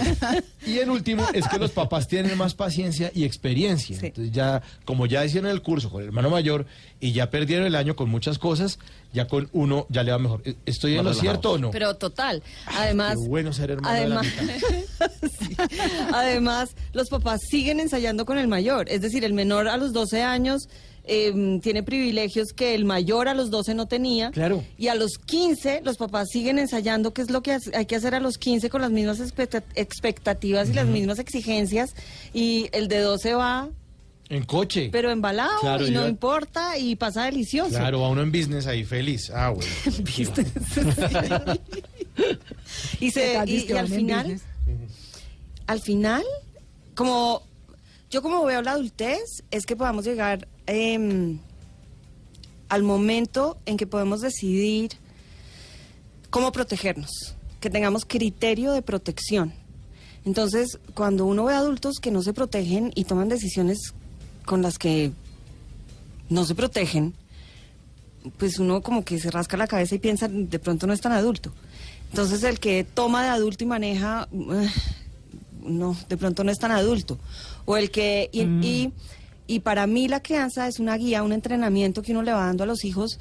Y 0.66 0.78
el 0.78 0.90
último 0.90 1.26
es 1.32 1.46
que 1.48 1.58
los 1.58 1.70
papás 1.70 2.08
tienen 2.08 2.36
más 2.38 2.54
paciencia 2.54 3.10
y 3.14 3.24
experiencia. 3.24 3.98
Sí. 3.98 4.06
Entonces 4.06 4.32
ya, 4.32 4.62
como 4.84 5.06
ya 5.06 5.24
hicieron 5.24 5.50
el 5.50 5.62
curso 5.62 5.90
con 5.90 6.00
el 6.02 6.08
hermano 6.08 6.30
mayor 6.30 6.66
y 6.98 7.12
ya 7.12 7.30
perdieron 7.30 7.66
el 7.66 7.74
año 7.74 7.94
con 7.96 8.08
muchas 8.08 8.38
cosas, 8.38 8.78
ya 9.12 9.26
con 9.26 9.48
uno 9.52 9.86
ya 9.90 10.02
le 10.02 10.12
va 10.12 10.18
mejor. 10.18 10.42
¿Estoy 10.66 10.96
en 10.96 11.04
lo 11.04 11.14
cierto 11.14 11.52
o 11.52 11.58
no? 11.58 11.70
Pero 11.70 11.96
total, 11.96 12.42
además... 12.66 13.18
Qué 13.20 13.28
bueno 13.28 13.52
ser 13.52 13.70
hermano 13.70 13.94
de 14.00 14.08
la 14.08 14.20
además, 14.20 15.12
Sí. 15.38 15.49
Además, 16.12 16.70
los 16.92 17.08
papás 17.08 17.40
siguen 17.48 17.80
ensayando 17.80 18.24
con 18.24 18.38
el 18.38 18.48
mayor. 18.48 18.88
Es 18.88 19.00
decir, 19.00 19.24
el 19.24 19.32
menor 19.32 19.68
a 19.68 19.76
los 19.76 19.92
12 19.92 20.22
años 20.22 20.68
eh, 21.04 21.58
tiene 21.62 21.82
privilegios 21.82 22.52
que 22.54 22.74
el 22.74 22.84
mayor 22.84 23.28
a 23.28 23.34
los 23.34 23.50
12 23.50 23.74
no 23.74 23.86
tenía. 23.86 24.30
Claro. 24.30 24.62
Y 24.78 24.88
a 24.88 24.94
los 24.94 25.18
15 25.18 25.80
los 25.84 25.96
papás 25.96 26.28
siguen 26.30 26.58
ensayando 26.58 27.12
qué 27.12 27.22
es 27.22 27.30
lo 27.30 27.42
que 27.42 27.52
hace- 27.52 27.74
hay 27.76 27.86
que 27.86 27.96
hacer 27.96 28.14
a 28.14 28.20
los 28.20 28.36
15 28.38 28.70
con 28.70 28.80
las 28.82 28.90
mismas 28.90 29.18
expecta- 29.20 29.64
expectativas 29.74 30.68
y 30.68 30.74
las 30.74 30.86
mismas 30.86 31.18
exigencias. 31.18 31.94
Y 32.32 32.68
el 32.72 32.86
de 32.88 32.98
12 33.00 33.34
va, 33.34 33.68
En 34.28 34.44
coche. 34.44 34.90
pero 34.92 35.10
embalado 35.10 35.58
Claro, 35.60 35.86
y 35.86 35.90
no 35.90 36.02
yo- 36.02 36.08
importa 36.08 36.78
y 36.78 36.94
pasa 36.94 37.24
delicioso. 37.24 37.70
Claro, 37.70 38.04
a 38.04 38.08
uno 38.10 38.22
en 38.22 38.30
business 38.30 38.66
ahí 38.68 38.84
feliz. 38.84 39.30
Ah, 39.34 39.50
bueno. 39.50 39.70
Y, 43.00 43.10
se, 43.10 43.32
y, 43.46 43.72
al 43.72 43.88
final, 43.88 44.22
business. 44.24 44.42
Al 45.70 45.80
final, 45.80 46.24
como 46.96 47.42
yo 48.10 48.22
como 48.22 48.44
veo 48.44 48.60
la 48.60 48.72
adultez, 48.72 49.44
es 49.52 49.66
que 49.66 49.76
podamos 49.76 50.04
llegar 50.04 50.48
em, 50.66 51.38
al 52.68 52.82
momento 52.82 53.56
en 53.66 53.76
que 53.76 53.86
podemos 53.86 54.20
decidir 54.20 54.90
cómo 56.28 56.50
protegernos, 56.50 57.36
que 57.60 57.70
tengamos 57.70 58.04
criterio 58.04 58.72
de 58.72 58.82
protección. 58.82 59.52
Entonces, 60.24 60.80
cuando 60.94 61.24
uno 61.24 61.44
ve 61.44 61.54
adultos 61.54 62.00
que 62.02 62.10
no 62.10 62.20
se 62.22 62.32
protegen 62.32 62.90
y 62.96 63.04
toman 63.04 63.28
decisiones 63.28 63.94
con 64.46 64.62
las 64.62 64.76
que 64.76 65.12
no 66.30 66.44
se 66.46 66.56
protegen, 66.56 67.14
pues 68.38 68.58
uno 68.58 68.82
como 68.82 69.04
que 69.04 69.20
se 69.20 69.30
rasca 69.30 69.56
la 69.56 69.68
cabeza 69.68 69.94
y 69.94 70.00
piensa, 70.00 70.26
de 70.26 70.58
pronto 70.58 70.88
no 70.88 70.92
es 70.92 71.00
tan 71.00 71.12
adulto. 71.12 71.52
Entonces 72.10 72.42
el 72.42 72.58
que 72.58 72.82
toma 72.82 73.22
de 73.22 73.28
adulto 73.28 73.62
y 73.62 73.68
maneja, 73.68 74.26
no, 75.64 75.96
de 76.08 76.16
pronto 76.16 76.44
no 76.44 76.50
es 76.50 76.58
tan 76.58 76.70
adulto. 76.72 77.18
O 77.64 77.76
el 77.76 77.90
que, 77.90 78.28
y, 78.32 78.42
y, 78.62 78.92
y 79.46 79.60
para 79.60 79.86
mí 79.86 80.08
la 80.08 80.22
crianza 80.22 80.68
es 80.68 80.78
una 80.78 80.96
guía, 80.96 81.22
un 81.22 81.32
entrenamiento 81.32 82.02
que 82.02 82.12
uno 82.12 82.22
le 82.22 82.32
va 82.32 82.46
dando 82.46 82.64
a 82.64 82.66
los 82.66 82.84
hijos 82.84 83.18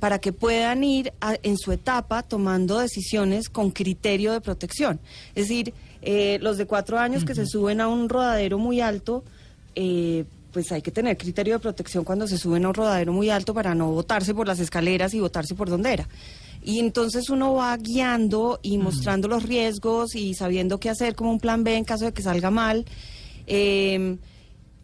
para 0.00 0.18
que 0.18 0.32
puedan 0.32 0.82
ir 0.82 1.12
a- 1.20 1.36
en 1.42 1.56
su 1.58 1.70
etapa 1.72 2.22
tomando 2.22 2.78
decisiones 2.78 3.48
con 3.48 3.70
criterio 3.70 4.32
de 4.32 4.40
protección. 4.40 4.98
Es 5.34 5.48
decir, 5.48 5.72
eh, 6.02 6.38
los 6.42 6.56
de 6.58 6.66
cuatro 6.66 6.98
años 6.98 7.24
que 7.24 7.34
se 7.36 7.46
suben 7.46 7.80
a 7.80 7.86
un 7.88 8.08
rodadero 8.08 8.58
muy 8.58 8.80
alto, 8.80 9.22
eh, 9.76 10.24
pues 10.52 10.70
hay 10.72 10.82
que 10.82 10.90
tener 10.90 11.16
criterio 11.16 11.54
de 11.54 11.60
protección 11.60 12.04
cuando 12.04 12.26
se 12.28 12.36
suben 12.36 12.64
a 12.64 12.68
un 12.68 12.74
rodadero 12.74 13.12
muy 13.12 13.30
alto 13.30 13.54
para 13.54 13.74
no 13.74 13.90
botarse 13.92 14.34
por 14.34 14.46
las 14.46 14.58
escaleras 14.60 15.14
y 15.14 15.20
botarse 15.20 15.54
por 15.54 15.70
donde 15.70 15.92
era. 15.92 16.08
Y 16.64 16.78
entonces 16.78 17.28
uno 17.28 17.54
va 17.54 17.76
guiando 17.76 18.60
y 18.62 18.78
mostrando 18.78 19.28
los 19.28 19.42
riesgos 19.42 20.14
y 20.14 20.34
sabiendo 20.34 20.78
qué 20.78 20.90
hacer 20.90 21.14
como 21.14 21.30
un 21.32 21.40
plan 21.40 21.64
B 21.64 21.76
en 21.76 21.84
caso 21.84 22.04
de 22.04 22.12
que 22.12 22.22
salga 22.22 22.50
mal. 22.50 22.84
Eh, 23.46 24.16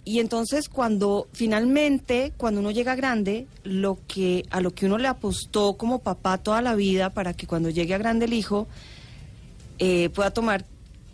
y 0.08 0.20
entonces 0.20 0.70
cuando 0.70 1.28
finalmente, 1.32 2.32
cuando 2.38 2.60
uno 2.60 2.70
llega 2.70 2.94
grande, 2.94 3.46
lo 3.62 3.98
que 4.08 4.46
a 4.48 4.62
lo 4.62 4.74
que 4.74 4.86
uno 4.86 4.96
le 4.96 5.06
apostó 5.06 5.76
como 5.76 5.98
papá 5.98 6.38
toda 6.38 6.62
la 6.62 6.74
vida 6.74 7.10
para 7.10 7.34
que 7.34 7.46
cuando 7.46 7.68
llegue 7.68 7.92
a 7.92 7.98
grande 7.98 8.24
el 8.24 8.32
hijo 8.32 8.66
eh, 9.78 10.08
pueda 10.08 10.30
tomar 10.30 10.64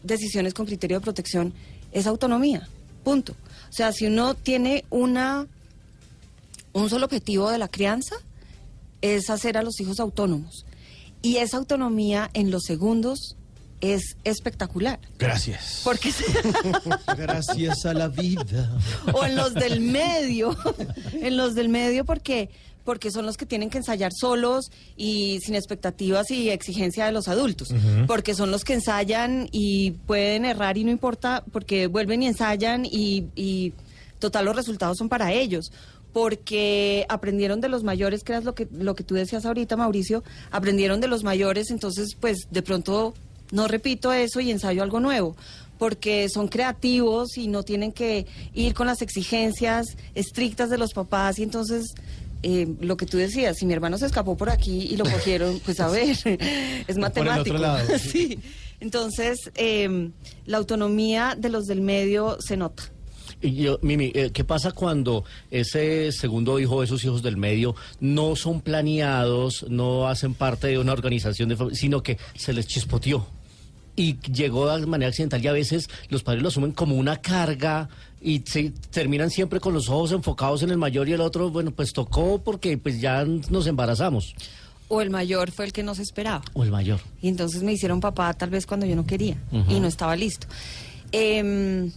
decisiones 0.05 0.55
con 0.55 0.67
criterio 0.67 1.01
de 1.01 1.03
protección 1.03 1.53
es 1.91 2.07
autonomía. 2.07 2.69
Punto. 3.03 3.33
O 3.33 3.73
sea, 3.73 3.91
si 3.91 4.07
uno 4.07 4.35
tiene 4.35 4.85
una 4.91 5.49
un 6.73 6.89
solo 6.89 7.07
objetivo 7.07 7.51
de 7.51 7.59
la 7.59 7.67
crianza 7.67 8.15
es 9.05 9.29
hacer 9.29 9.59
a 9.59 9.63
los 9.63 9.79
hijos 9.81 10.01
autónomos. 10.01 10.65
Y 11.21 11.37
esa 11.37 11.59
autonomía 11.59 12.31
en 12.33 12.51
los 12.51 12.63
segundos 12.63 13.37
es 13.83 14.17
espectacular. 14.25 14.99
Gracias. 15.19 15.83
Porque 15.85 16.11
Gracias 17.19 17.85
a 17.85 17.93
la 17.93 18.09
vida. 18.09 18.79
o 19.13 19.25
en 19.27 19.37
los 19.37 19.53
del 19.53 19.81
medio, 19.81 20.57
en 21.13 21.37
los 21.37 21.55
del 21.55 21.69
medio 21.69 22.07
porque 22.07 22.49
porque 22.85 23.11
son 23.11 23.25
los 23.25 23.39
que 23.39 23.47
tienen 23.47 23.71
que 23.71 23.79
ensayar 23.79 24.13
solos 24.13 24.71
y 24.95 25.41
sin 25.41 25.55
expectativas 25.55 26.31
y 26.31 26.51
exigencia 26.51 27.07
de 27.07 27.13
los 27.13 27.29
adultos, 27.29 27.69
porque 28.07 28.35
son 28.35 28.51
los 28.51 28.63
que 28.63 28.75
ensayan 28.75 29.49
y 29.53 29.93
pueden 30.07 30.45
errar 30.45 30.77
y 30.77 30.85
no 30.85 30.91
importa, 30.91 31.45
porque 31.51 31.87
vuelven 31.87 32.23
y 32.23 32.27
ensayan 32.27 32.85
y, 32.85 33.29
y 33.37 33.73
total 34.19 34.45
los 34.45 34.55
resultados 34.55 34.99
son 34.99 35.09
para 35.09 35.33
ellos, 35.33 35.73
porque 36.15 37.05
aprendieron 37.09 37.61
de 37.61 37.69
los 37.69 37.83
mayores, 37.83 38.23
que 38.23 38.33
era 38.33 38.41
lo 38.41 38.55
que, 38.55 38.69
lo 38.71 38.95
que 38.95 39.03
tú 39.03 39.17
decías 39.17 39.45
ahorita, 39.45 39.77
Mauricio, 39.77 40.23
aprendieron 40.53 41.01
de 41.01 41.09
los 41.09 41.25
mayores, 41.25 41.71
entonces 41.71 42.15
pues 42.19 42.47
de 42.51 42.63
pronto 42.63 43.15
no 43.51 43.67
repito 43.67 44.13
eso 44.13 44.41
y 44.41 44.53
ensayo 44.53 44.85
algo 44.85 45.01
nuevo, 45.01 45.37
porque 45.77 46.29
son 46.29 46.47
creativos 46.47 47.37
y 47.37 47.49
no 47.49 47.65
tienen 47.65 47.91
que 47.91 48.27
ir 48.55 48.75
con 48.75 48.87
las 48.87 49.03
exigencias 49.03 49.87
estrictas 50.15 50.71
de 50.71 50.79
los 50.79 50.95
papás 50.95 51.39
y 51.39 51.43
entonces... 51.43 51.95
eh, 52.47 52.69
lo 52.81 52.99
que 52.99 53.07
tú 53.07 53.17
decías, 53.17 53.57
si 53.57 53.65
mi 53.65 53.73
hermano 53.73 53.97
se 53.97 54.05
escapó 54.05 54.37
por 54.37 54.51
aquí 54.51 54.83
y 54.83 54.99
lo 54.99 55.05
cogieron, 55.05 55.61
pues 55.65 55.81
a 55.81 55.89
ver, 55.89 56.15
es 56.87 56.99
matemático. 56.99 57.57
otro 57.57 57.59
lado. 57.59 57.99
sí. 57.99 58.39
Entonces, 58.81 59.51
eh, 59.55 60.11
la 60.45 60.59
autonomía 60.59 61.37
de 61.39 61.49
los 61.49 61.65
del 61.65 61.81
medio 61.81 62.37
se 62.41 62.59
nota. 62.59 62.83
Yo, 63.53 63.79
Mimi, 63.83 64.11
eh, 64.15 64.31
¿qué 64.33 64.45
pasa 64.45 64.73
cuando 64.73 65.25
ese 65.51 66.13
segundo 66.13 66.59
hijo, 66.59 66.83
esos 66.83 67.05
hijos 67.05 67.23
del 67.23 67.37
medio, 67.37 67.77
no 68.01 68.37
son 68.37 68.61
planeados, 68.61 69.67
no 69.69 70.09
hacen 70.09 70.35
parte 70.35 70.69
de 70.69 70.79
una 70.79 70.93
organización, 70.93 71.51
de, 71.51 71.75
sino 71.75 72.03
que 72.03 72.19
se 72.35 72.53
les 72.53 72.67
chispoteó? 72.67 73.27
Y 73.97 74.19
llegó 74.33 74.75
de 74.77 74.87
manera 74.87 75.11
accidental 75.11 75.45
y 75.45 75.47
a 75.47 75.53
veces 75.53 75.89
los 76.09 76.23
padres 76.23 76.43
lo 76.43 76.49
asumen 76.49 76.73
como 76.73 76.97
una 76.97 77.19
carga 77.19 77.89
y 78.21 78.43
se 78.45 78.73
terminan 78.91 79.31
siempre 79.31 79.61
con 79.61 79.75
los 79.75 79.89
ojos 79.89 80.13
enfocados 80.13 80.63
en 80.63 80.71
el 80.71 80.79
mayor 80.79 81.09
y 81.09 81.13
el 81.13 81.21
otro, 81.21 81.51
bueno, 81.51 81.71
pues 81.71 81.93
tocó 81.93 82.43
porque 82.43 82.79
pues 82.79 83.01
ya 83.01 83.25
nos 83.25 83.67
embarazamos. 83.67 84.35
O 84.89 85.01
el 85.01 85.11
mayor 85.11 85.51
fue 85.51 85.67
el 85.67 85.73
que 85.73 85.83
no 85.83 85.95
se 85.95 86.03
esperaba. 86.03 86.43
O 86.55 86.65
el 86.65 86.71
mayor. 86.71 87.01
Y 87.23 87.29
entonces 87.29 87.63
me 87.63 87.73
hicieron 87.73 88.01
papá 88.01 88.33
tal 88.35 88.51
vez 88.51 88.67
cuando 88.67 88.87
yo 88.87 88.97
no 88.97 89.07
quería 89.07 89.37
y 89.69 89.81
no 89.81 89.87
estaba 89.87 90.17
listo. 90.17 90.47
Em, 91.13 91.91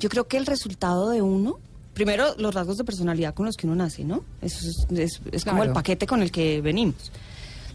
yo 0.00 0.08
creo 0.08 0.26
que 0.26 0.36
el 0.36 0.46
resultado 0.46 1.10
de 1.10 1.22
uno, 1.22 1.58
primero 1.94 2.34
los 2.38 2.54
rasgos 2.54 2.76
de 2.78 2.84
personalidad 2.84 3.34
con 3.34 3.46
los 3.46 3.56
que 3.56 3.66
uno 3.66 3.76
nace, 3.76 4.04
¿no? 4.04 4.24
Eso 4.42 4.68
es, 4.68 4.86
es- 4.98 5.20
es 5.32 5.44
como 5.44 5.56
Claro. 5.58 5.70
el 5.70 5.74
paquete 5.74 6.06
con 6.06 6.22
el 6.22 6.30
que 6.30 6.60
venimos. 6.60 7.10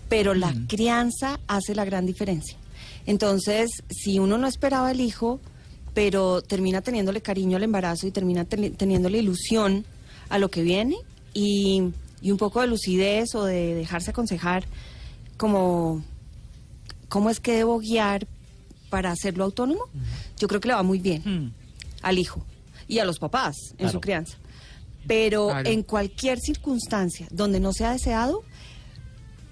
Pero 0.10 0.34
la 0.34 0.54
crianza 0.68 1.40
hace 1.48 1.76
la 1.76 1.86
gran 1.86 2.06
diferencia. 2.06 2.58
Entonces, 3.06 3.70
si 3.90 4.20
uno 4.20 4.38
no 4.38 4.48
esperaba 4.48 4.92
el 4.92 5.02
hijo, 5.02 5.40
pero 5.94 6.42
termina 6.42 6.82
teniéndole 6.82 7.22
cariño 7.22 7.58
al 7.58 7.64
embarazo 7.64 8.08
y 8.08 8.12
termina 8.12 8.46
teni- 8.48 8.76
teniéndole 8.76 9.18
ilusión 9.20 9.86
a 10.30 10.38
lo 10.38 10.50
que 10.50 10.62
viene 10.62 10.96
y, 11.34 11.84
y 12.22 12.32
un 12.32 12.38
poco 12.38 12.62
de 12.62 12.68
lucidez 12.68 13.34
o 13.36 13.46
de 13.46 13.74
dejarse 13.76 14.12
aconsejar 14.12 14.66
como 15.38 16.04
cómo 17.08 17.30
es 17.30 17.40
que 17.40 17.54
debo 17.54 17.80
guiar 17.80 18.28
para 18.90 19.12
hacerlo 19.12 19.44
autónomo, 19.46 19.82
yo 20.38 20.48
creo 20.48 20.60
que 20.60 20.68
le 20.68 20.74
va 20.74 20.84
muy 20.84 21.00
bien 21.00 21.54
al 22.02 22.18
hijo 22.18 22.46
y 22.88 23.00
a 23.00 23.06
los 23.06 23.20
papás 23.20 23.56
en 23.72 23.78
Claro. 23.78 23.92
su 23.94 24.02
crianza. 24.02 24.38
Pero 25.08 25.48
Claro. 25.50 25.70
en 25.70 25.84
cualquier 25.84 26.40
circunstancia 26.40 27.28
donde 27.32 27.60
no 27.60 27.72
sea 27.74 27.92
deseado 27.92 28.44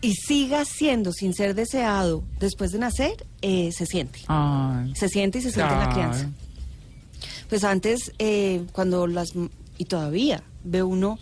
y 0.01 0.13
siga 0.13 0.63
siendo 0.65 1.11
sin 1.11 1.33
ser 1.33 1.55
deseado 1.55 2.23
después 2.39 2.71
de 2.71 2.79
nacer, 2.79 3.25
eh, 3.41 3.71
se 3.71 3.85
siente. 3.85 4.19
Ay, 4.27 4.93
Se 4.95 5.09
siente 5.09 5.39
y 5.39 5.41
se 5.41 5.51
siente 5.51 5.73
en 5.73 5.79
la 5.79 5.89
crianza. 5.89 6.29
Pues 7.49 7.63
antes, 7.63 8.11
eh, 8.19 8.65
cuando 8.73 9.07
las, 9.07 9.33
y 9.77 9.85
todavía 9.85 10.43
ve 10.63 10.83
uno, 10.83 11.17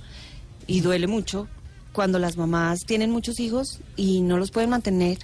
y 0.67 0.81
duele 0.81 1.05
mucho, 1.07 1.47
cuando 1.93 2.17
las 2.19 2.35
mamás 2.35 2.79
tienen 2.85 3.11
muchos 3.11 3.39
hijos 3.39 3.79
y 3.95 4.21
no 4.21 4.37
los 4.37 4.49
pueden 4.51 4.71
mantener 4.71 5.19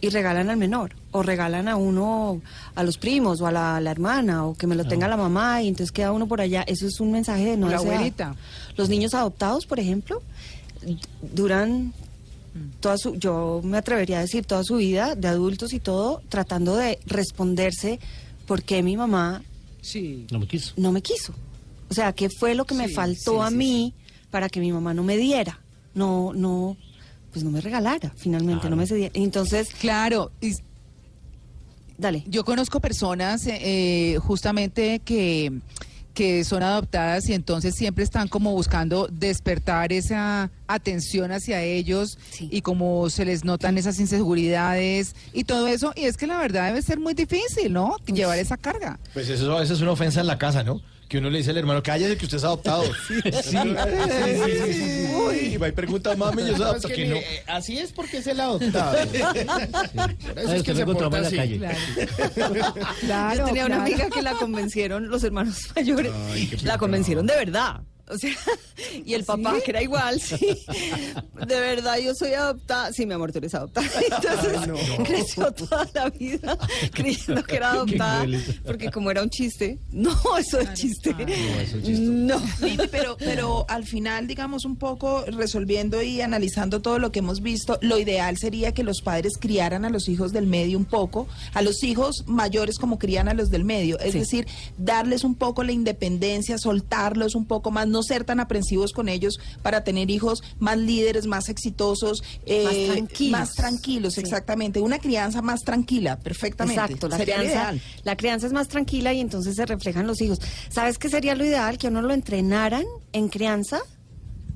y 0.00 0.08
regalan 0.10 0.48
al 0.48 0.56
menor, 0.56 0.94
o 1.16 1.22
regalan 1.22 1.68
a 1.68 1.76
uno, 1.76 2.40
a 2.74 2.82
los 2.82 2.98
primos, 2.98 3.40
o 3.40 3.46
a 3.46 3.52
la, 3.52 3.76
a 3.76 3.80
la 3.80 3.92
hermana, 3.92 4.44
o 4.46 4.54
que 4.54 4.66
me 4.66 4.74
lo 4.74 4.84
tenga 4.84 5.06
la 5.06 5.16
mamá, 5.16 5.62
y 5.62 5.68
entonces 5.68 5.92
queda 5.92 6.10
uno 6.10 6.26
por 6.26 6.40
allá. 6.40 6.64
Eso 6.66 6.88
es 6.88 6.98
un 6.98 7.12
mensaje 7.12 7.44
de 7.50 7.56
no 7.56 7.68
la 7.68 7.74
deseado. 7.74 7.94
abuelita. 7.94 8.36
Los 8.76 8.88
niños 8.88 9.14
adoptados, 9.14 9.64
por 9.64 9.78
ejemplo, 9.78 10.20
duran 11.22 11.92
toda 12.80 12.98
su, 12.98 13.14
yo 13.16 13.60
me 13.62 13.78
atrevería 13.78 14.18
a 14.18 14.22
decir 14.22 14.44
toda 14.44 14.64
su 14.64 14.76
vida 14.76 15.14
de 15.14 15.28
adultos 15.28 15.72
y 15.72 15.78
todo, 15.80 16.20
tratando 16.28 16.74
de 16.74 16.98
responderse 17.06 18.00
por 18.46 18.62
qué 18.64 18.82
mi 18.82 18.96
mamá 18.96 19.42
Sí. 19.82 20.26
No 20.32 20.38
me 20.38 20.46
quiso. 20.48 20.72
no 20.78 20.92
me 20.92 21.02
quiso. 21.02 21.34
O 21.90 21.94
sea, 21.94 22.12
¿qué 22.12 22.28
fue 22.30 22.54
lo 22.54 22.64
que 22.64 22.74
me 22.74 22.88
faltó 22.88 23.34
sí, 23.34 23.40
a 23.40 23.50
sí, 23.50 23.54
mí 23.54 23.94
para 24.30 24.48
que 24.48 24.58
mi 24.58 24.72
mamá 24.72 24.94
no 24.94 25.02
me 25.04 25.16
diera? 25.16 25.60
No, 25.94 26.32
no, 26.34 26.76
pues 27.32 27.44
no 27.44 27.50
me 27.50 27.60
regalara, 27.60 28.12
finalmente, 28.16 28.68
no 28.70 28.76
me 28.76 28.86
cediera. 28.86 29.12
Entonces, 29.14 29.68
Claro, 29.78 30.32
y 30.40 30.54
dale. 31.98 32.24
Yo 32.26 32.44
conozco 32.44 32.80
personas 32.80 33.46
eh, 33.46 34.18
justamente 34.22 35.00
que, 35.04 35.52
que 36.14 36.44
son 36.44 36.62
adoptadas 36.62 37.28
y 37.28 37.34
entonces 37.34 37.74
siempre 37.74 38.04
están 38.04 38.28
como 38.28 38.52
buscando 38.52 39.08
despertar 39.10 39.92
esa 39.92 40.50
atención 40.68 41.32
hacia 41.32 41.62
ellos 41.62 42.18
Sí. 42.30 42.48
y 42.52 42.62
como 42.62 43.10
se 43.10 43.24
les 43.24 43.44
notan 43.44 43.78
esas 43.78 43.98
inseguridades 44.00 45.14
y 45.32 45.44
todo 45.44 45.66
eso. 45.68 45.92
Y 45.96 46.04
es 46.04 46.16
que 46.16 46.26
la 46.26 46.38
verdad 46.38 46.66
debe 46.68 46.82
ser 46.82 47.00
muy 47.00 47.14
difícil, 47.14 47.72
¿no? 47.72 47.96
Llevar 48.06 48.38
esa 48.38 48.56
carga. 48.56 48.98
Pues 49.12 49.28
eso 49.28 49.56
a 49.56 49.60
veces 49.60 49.76
es 49.78 49.82
una 49.82 49.92
ofensa 49.92 50.20
en 50.20 50.26
la 50.26 50.38
casa, 50.38 50.62
¿no? 50.62 50.80
Que 51.08 51.18
uno 51.18 51.30
le 51.30 51.38
dice 51.38 51.50
al 51.50 51.58
hermano, 51.58 51.82
cállese 51.82 52.16
que 52.16 52.24
usted 52.24 52.38
es 52.38 52.44
adoptado. 52.44 52.84
Sí, 53.04 53.20
sí, 53.22 53.32
sí, 54.64 54.72
sí. 54.72 55.06
Uy, 55.14 55.56
va 55.58 55.68
y 55.68 55.72
pregunta, 55.72 56.14
mami, 56.16 56.42
yo 56.46 56.56
soy 56.56 56.62
adoptado. 56.64 56.94
que 56.94 57.06
no. 57.06 57.16
eh, 57.16 57.42
así 57.46 57.78
es 57.78 57.92
porque 57.92 58.18
es 58.18 58.26
el 58.26 58.40
adoptado. 58.40 58.96
Por 59.08 60.38
eso 60.38 60.50
Ay, 60.50 60.56
es 60.58 60.62
que 60.62 60.74
se 60.74 60.82
encontró 60.82 61.10
porta 61.10 61.16
en 61.18 61.22
la 61.22 61.28
así. 61.28 61.36
calle. 61.36 61.60
Claro, 63.00 63.38
Yo 63.38 63.44
tenía 63.46 63.66
una 63.66 63.82
amiga 63.82 64.08
que 64.10 64.22
la 64.22 64.32
convencieron 64.32 65.08
los 65.08 65.22
hermanos 65.24 65.56
mayores. 65.76 66.12
la 66.62 66.78
convencieron 66.78 67.26
de 67.26 67.36
verdad. 67.36 67.80
O 68.08 68.18
sea, 68.18 68.32
y 69.04 69.14
el 69.14 69.24
papá, 69.24 69.54
que 69.64 69.70
era 69.70 69.82
igual, 69.82 70.20
sí. 70.20 70.36
De 71.46 71.60
verdad, 71.60 71.98
yo 71.98 72.14
soy 72.14 72.32
adoptada. 72.34 72.92
Sí, 72.92 73.06
mi 73.06 73.14
amor, 73.14 73.32
tú 73.32 73.38
eres 73.38 73.54
adoptada. 73.54 73.86
Entonces, 74.04 74.96
creció 75.04 75.50
toda 75.52 75.88
la 75.94 76.10
vida 76.10 76.58
creyendo 76.92 77.42
que 77.44 77.56
era 77.56 77.72
adoptada. 77.72 78.24
eso. 78.24 78.52
Porque 78.64 78.90
como 78.90 79.10
era 79.10 79.22
un 79.22 79.30
chiste. 79.30 79.78
No, 79.90 80.14
eso 80.38 80.58
es 80.60 80.72
chiste. 80.74 81.14
No. 81.88 82.38
Vivi, 82.60 82.88
pero, 82.90 83.16
pero 83.18 83.64
al 83.68 83.84
final, 83.86 84.26
digamos, 84.26 84.64
un 84.64 84.76
poco 84.76 85.24
resolviendo 85.26 86.02
y 86.02 86.20
analizando 86.20 86.80
todo 86.82 86.98
lo 86.98 87.10
que 87.12 87.20
hemos 87.20 87.40
visto, 87.40 87.78
lo 87.80 87.98
ideal 87.98 88.36
sería 88.36 88.72
que 88.72 88.82
los 88.82 89.00
padres 89.00 89.32
criaran 89.40 89.84
a 89.84 89.90
los 89.90 90.08
hijos 90.08 90.32
del 90.32 90.46
medio 90.46 90.76
un 90.78 90.84
poco, 90.84 91.26
a 91.54 91.62
los 91.62 91.82
hijos 91.82 92.24
mayores 92.26 92.78
como 92.78 92.98
crían 92.98 93.28
a 93.28 93.34
los 93.34 93.50
del 93.50 93.64
medio. 93.64 93.98
Es 93.98 94.12
Sí. 94.12 94.18
decir, 94.20 94.46
darles 94.78 95.24
un 95.24 95.34
poco 95.34 95.64
la 95.64 95.72
independencia, 95.72 96.58
soltarlos 96.58 97.34
un 97.34 97.46
poco 97.46 97.70
más, 97.70 97.88
no 97.94 98.02
ser 98.02 98.24
tan 98.24 98.40
aprensivos 98.40 98.92
con 98.92 99.08
ellos 99.08 99.38
para 99.62 99.82
tener 99.84 100.10
hijos 100.10 100.42
más 100.58 100.76
líderes, 100.76 101.26
más 101.26 101.48
exitosos, 101.48 102.22
eh, 102.44 102.64
Más 102.64 102.74
tranquilos. 102.96 103.30
más 103.40 103.52
tranquilos, 103.54 104.14
Sí. 104.14 104.20
exactamente. 104.20 104.80
Una 104.80 104.98
crianza 104.98 105.40
más 105.40 105.60
tranquila, 105.62 106.18
perfectamente. 106.18 106.82
Exacto, 106.82 107.08
la 107.08 107.16
Sería 107.16 107.36
crianza, 107.36 107.54
ideal. 107.62 107.80
la 108.02 108.16
crianza 108.16 108.46
es 108.46 108.52
más 108.52 108.68
tranquila 108.68 109.12
y 109.14 109.20
entonces 109.20 109.56
se 109.56 109.64
reflejan 109.64 110.06
los 110.06 110.20
hijos. 110.20 110.38
¿Sabes 110.68 110.98
qué 110.98 111.08
sería 111.08 111.34
lo 111.34 111.44
ideal? 111.46 111.78
Que 111.78 111.88
uno 111.88 112.02
lo 112.02 112.12
entrenaran 112.12 112.84
en 113.12 113.28
crianza, 113.28 113.80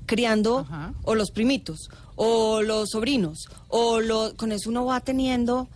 criando 0.07 0.59
Ajá. 0.61 0.93
o 1.05 1.15
los 1.15 1.31
primitos, 1.31 1.89
o 2.17 2.63
los 2.63 2.91
sobrinos, 2.91 3.49
o 3.69 4.01
lo, 4.01 4.35
con 4.37 4.53
eso 4.53 4.71
uno 4.71 4.85
va 4.85 5.01
teniendo 5.01 5.69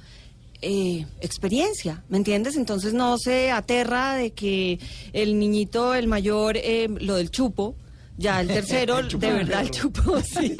eh, 0.62 1.06
experiencia, 1.20 2.02
¿me 2.08 2.16
entiendes? 2.16 2.56
Entonces 2.56 2.94
no 2.94 3.18
se 3.18 3.50
aterra 3.50 4.14
de 4.14 4.30
que 4.30 4.78
el 5.12 5.38
niñito, 5.38 5.94
el 5.94 6.06
mayor, 6.06 6.56
eh, 6.56 6.88
lo 7.00 7.16
del 7.16 7.30
chupo, 7.30 7.74
ya 8.18 8.40
el 8.42 8.46
tercero, 8.48 9.02
de 9.18 9.32
verdad, 9.32 9.62
el 9.62 9.70
chupo, 9.70 10.20
sí. 10.24 10.54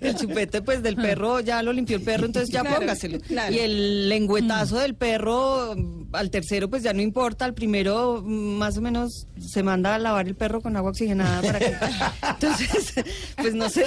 El 0.00 0.14
chupete, 0.16 0.62
pues, 0.62 0.82
del 0.82 0.96
perro, 0.96 1.40
ya 1.40 1.62
lo 1.62 1.72
limpió 1.72 1.96
el 1.96 2.02
perro, 2.02 2.24
entonces 2.26 2.48
ya 2.50 2.60
Claro, 2.62 2.76
póngaselo. 2.78 3.20
claro. 3.20 3.52
Y 3.54 3.58
el 3.58 4.08
lengüetazo 4.08 4.78
del 4.78 4.94
perro, 4.94 5.74
mm, 5.76 6.14
al 6.14 6.30
tercero, 6.30 6.70
pues 6.70 6.82
ya 6.82 6.92
no 6.94 7.02
importa. 7.02 7.44
Al 7.44 7.54
primero, 7.54 8.22
mm, 8.24 8.56
más 8.56 8.78
o 8.78 8.80
menos, 8.80 9.26
se 9.38 9.62
manda 9.62 9.94
a 9.94 9.98
lavar 9.98 10.28
el 10.28 10.36
perro 10.36 10.60
con 10.62 10.76
agua 10.76 10.90
oxigenada 10.92 11.42
para 11.42 11.58
que. 11.58 11.74
Entonces, 12.30 12.94
pues 13.36 13.54
no 13.54 13.68
sé. 13.68 13.84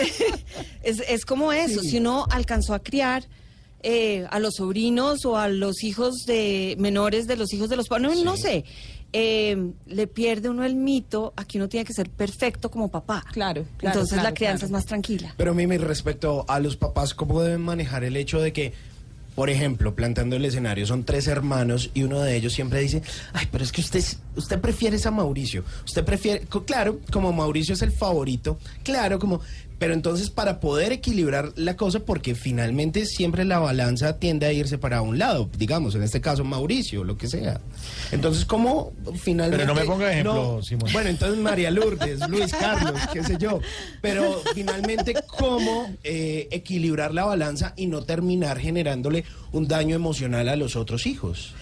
Es, 0.84 1.02
es 1.08 1.26
como 1.26 1.52
eso. 1.54 1.82
Si 1.82 1.98
uno 1.98 2.26
alcanzó 2.30 2.74
a 2.74 2.80
criar. 2.84 3.24
Eh, 3.88 4.26
a 4.32 4.40
los 4.40 4.56
sobrinos 4.56 5.26
o 5.26 5.38
a 5.38 5.48
los 5.48 5.84
hijos 5.84 6.26
de 6.26 6.76
menores 6.80 7.28
de 7.28 7.36
los 7.36 7.54
hijos 7.54 7.70
de 7.70 7.76
los 7.76 7.88
padres, 7.88 8.18
no, 8.18 8.24
no 8.24 8.36
sé, 8.36 8.66
eh, 9.14 9.72
le 9.86 10.08
pierde 10.08 10.50
uno 10.50 10.66
el 10.66 10.76
mito 10.76 11.34
a 11.36 11.46
que 11.46 11.60
uno 11.60 11.70
tiene 11.70 11.86
que 11.86 11.94
ser 11.94 12.10
perfecto 12.10 12.72
como 12.72 12.90
papá. 12.90 13.24
Claro, 13.32 13.64
claro, 13.78 13.94
Entonces 13.94 14.16
claro, 14.16 14.30
la 14.30 14.34
crianza 14.34 14.62
claro. 14.62 14.66
es 14.66 14.72
más 14.72 14.86
tranquila. 14.88 15.36
Pero 15.38 15.54
Mimi, 15.54 15.78
respecto 15.78 16.46
a 16.48 16.60
los 16.60 16.78
papás, 16.78 17.14
¿cómo 17.14 17.44
deben 17.44 17.62
manejar 17.62 18.04
el 18.04 18.18
hecho 18.18 18.42
de 18.42 18.52
que, 18.54 18.74
por 19.36 19.52
ejemplo, 19.52 19.94
planteando 19.94 20.36
el 20.36 20.46
escenario, 20.46 20.88
son 20.88 21.04
tres 21.04 21.28
hermanos 21.28 21.92
y 21.94 22.02
uno 22.02 22.22
de 22.22 22.36
ellos 22.36 22.54
siempre 22.54 22.80
dice, 22.80 23.04
ay, 23.34 23.48
pero 23.52 23.64
es 23.64 23.72
que 23.72 23.82
usted, 23.82 24.04
usted 24.36 24.60
prefiere 24.60 24.98
a 25.06 25.12
Mauricio, 25.12 25.64
usted 25.86 26.04
prefiere, 26.04 26.42
claro, 26.66 27.02
como 27.12 27.32
Mauricio 27.32 27.76
es 27.76 27.84
el 27.84 27.92
favorito, 27.92 28.58
claro, 28.84 29.20
como, 29.20 29.42
pero 29.78 29.94
entonces 29.94 30.30
para 30.30 30.60
poder 30.60 30.92
equilibrar 30.94 31.52
la 31.56 31.76
cosa, 31.76 32.00
porque 32.00 32.34
finalmente 32.36 33.06
siempre 33.06 33.44
la 33.44 33.60
balanza 33.60 34.18
tiende 34.20 34.46
a 34.46 34.54
irse 34.54 34.78
para 34.78 35.02
un 35.02 35.20
lado, 35.20 35.50
digamos, 35.58 35.96
en 35.96 36.04
este 36.04 36.22
caso 36.22 36.44
Mauricio, 36.46 37.04
lo 37.04 37.18
que 37.18 37.28
sea. 37.28 37.60
Entonces, 38.12 38.46
¿cómo 38.46 38.94
finalmente... 39.22 39.66
Pero 39.66 39.74
no 39.76 39.80
me 39.82 39.86
ponga 39.86 40.12
ejemplo, 40.12 40.34
No, 40.58 40.64
Simón. 40.64 40.90
Bueno, 40.94 41.10
entonces 41.10 41.38
María 41.40 41.72
Lourdes, 41.72 42.28
Luis 42.30 42.54
Carlos, 42.54 43.00
qué 43.12 43.24
sé 43.24 43.38
yo. 43.40 43.60
Pero 44.02 44.42
finalmente, 44.54 45.14
¿cómo 45.28 45.94
eh, 46.04 46.48
equilibrar 46.52 47.14
la 47.14 47.26
balanza 47.26 47.74
y 47.76 47.88
no 47.88 48.04
terminar 48.04 48.60
generándole 48.60 49.26
un 49.52 49.68
daño 49.68 49.96
emocional 49.96 50.48
a 50.50 50.56
los 50.56 50.76
otros 50.76 51.06
hijos? 51.06 51.54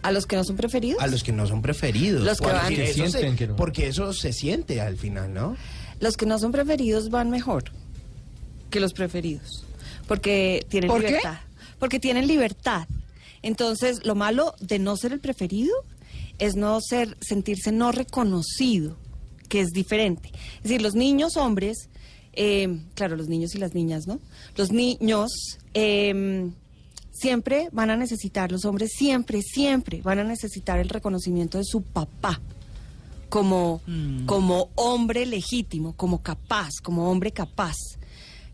A 0.00 0.12
los 0.12 0.26
que 0.26 0.36
no 0.36 0.44
son 0.44 0.56
preferidos. 0.56 1.02
A 1.02 1.06
los 1.08 1.22
que 1.24 1.32
no 1.32 1.46
son 1.46 1.60
preferidos. 1.60 2.22
Los 2.24 2.38
que 2.38 2.46
van- 2.46 2.68
Que 2.74 2.84
eso 2.84 3.02
se- 3.04 3.10
sienten 3.10 3.36
que 3.36 3.46
no. 3.48 3.56
Porque 3.56 3.88
eso 3.88 4.12
se 4.12 4.32
siente 4.32 4.80
al 4.80 4.96
final, 4.96 5.34
¿no? 5.34 5.56
Los 6.00 6.16
que 6.16 6.26
no 6.26 6.38
son 6.38 6.52
preferidos 6.52 7.10
van 7.10 7.30
mejor 7.30 7.64
que 8.70 8.80
los 8.80 8.92
preferidos. 8.92 9.64
Porque 10.06 10.64
tienen 10.68 10.88
¿Por 10.88 11.00
qué? 11.00 11.08
libertad. 11.08 11.38
Porque 11.78 12.00
tienen 12.00 12.26
libertad. 12.26 12.88
Entonces, 13.42 14.04
lo 14.04 14.14
malo 14.14 14.54
de 14.60 14.78
no 14.78 14.96
ser 14.96 15.12
el 15.12 15.20
preferido 15.20 15.74
es 16.38 16.56
no 16.56 16.80
ser, 16.80 17.16
sentirse 17.20 17.72
no 17.72 17.92
reconocido, 17.92 18.96
que 19.48 19.60
es 19.60 19.70
diferente. 19.70 20.30
Es 20.56 20.64
decir, 20.64 20.82
los 20.82 20.94
niños 20.94 21.36
hombres, 21.36 21.88
eh, 22.32 22.80
claro, 22.94 23.16
los 23.16 23.28
niños 23.28 23.54
y 23.54 23.58
las 23.58 23.74
niñas, 23.74 24.06
¿no? 24.06 24.20
Los 24.56 24.72
niños 24.72 25.30
eh, 25.74 26.50
siempre 27.12 27.68
van 27.72 27.90
a 27.90 27.96
necesitar, 27.96 28.50
los 28.50 28.64
hombres 28.64 28.90
siempre, 28.96 29.42
siempre 29.42 30.00
van 30.02 30.18
a 30.18 30.24
necesitar 30.24 30.78
el 30.78 30.88
reconocimiento 30.88 31.58
de 31.58 31.64
su 31.64 31.82
papá 31.82 32.40
como, 33.28 33.80
como 34.26 34.70
hombre 34.74 35.26
legítimo, 35.26 35.94
como 35.96 36.22
capaz, 36.22 36.70
como 36.82 37.10
hombre 37.10 37.32
capaz. 37.32 37.76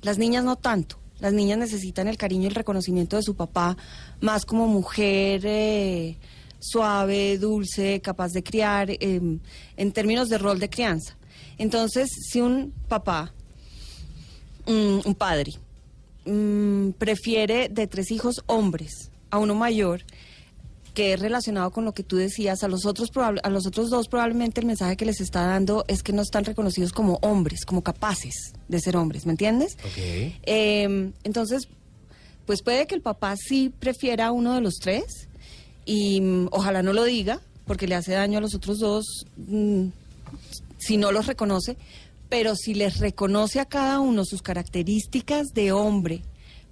Las 0.03 0.19
niñas 0.19 0.45
no 0.45 0.57
tanto. 0.57 0.99
Las 1.21 1.33
niñas 1.33 1.59
necesitan 1.59 2.09
el 2.09 2.17
cariño 2.17 2.45
y 2.45 2.47
el 2.49 2.55
reconocimiento 2.55 3.17
de 3.17 3.23
su 3.23 3.35
papá 3.37 3.77
más 4.21 4.45
como 4.45 4.67
mujer 4.67 5.43
eh, 5.45 6.19
suave, 6.61 7.39
dulce, 7.39 8.01
capaz 8.01 8.33
de 8.33 8.43
criar, 8.43 8.91
eh, 8.91 8.99
en 9.77 9.93
términos 9.93 10.29
de 10.29 10.39
rol 10.39 10.59
de 10.59 10.69
crianza. 10.69 11.17
Entonces, 11.59 12.11
si 12.11 12.41
un 12.41 12.73
papá, 12.89 13.33
mm, 14.67 15.01
un 15.05 15.15
padre, 15.15 15.53
mm, 16.25 16.91
prefiere 16.99 17.69
de 17.69 17.87
tres 17.87 18.11
hijos 18.11 18.43
hombres 18.47 19.11
a 19.31 19.39
uno 19.39 19.55
mayor, 19.55 20.05
que 20.95 21.13
es 21.13 21.21
relacionado 21.21 21.71
con 21.73 21.85
lo 21.85 21.93
que 21.93 22.03
tú 22.05 22.17
decías, 22.17 22.63
a 22.63 22.69
los 22.69 22.87
otros 22.87 23.11
probable- 23.13 23.41
a 23.43 23.51
los 23.51 23.67
otros 23.67 23.91
dos 23.91 24.09
probablemente 24.09 24.61
el 24.61 24.67
mensaje 24.67 24.97
que 24.97 25.05
les 25.05 25.21
está 25.21 25.45
dando 25.45 25.85
es 25.89 26.03
que 26.03 26.13
no 26.13 26.23
están 26.23 26.45
reconocidos 26.45 26.93
como 26.93 27.19
hombres, 27.21 27.65
como 27.67 27.83
capaces 27.83 28.53
de 28.69 28.81
ser 28.81 28.97
hombres, 28.97 29.27
¿me 29.27 29.33
entiendes? 29.33 29.77
Ok. 29.85 29.99
Eh, 30.45 31.13
entonces, 31.25 31.69
pues 32.47 32.63
puede 32.63 32.87
que 32.87 32.95
el 32.95 33.01
papá 33.03 33.35
sí 33.37 33.73
prefiera 33.79 34.27
a 34.27 34.33
uno 34.33 34.55
de 34.55 34.61
los 34.61 34.75
tres 34.77 35.29
y 35.85 36.21
mm, 36.21 36.49
ojalá 36.53 36.83
no 36.83 36.93
lo 36.93 37.05
diga 37.05 37.41
porque 37.67 37.89
le 37.89 37.95
hace 37.95 38.13
daño 38.13 38.39
a 38.39 38.41
los 38.41 38.55
otros 38.55 38.79
dos 38.79 39.27
mm, 39.37 39.87
si 40.79 40.97
no 40.97 41.11
los 41.13 41.27
reconoce, 41.27 41.77
pero 42.29 42.55
si 42.57 42.75
les 42.75 42.99
reconoce 42.99 43.59
a 43.61 43.65
cada 43.65 44.01
uno 44.01 44.25
sus 44.25 44.43
características 44.43 45.49
de 45.55 45.73
hombre 45.73 46.23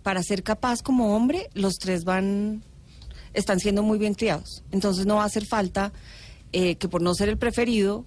para 0.02 0.22
ser 0.22 0.42
capaz 0.42 0.82
como 0.82 1.16
hombre, 1.16 1.48
los 1.54 1.74
tres 1.74 2.04
van 2.04 2.62
están 3.34 3.60
siendo 3.60 3.82
muy 3.82 3.98
bien 3.98 4.14
criados. 4.14 4.62
Entonces 4.70 5.06
no 5.06 5.16
va 5.16 5.22
a 5.22 5.26
hacer 5.26 5.46
falta 5.46 5.92
eh, 6.52 6.76
que 6.76 6.88
por 6.88 7.00
no 7.00 7.14
ser 7.14 7.28
el 7.30 7.38
preferido 7.38 8.04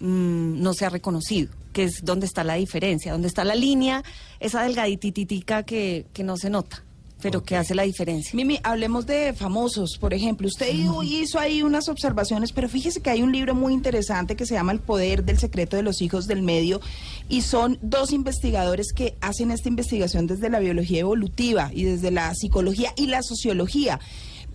mm, 0.00 0.60
no 0.62 0.74
sea 0.74 0.90
reconocido, 0.90 1.50
que 1.72 1.84
es 1.84 2.04
donde 2.04 2.26
está 2.26 2.44
la 2.44 2.54
diferencia, 2.54 3.12
donde 3.12 3.28
está 3.28 3.42
la 3.44 3.54
línea, 3.54 4.04
esa 4.38 4.62
delgadititica 4.62 5.62
que, 5.62 6.04
que 6.12 6.22
no 6.22 6.36
se 6.36 6.50
nota, 6.50 6.84
pero 7.22 7.42
que 7.42 7.56
hace 7.56 7.74
la 7.74 7.84
diferencia. 7.84 8.32
Mimi, 8.34 8.60
hablemos 8.62 9.06
de 9.06 9.32
famosos, 9.32 9.96
por 9.98 10.12
ejemplo. 10.12 10.46
Usted 10.46 10.68
hizo 10.72 11.38
ahí 11.38 11.62
unas 11.62 11.88
observaciones, 11.88 12.52
pero 12.52 12.68
fíjese 12.68 13.00
que 13.00 13.08
hay 13.08 13.22
un 13.22 13.32
libro 13.32 13.54
muy 13.54 13.72
interesante 13.72 14.36
que 14.36 14.44
se 14.44 14.52
llama 14.52 14.72
El 14.72 14.80
poder 14.80 15.24
del 15.24 15.38
secreto 15.38 15.76
de 15.76 15.82
los 15.82 16.02
hijos 16.02 16.26
del 16.26 16.42
medio 16.42 16.82
y 17.30 17.40
son 17.40 17.78
dos 17.80 18.12
investigadores 18.12 18.92
que 18.92 19.14
hacen 19.22 19.50
esta 19.50 19.70
investigación 19.70 20.26
desde 20.26 20.50
la 20.50 20.58
biología 20.58 21.00
evolutiva 21.00 21.70
y 21.72 21.84
desde 21.84 22.10
la 22.10 22.34
psicología 22.34 22.92
y 22.94 23.06
la 23.06 23.22
sociología. 23.22 24.00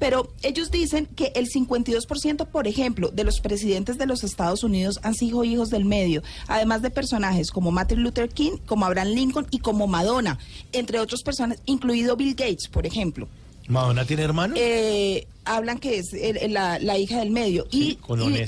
Pero 0.01 0.33
ellos 0.41 0.71
dicen 0.71 1.05
que 1.05 1.31
el 1.35 1.47
52%, 1.47 2.47
por 2.47 2.67
ejemplo, 2.67 3.09
de 3.09 3.23
los 3.23 3.39
presidentes 3.39 3.99
de 3.99 4.07
los 4.07 4.23
Estados 4.23 4.63
Unidos 4.63 4.99
han 5.03 5.13
sido 5.13 5.43
hijos 5.43 5.69
del 5.69 5.85
medio, 5.85 6.23
además 6.47 6.81
de 6.81 6.89
personajes 6.89 7.51
como 7.51 7.69
Martin 7.69 8.01
Luther 8.01 8.27
King, 8.27 8.53
como 8.65 8.87
Abraham 8.87 9.09
Lincoln 9.09 9.45
y 9.51 9.59
como 9.59 9.85
Madonna, 9.85 10.39
entre 10.71 10.99
otras 10.99 11.21
personas, 11.21 11.59
incluido 11.67 12.15
Bill 12.15 12.33
Gates, 12.33 12.67
por 12.67 12.87
ejemplo. 12.87 13.27
¿Madonna 13.67 14.03
tiene 14.03 14.23
hermanos? 14.23 14.57
Eh, 14.59 15.27
hablan 15.45 15.79
que 15.79 15.97
es 15.97 16.13
el- 16.13 16.37
el- 16.37 16.53
la, 16.53 16.77
la 16.79 16.97
hija 16.97 17.19
del 17.19 17.31
medio. 17.31 17.65
y, 17.71 17.97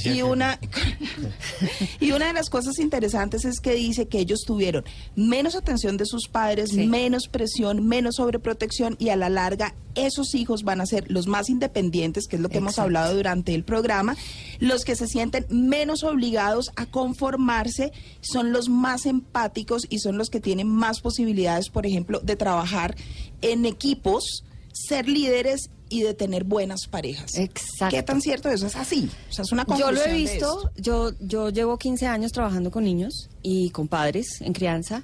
y- 0.06 0.21
una, 0.21 0.60
y 1.99 2.12
una 2.12 2.27
de 2.27 2.34
las 2.34 2.49
cosas 2.49 2.79
interesantes 2.79 3.45
es 3.45 3.60
que 3.60 3.73
dice 3.73 4.08
que 4.08 4.19
ellos 4.19 4.41
tuvieron 4.45 4.84
menos 5.15 5.56
atención 5.56 5.97
de 5.97 6.06
sus 6.06 6.27
padres, 6.27 6.69
Sí. 6.71 6.86
menos 6.88 7.27
presión, 7.27 7.88
menos 7.88 8.15
sobreprotección 8.15 8.95
y 8.99 9.10
a 9.10 9.15
la 9.15 9.29
larga 9.29 9.75
esos 9.95 10.34
hijos 10.34 10.63
van 10.63 10.82
a 10.82 10.86
ser 10.88 11.06
los 11.12 11.27
más 11.27 11.49
independientes, 11.49 12.27
que 12.27 12.36
es 12.38 12.41
lo 12.41 12.49
que 12.49 12.58
hemos 12.58 12.79
hablado 12.79 13.13
durante 13.15 13.53
el 13.53 13.63
programa, 13.63 14.15
los 14.60 14.86
que 14.86 14.95
se 14.95 15.08
sienten 15.08 15.45
menos 15.49 16.03
obligados 16.03 16.71
a 16.75 16.88
conformarse, 16.88 17.91
son 18.21 18.51
los 18.51 18.69
más 18.69 19.06
empáticos 19.06 19.86
y 19.89 19.99
son 19.99 20.17
los 20.17 20.29
que 20.32 20.39
tienen 20.39 20.67
más 20.67 20.99
posibilidades, 21.01 21.69
por 21.69 21.86
ejemplo, 21.86 22.19
de 22.21 22.36
trabajar 22.36 22.95
en 23.41 23.65
equipos, 23.67 24.43
ser 24.71 25.08
líderes 25.08 25.69
y 25.93 26.01
de 26.01 26.15
tener 26.15 26.43
buenas 26.43 26.88
parejas. 26.89 27.38
Exacto. 27.38 27.95
¿Qué 27.95 28.01
tan 28.01 28.19
cierto 28.19 28.49
eso 28.49 28.65
es 28.65 28.75
así? 28.75 29.12
O 29.29 29.32
sea, 29.32 29.43
es 29.43 29.51
una 29.51 29.63
Yo 29.77 29.91
lo 29.91 30.03
he 30.03 30.12
visto, 30.12 30.71
yo, 30.75 31.12
yo 31.19 31.51
llevo 31.51 31.77
15 31.77 32.08
años 32.08 32.32
trabajando 32.32 32.71
con 32.71 32.84
niños 32.84 33.29
y 33.43 33.69
con 33.69 33.88
padres 33.88 34.41
en 34.41 34.53
crianza 34.53 35.03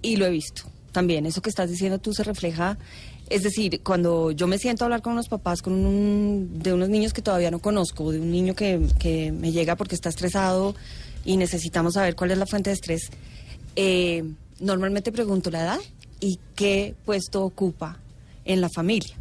y 0.00 0.16
lo 0.16 0.24
he 0.24 0.30
visto. 0.30 0.62
También 0.92 1.26
eso 1.26 1.42
que 1.42 1.50
estás 1.50 1.68
diciendo 1.68 1.98
tú 1.98 2.14
se 2.14 2.24
refleja, 2.24 2.78
es 3.28 3.42
decir, 3.42 3.82
cuando 3.82 4.30
yo 4.30 4.46
me 4.46 4.56
siento 4.56 4.82
a 4.82 4.86
hablar 4.86 5.02
con 5.02 5.12
unos 5.12 5.28
papás 5.28 5.60
con 5.60 5.74
un, 5.74 6.58
de 6.58 6.72
unos 6.72 6.88
niños 6.88 7.12
que 7.12 7.20
todavía 7.20 7.50
no 7.50 7.58
conozco, 7.58 8.10
de 8.10 8.18
un 8.18 8.30
niño 8.30 8.54
que, 8.54 8.80
que 8.98 9.32
me 9.32 9.52
llega 9.52 9.76
porque 9.76 9.94
está 9.94 10.08
estresado 10.08 10.74
y 11.22 11.36
necesitamos 11.36 11.94
saber 11.94 12.16
cuál 12.16 12.30
es 12.30 12.38
la 12.38 12.46
fuente 12.46 12.70
de 12.70 12.74
estrés, 12.74 13.10
eh, 13.76 14.24
normalmente 14.58 15.12
pregunto 15.12 15.50
la 15.50 15.64
edad 15.64 15.80
y 16.18 16.38
qué 16.54 16.94
puesto 17.04 17.44
ocupa 17.44 17.98
en 18.46 18.62
la 18.62 18.70
familia 18.70 19.20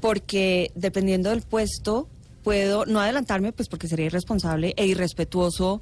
porque 0.00 0.70
dependiendo 0.74 1.30
del 1.30 1.42
puesto 1.42 2.08
puedo 2.44 2.86
no 2.86 3.00
adelantarme, 3.00 3.52
pues 3.52 3.68
porque 3.68 3.88
sería 3.88 4.06
irresponsable 4.06 4.74
e 4.76 4.86
irrespetuoso 4.86 5.80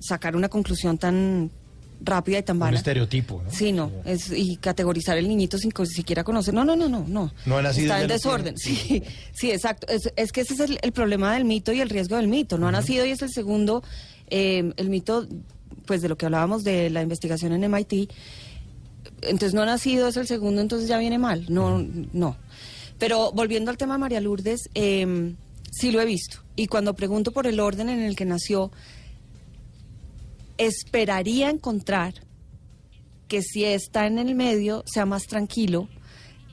sacar 0.00 0.34
una 0.36 0.48
conclusión 0.48 0.98
tan 0.98 1.50
rápida 2.00 2.38
y 2.38 2.42
tan 2.44 2.56
Un 2.56 2.60
vana. 2.60 2.76
estereotipo, 2.76 3.42
¿no? 3.44 3.50
Sí, 3.50 3.72
no, 3.72 3.90
es, 4.04 4.30
y 4.30 4.56
categorizar 4.56 5.18
el 5.18 5.28
niñito 5.28 5.58
sin 5.58 5.70
co- 5.72 5.84
siquiera 5.84 6.22
conocer. 6.22 6.54
No, 6.54 6.64
no, 6.64 6.76
no, 6.76 6.88
no, 6.88 7.04
no. 7.08 7.32
No 7.44 7.58
ha 7.58 7.62
nacido, 7.62 7.86
Está 7.86 8.02
en 8.02 8.08
desorden. 8.08 8.56
Sí, 8.56 9.02
sí, 9.32 9.50
exacto. 9.50 9.88
Es, 9.88 10.12
es 10.16 10.30
que 10.32 10.42
ese 10.42 10.54
es 10.54 10.60
el, 10.60 10.78
el 10.82 10.92
problema 10.92 11.34
del 11.34 11.44
mito 11.44 11.72
y 11.72 11.80
el 11.80 11.90
riesgo 11.90 12.16
del 12.16 12.28
mito. 12.28 12.56
No 12.56 12.68
ha 12.68 12.72
nacido 12.72 13.04
y 13.04 13.10
es 13.10 13.22
el 13.22 13.30
segundo, 13.32 13.82
eh, 14.30 14.72
el 14.76 14.88
mito, 14.90 15.26
pues 15.86 16.00
de 16.00 16.08
lo 16.08 16.16
que 16.16 16.26
hablábamos 16.26 16.62
de 16.62 16.88
la 16.90 17.02
investigación 17.02 17.52
en 17.52 17.64
MIT. 17.68 18.10
Entonces 19.22 19.52
no 19.54 19.62
ha 19.62 19.66
nacido, 19.66 20.06
es 20.06 20.16
el 20.16 20.28
segundo, 20.28 20.60
entonces 20.60 20.88
ya 20.88 20.98
viene 20.98 21.18
mal. 21.18 21.46
No, 21.48 21.84
no. 22.12 22.36
Pero 22.98 23.32
volviendo 23.32 23.70
al 23.70 23.76
tema 23.76 23.94
de 23.94 24.00
María 24.00 24.20
Lourdes, 24.20 24.68
eh, 24.74 25.34
sí 25.70 25.90
lo 25.90 26.00
he 26.00 26.04
visto. 26.04 26.38
Y 26.56 26.66
cuando 26.66 26.94
pregunto 26.94 27.32
por 27.32 27.46
el 27.46 27.60
orden 27.60 27.88
en 27.88 28.00
el 28.00 28.16
que 28.16 28.24
nació, 28.24 28.72
esperaría 30.56 31.50
encontrar 31.50 32.14
que 33.28 33.42
si 33.42 33.64
está 33.64 34.06
en 34.06 34.18
el 34.18 34.34
medio 34.34 34.82
sea 34.86 35.06
más 35.06 35.24
tranquilo 35.24 35.88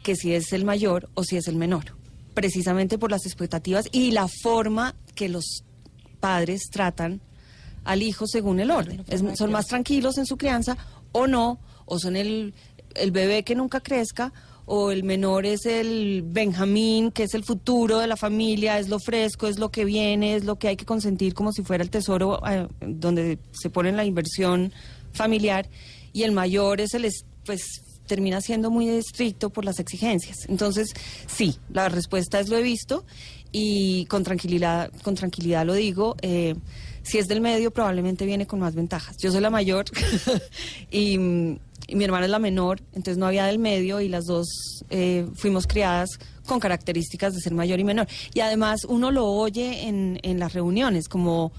que 0.03 0.15
si 0.15 0.33
es 0.33 0.53
el 0.53 0.65
mayor 0.65 1.09
o 1.15 1.23
si 1.23 1.37
es 1.37 1.47
el 1.47 1.55
menor, 1.55 1.97
precisamente 2.35 2.99
por 2.99 3.09
las 3.09 3.25
expectativas 3.25 3.87
y 3.91 4.11
la 4.11 4.27
forma 4.27 4.95
que 5.15 5.29
los 5.29 5.63
padres 6.19 6.69
tratan 6.69 7.21
al 7.85 8.03
hijo 8.03 8.27
según 8.27 8.59
el 8.59 8.69
orden. 8.69 9.03
Son 9.35 9.51
más 9.51 9.65
tranquilos 9.65 10.19
en 10.19 10.27
su 10.27 10.37
crianza 10.37 10.77
o 11.11 11.25
no, 11.25 11.59
o 11.85 11.97
son 11.97 12.15
el, 12.15 12.53
el 12.93 13.11
bebé 13.11 13.43
que 13.43 13.55
nunca 13.55 13.79
crezca, 13.79 14.31
o 14.65 14.91
el 14.91 15.03
menor 15.03 15.45
es 15.45 15.65
el 15.65 16.23
Benjamín, 16.25 17.11
que 17.11 17.23
es 17.23 17.33
el 17.35 17.43
futuro 17.43 17.99
de 17.99 18.07
la 18.07 18.17
familia, 18.17 18.79
es 18.79 18.89
lo 18.89 18.99
fresco, 18.99 19.47
es 19.47 19.59
lo 19.59 19.69
que 19.69 19.85
viene, 19.85 20.35
es 20.35 20.43
lo 20.45 20.57
que 20.57 20.67
hay 20.69 20.75
que 20.75 20.85
consentir 20.85 21.33
como 21.33 21.51
si 21.51 21.61
fuera 21.63 21.83
el 21.83 21.89
tesoro 21.89 22.41
eh, 22.49 22.67
donde 22.81 23.37
se 23.51 23.69
pone 23.69 23.91
la 23.91 24.05
inversión 24.05 24.73
familiar, 25.13 25.69
y 26.13 26.23
el 26.23 26.31
mayor 26.31 26.81
es 26.81 26.93
el, 26.93 27.05
es- 27.05 27.25
pues 27.45 27.81
termina 28.07 28.39
siendo 28.41 28.69
muy 28.69 28.87
estricto 28.89 29.49
por 29.49 29.65
las 29.65 29.79
exigencias. 29.79 30.45
Entonces, 30.47 30.93
sí, 31.27 31.55
la 31.71 31.89
respuesta 31.89 32.39
es 32.39 32.49
lo 32.49 32.57
he 32.57 32.61
visto 32.61 33.03
y 33.51 34.05
con 34.05 34.23
tranquilidad, 34.23 34.91
con 35.03 35.15
tranquilidad 35.15 35.65
lo 35.65 35.73
digo. 35.73 36.15
eh, 36.21 36.55
si 37.01 37.19
es 37.19 37.27
del 37.27 37.39
medio, 37.39 37.69
probablemente 37.71 38.25
viene 38.25 38.47
con 38.47 38.59
más 38.59 38.73
ventajas. 38.73 39.15
Yo 39.17 39.31
soy 39.31 39.39
la 39.41 39.51
mayor 39.51 39.85
y, 40.91 41.17
y 41.87 41.95
mi 41.95 42.03
hermana 42.03 42.25
es 42.25 42.31
la 42.31 42.39
menor, 42.39 42.81
entonces 42.93 43.17
no 43.17 43.27
había 43.27 43.45
del 43.45 43.59
medio 43.59 44.01
y 44.01 44.09
las 44.09 44.25
dos 44.25 44.83
eh, 44.89 45.27
fuimos 45.35 45.67
criadas 45.67 46.09
con 46.45 46.59
características 46.59 47.33
de 47.33 47.41
ser 47.41 47.53
mayor 47.53 47.79
y 47.79 47.83
menor. 47.83 48.07
Y 48.33 48.39
además 48.39 48.85
uno 48.85 49.11
lo 49.11 49.25
oye 49.25 49.87
en, 49.87 50.19
en 50.23 50.39
las 50.39 50.53
reuniones 50.53 51.07
como, 51.07 51.51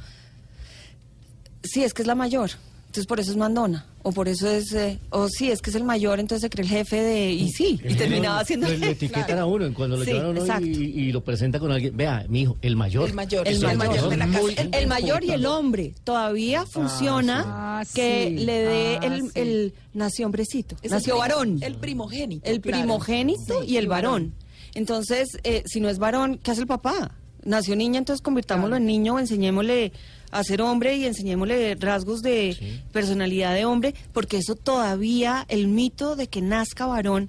sí, 1.62 1.84
es 1.84 1.94
que 1.94 2.02
es 2.02 2.08
la 2.08 2.14
mayor, 2.14 2.50
entonces 2.96 3.06
por 3.08 3.20
eso 3.20 3.30
es 3.30 3.36
mandona, 3.36 3.84
o 4.02 4.10
por 4.10 4.26
eso 4.26 4.48
es, 4.48 4.72
eh, 4.72 4.98
o 5.10 5.28
sí, 5.28 5.50
es 5.50 5.60
que 5.60 5.68
es 5.68 5.76
el 5.76 5.84
mayor, 5.84 6.18
entonces 6.18 6.40
se 6.42 6.48
cree 6.48 6.62
el 6.64 6.70
jefe 6.70 6.96
de, 7.02 7.30
y 7.30 7.50
sí, 7.50 7.78
y 7.86 7.94
terminaba 7.94 8.42
siendo... 8.42 8.66
Le, 8.68 8.78
le 8.78 8.90
etiquetan 8.92 9.38
a 9.38 9.44
uno 9.44 9.72
cuando 9.74 9.98
lo 9.98 10.04
Sí, 10.04 10.12
llevan 10.12 10.26
a 10.26 10.30
uno 10.30 10.40
exacto. 10.40 10.66
y, 10.66 10.72
y 10.72 11.12
lo 11.12 11.22
presenta 11.22 11.58
con 11.58 11.70
alguien. 11.72 11.94
Vea, 11.94 12.24
mi 12.30 12.40
hijo, 12.42 12.56
el 12.62 12.74
mayor. 12.74 13.08
El 13.10 13.14
mayor, 13.14 13.46
El 13.46 13.58
sí, 13.58 13.66
mayor. 13.66 14.08
de 14.08 14.16
la 14.16 14.26
casa. 14.28 14.40
El, 14.62 14.70
el 14.74 14.86
mayor 14.86 15.24
y 15.24 15.30
el 15.32 15.44
hombre 15.44 15.94
todavía 16.04 16.64
funciona 16.64 17.44
Ah, 17.46 17.84
que 17.94 18.28
sí. 18.38 18.44
le 18.46 18.58
dé 18.60 18.98
Ah, 19.02 19.06
el, 19.06 19.22
sí. 19.24 19.30
el 19.34 19.74
nació 19.92 20.24
hombrecito, 20.24 20.76
Es 20.80 20.90
nació 20.90 21.14
el 21.16 21.20
primo- 21.20 21.34
varón. 21.36 21.58
El 21.62 21.74
primogénito. 21.74 22.50
El 22.50 22.60
claro. 22.62 22.78
primogénito 22.82 23.60
Sí, 23.62 23.72
y 23.72 23.76
el 23.76 23.88
varón. 23.88 24.32
Entonces, 24.74 25.28
eh, 25.44 25.62
si 25.66 25.80
no 25.80 25.90
es 25.90 25.98
varón, 25.98 26.38
¿qué 26.42 26.50
hace 26.52 26.62
el 26.62 26.66
papá? 26.66 27.12
Nació 27.44 27.76
niña, 27.76 27.98
entonces 27.98 28.22
convirtámoslo 28.22 28.76
en 28.76 28.86
niño, 28.86 29.18
enseñémosle 29.18 29.92
a 30.30 30.42
ser 30.44 30.60
hombre 30.62 30.96
y 30.96 31.04
enseñémosle 31.04 31.74
rasgos 31.76 32.20
de 32.22 32.82
personalidad 32.92 33.54
de 33.54 33.64
hombre, 33.64 33.94
porque 34.12 34.38
eso 34.38 34.54
todavía, 34.56 35.44
el 35.48 35.68
mito 35.68 36.16
de 36.16 36.26
que 36.28 36.42
nazca 36.42 36.86
varón, 36.86 37.28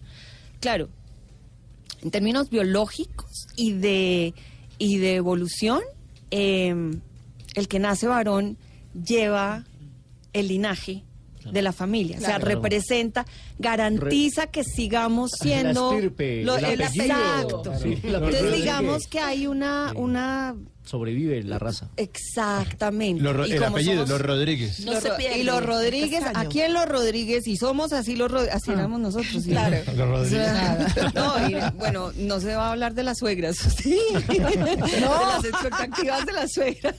claro, 0.59 0.89
en 2.01 2.11
términos 2.11 2.49
biológicos 2.49 3.47
y 3.55 3.73
de, 3.73 4.33
y 4.77 4.97
de 4.97 5.15
evolución, 5.15 5.81
eh, 6.31 6.75
el 7.55 7.67
que 7.67 7.79
nace 7.79 8.07
varón 8.07 8.57
lleva 8.93 9.63
el 10.33 10.47
linaje 10.49 11.03
de 11.51 11.61
la 11.61 11.71
familia, 11.71 12.17
o 12.17 12.19
sea, 12.19 12.39
Claro. 12.39 12.45
representa, 12.55 13.25
garantiza 13.57 14.47
que 14.47 14.63
sigamos 14.65 15.31
La 15.39 15.43
siendo 15.45 15.93
estirpe, 15.93 16.43
lo- 16.43 16.57
el 16.57 16.81
apellido. 16.81 17.05
exacto. 17.05 17.63
Sí, 17.81 17.97
Entonces 18.03 18.55
digamos 18.55 19.07
que 19.07 19.19
hay 19.21 19.47
una, 19.47 19.93
una 19.95 20.55
Sobrevive 20.87 21.43
la 21.43 21.59
raza. 21.59 21.89
exactamente. 21.97 23.21
Los 23.21 23.35
ro- 23.35 23.45
Y 23.47 23.51
el 23.51 23.57
como 23.59 23.71
apellido, 23.75 23.95
somos- 24.05 24.09
los 24.09 24.21
Rodríguez. 24.21 24.79
No 24.85 24.93
los 24.93 25.03
se 25.03 25.37
y 25.39 25.43
los 25.43 25.63
Rodríguez, 25.65 26.23
castaño. 26.23 26.47
aquí 26.47 26.61
en 26.61 26.73
los 26.73 26.85
Rodríguez, 26.87 27.45
y 27.47 27.57
somos 27.57 27.91
así 27.93 28.15
los 28.15 28.31
así 28.49 28.71
éramos 28.71 28.99
nosotros. 28.99 29.43
¿sí? 29.43 29.49
Claro. 29.49 29.77
Los 29.95 30.07
Rodríguez. 30.07 30.47
No, 31.13 31.49
y, 31.49 31.55
bueno, 31.77 32.11
no 32.15 32.39
se 32.39 32.55
va 32.55 32.67
a 32.67 32.71
hablar 32.71 32.93
de 32.93 33.03
las 33.03 33.17
suegras, 33.19 33.57
sí. 33.77 33.99
De 34.27 34.39
las 35.01 35.43
expectativas 35.45 36.25
de 36.25 36.33
las 36.33 36.51
suegras. 36.53 36.95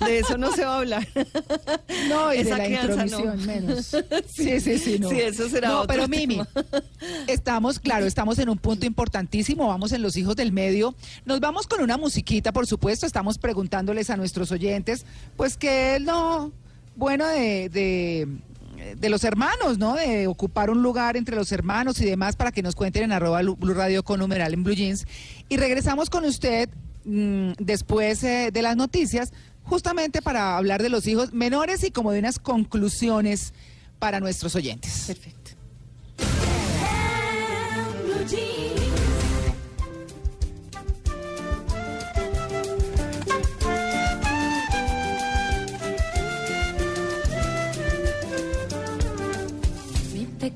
De 0.00 0.18
eso 0.18 0.36
no 0.38 0.52
se 0.54 0.64
va 0.64 0.74
a 0.74 0.78
hablar. 0.78 1.06
No, 2.08 2.32
y 2.34 2.42
de 2.42 2.50
la 2.50 2.64
crianza 2.64 2.96
no. 2.96 3.02
intromisión 3.20 3.46
menos. 3.46 3.96
Sí, 4.26 4.60
sí, 4.60 4.78
sí, 4.78 4.98
no. 4.98 5.08
Sí, 5.10 5.20
eso 5.20 5.48
será 5.48 5.68
No, 5.68 5.80
otro 5.82 5.94
pero 5.94 6.08
Mimi, 6.08 6.40
estamos, 7.26 7.78
claro, 7.78 8.06
estamos 8.06 8.38
en 8.38 8.48
un 8.48 8.58
punto 8.58 8.86
importantísimo, 8.86 9.66
vamos 9.68 9.92
en 9.92 10.02
los 10.02 10.16
hijos 10.16 10.36
del 10.36 10.52
medio. 10.52 10.94
Nos 11.24 11.40
vamos 11.40 11.66
con 11.66 11.80
una 11.82 11.96
musiquita, 11.96 12.52
por 12.52 12.65
supuesto, 12.66 13.06
estamos 13.06 13.38
preguntándoles 13.38 14.10
a 14.10 14.16
nuestros 14.16 14.52
oyentes, 14.52 15.04
pues 15.36 15.56
que 15.56 15.98
lo 16.00 16.52
bueno 16.96 17.26
de, 17.26 17.68
de, 18.98 19.08
los 19.08 19.24
hermanos, 19.24 19.78
¿no? 19.78 19.94
De 19.94 20.26
ocupar 20.26 20.70
un 20.70 20.82
lugar 20.82 21.16
entre 21.16 21.36
los 21.36 21.52
hermanos 21.52 22.00
y 22.00 22.04
demás 22.04 22.36
para 22.36 22.52
que 22.52 22.62
nos 22.62 22.74
cuenten 22.74 23.04
en 23.04 23.12
arroba 23.12 23.42
Lu- 23.42 23.56
Blue 23.56 23.74
Radio 23.74 24.02
con 24.02 24.20
numeral 24.20 24.54
en 24.54 24.64
Blue 24.64 24.74
Jeans. 24.74 25.06
Y 25.48 25.56
regresamos 25.56 26.10
con 26.10 26.24
usted 26.24 26.68
mm, 27.04 27.52
después 27.58 28.22
eh, 28.24 28.50
de 28.52 28.62
las 28.62 28.76
noticias, 28.76 29.32
justamente 29.64 30.22
para 30.22 30.56
hablar 30.56 30.82
de 30.82 30.88
los 30.88 31.06
hijos 31.06 31.32
menores 31.32 31.84
y 31.84 31.90
como 31.90 32.12
de 32.12 32.18
unas 32.20 32.38
conclusiones 32.38 33.52
para 33.98 34.20
nuestros 34.20 34.54
oyentes. 34.54 35.04
Perfecto. 35.06 35.52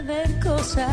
ver 0.00 0.40
cosas. 0.40 0.88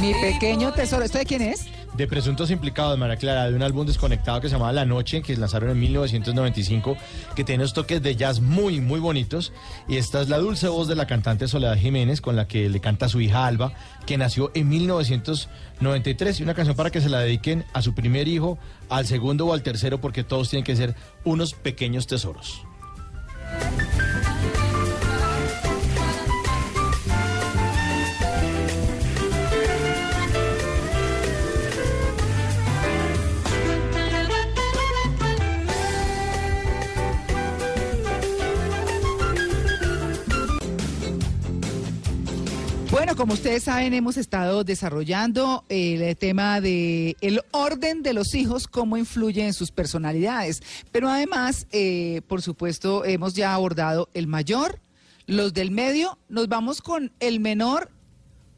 Mi 0.00 0.12
pequeño 0.14 0.72
tesoro, 0.72 1.04
¿esto 1.04 1.18
de 1.18 1.24
quién 1.24 1.42
es? 1.42 1.66
De 1.96 2.06
presuntos 2.06 2.52
implicados, 2.52 2.96
María 2.96 3.16
Clara, 3.16 3.50
de 3.50 3.56
un 3.56 3.62
álbum 3.64 3.84
desconectado 3.84 4.40
que 4.40 4.48
se 4.48 4.54
llamaba 4.54 4.72
La 4.72 4.84
Noche, 4.84 5.20
que 5.20 5.36
lanzaron 5.36 5.70
en 5.70 5.80
1995, 5.80 6.96
que 7.34 7.42
tiene 7.42 7.64
unos 7.64 7.72
toques 7.72 8.00
de 8.00 8.14
jazz 8.14 8.40
muy, 8.40 8.80
muy 8.80 9.00
bonitos. 9.00 9.52
Y 9.88 9.96
esta 9.96 10.20
es 10.22 10.28
la 10.28 10.38
dulce 10.38 10.68
voz 10.68 10.86
de 10.86 10.94
la 10.94 11.08
cantante 11.08 11.48
Soledad 11.48 11.76
Jiménez, 11.76 12.20
con 12.20 12.36
la 12.36 12.46
que 12.46 12.68
le 12.68 12.78
canta 12.78 13.06
a 13.06 13.08
su 13.08 13.20
hija 13.20 13.46
Alba, 13.46 13.72
que 14.06 14.16
nació 14.16 14.52
en 14.54 14.68
1993. 14.68 16.38
Y 16.38 16.42
una 16.44 16.54
canción 16.54 16.76
para 16.76 16.90
que 16.90 17.00
se 17.00 17.08
la 17.08 17.18
dediquen 17.18 17.64
a 17.72 17.82
su 17.82 17.94
primer 17.94 18.28
hijo, 18.28 18.58
al 18.88 19.04
segundo 19.04 19.46
o 19.46 19.52
al 19.52 19.64
tercero, 19.64 20.00
porque 20.00 20.22
todos 20.22 20.50
tienen 20.50 20.64
que 20.64 20.76
ser 20.76 20.94
unos 21.24 21.54
pequeños 21.54 22.06
tesoros. 22.06 22.62
Como 43.18 43.32
ustedes 43.32 43.64
saben, 43.64 43.94
hemos 43.94 44.16
estado 44.16 44.62
desarrollando 44.62 45.64
el 45.68 46.16
tema 46.16 46.60
de 46.60 47.16
el 47.20 47.40
orden 47.50 48.04
de 48.04 48.12
los 48.12 48.32
hijos, 48.36 48.68
cómo 48.68 48.96
influye 48.96 49.44
en 49.44 49.54
sus 49.54 49.72
personalidades. 49.72 50.62
Pero 50.92 51.08
además, 51.08 51.66
eh, 51.72 52.22
por 52.28 52.42
supuesto, 52.42 53.04
hemos 53.04 53.34
ya 53.34 53.54
abordado 53.54 54.08
el 54.14 54.28
mayor, 54.28 54.78
los 55.26 55.52
del 55.52 55.72
medio, 55.72 56.16
nos 56.28 56.46
vamos 56.46 56.80
con 56.80 57.10
el 57.18 57.40
menor 57.40 57.90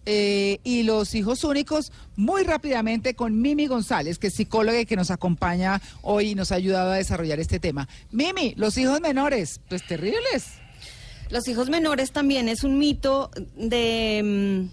eh, 0.05 0.59
y 0.63 0.83
los 0.83 1.15
hijos 1.15 1.43
únicos 1.43 1.91
muy 2.17 2.43
rápidamente 2.43 3.15
con 3.15 3.41
Mimi 3.41 3.67
González, 3.67 4.19
que 4.19 4.27
es 4.27 4.35
psicóloga 4.35 4.79
y 4.79 4.85
que 4.85 4.95
nos 4.95 5.11
acompaña 5.11 5.81
hoy 6.03 6.33
y 6.33 6.35
nos 6.35 6.53
ha 6.53 6.57
ayudado 6.57 6.93
a 6.93 6.97
desarrollar 6.97 7.41
este 7.41 7.61
tema. 7.61 7.89
Mimi, 8.13 8.53
los 8.59 8.77
hijos 8.77 9.01
menores, 9.01 9.59
pues 9.71 9.87
terribles. 9.87 10.61
Los 11.31 11.47
hijos 11.49 11.69
menores 11.69 12.13
también 12.13 12.49
es 12.49 12.65
un 12.65 12.79
mito 12.79 13.31
de, 13.57 14.69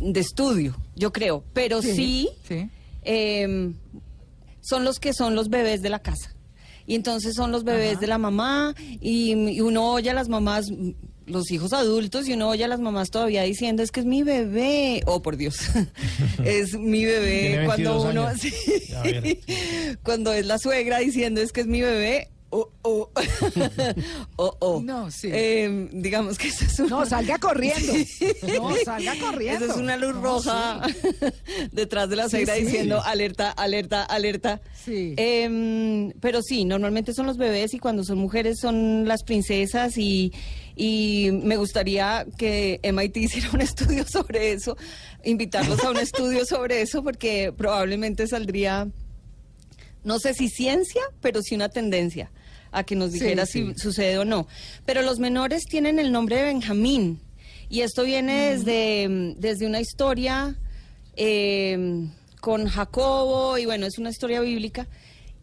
mm, 0.00 0.12
de 0.12 0.20
estudio, 0.20 0.76
yo 0.96 1.12
creo, 1.12 1.44
pero 1.52 1.82
sí, 1.82 2.28
sí. 2.46 2.68
em, 3.02 3.74
son 4.60 4.84
los 4.84 4.98
que 4.98 5.12
son 5.12 5.34
los 5.34 5.48
bebés 5.48 5.82
de 5.82 5.90
la 5.90 6.00
casa. 6.00 6.34
Y 6.86 6.96
entonces 6.96 7.34
son 7.34 7.52
los 7.52 7.62
bebés 7.62 8.00
de 8.00 8.08
la 8.08 8.18
mamá 8.18 8.74
y, 9.00 9.32
y 9.32 9.60
uno 9.60 9.92
oye 9.92 10.10
a 10.10 10.14
las 10.14 10.28
mamás, 10.28 10.66
los 11.26 11.50
hijos 11.50 11.72
adultos, 11.72 12.28
y 12.28 12.32
uno 12.32 12.48
oye 12.48 12.64
a 12.64 12.68
las 12.68 12.80
mamás 12.80 13.10
todavía 13.10 13.42
diciendo, 13.44 13.82
es 13.82 13.90
que 13.90 14.00
es 14.00 14.06
mi 14.06 14.22
bebé. 14.22 15.02
Oh, 15.06 15.22
por 15.22 15.36
Dios, 15.36 15.56
es 16.44 16.74
mi 16.74 17.04
bebé. 17.04 17.62
Cuando 17.64 18.02
22 18.02 18.04
uno, 18.10 18.28
sí. 18.36 19.40
Cuando 20.02 20.32
es 20.32 20.46
la 20.46 20.58
suegra 20.58 20.98
diciendo, 20.98 21.40
es 21.40 21.52
que 21.52 21.60
es 21.60 21.66
mi 21.66 21.80
bebé. 21.80 22.30
Oh, 22.52 22.68
oh. 22.82 23.08
oh, 24.36 24.56
oh. 24.58 24.80
No, 24.82 25.08
sí. 25.10 25.28
Eh, 25.32 25.88
digamos 25.92 26.36
que 26.36 26.48
eso 26.48 26.64
es 26.64 26.80
un... 26.80 26.88
No, 26.88 27.06
salga 27.06 27.38
corriendo. 27.38 27.92
No, 28.60 28.74
salga 28.84 29.14
corriendo. 29.20 29.64
Eso 29.66 29.74
es 29.74 29.80
una 29.80 29.96
luz 29.96 30.16
No, 30.16 30.22
roja 30.22 30.80
detrás 31.72 32.10
de 32.10 32.16
la 32.16 32.24
Sí, 32.24 32.30
suegra 32.30 32.56
sí. 32.56 32.62
diciendo 32.62 33.00
alerta, 33.04 33.50
alerta, 33.52 34.02
alerta. 34.02 34.60
Sí. 34.84 35.14
Em, 35.16 36.10
pero 36.20 36.42
sí, 36.42 36.64
normalmente 36.64 37.14
son 37.14 37.26
los 37.26 37.36
bebés 37.36 37.72
y 37.72 37.78
cuando 37.78 38.02
son 38.02 38.18
mujeres 38.18 38.58
son 38.58 39.06
las 39.06 39.22
princesas 39.22 39.96
y, 39.96 40.32
y 40.74 41.30
me 41.30 41.56
gustaría 41.56 42.26
que 42.36 42.80
MIT 42.82 43.16
hiciera 43.16 43.50
un 43.52 43.60
estudio 43.60 44.04
sobre 44.08 44.52
eso, 44.52 44.76
invitarlos 45.24 45.84
a 45.84 45.90
un 45.90 45.98
estudio 45.98 46.44
sobre 46.44 46.82
eso 46.82 47.04
porque 47.04 47.52
probablemente 47.56 48.26
saldría, 48.26 48.88
no 50.02 50.18
sé 50.18 50.34
si 50.34 50.48
ciencia, 50.48 51.02
pero 51.20 51.42
sí 51.42 51.54
una 51.54 51.68
tendencia 51.68 52.32
a 52.72 52.84
que 52.84 52.94
nos 52.96 53.12
Sí, 53.12 53.18
dijera 53.20 53.46
sí. 53.46 53.72
si 53.74 53.80
sucede 53.80 54.18
o 54.18 54.24
no. 54.24 54.46
Pero 54.86 55.02
los 55.02 55.18
menores 55.18 55.64
tienen 55.64 55.98
el 55.98 56.12
nombre 56.12 56.36
de 56.36 56.42
Benjamín 56.44 57.20
y 57.68 57.80
esto 57.82 58.02
viene 58.04 58.50
desde, 58.56 59.34
desde 59.38 59.66
una 59.66 59.80
historia 59.80 60.56
eh, 61.16 62.06
con 62.40 62.66
Jacobo 62.66 63.58
y 63.58 63.66
bueno, 63.66 63.86
es 63.86 63.98
una 63.98 64.10
historia 64.10 64.40
bíblica 64.40 64.86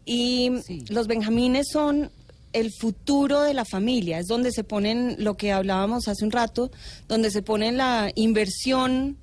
y 0.04 0.50
Sí. 0.66 0.84
los 0.88 1.06
Benjamines 1.06 1.68
son 1.72 2.10
el 2.54 2.72
futuro 2.72 3.42
de 3.42 3.52
la 3.52 3.64
familia, 3.66 4.18
es 4.18 4.26
donde 4.26 4.50
se 4.52 4.64
ponen 4.64 5.16
lo 5.18 5.36
que 5.36 5.52
hablábamos 5.52 6.08
hace 6.08 6.24
un 6.24 6.30
rato, 6.30 6.70
donde 7.06 7.30
se 7.30 7.42
pone 7.42 7.70
la 7.72 8.10
inversión 8.14 9.18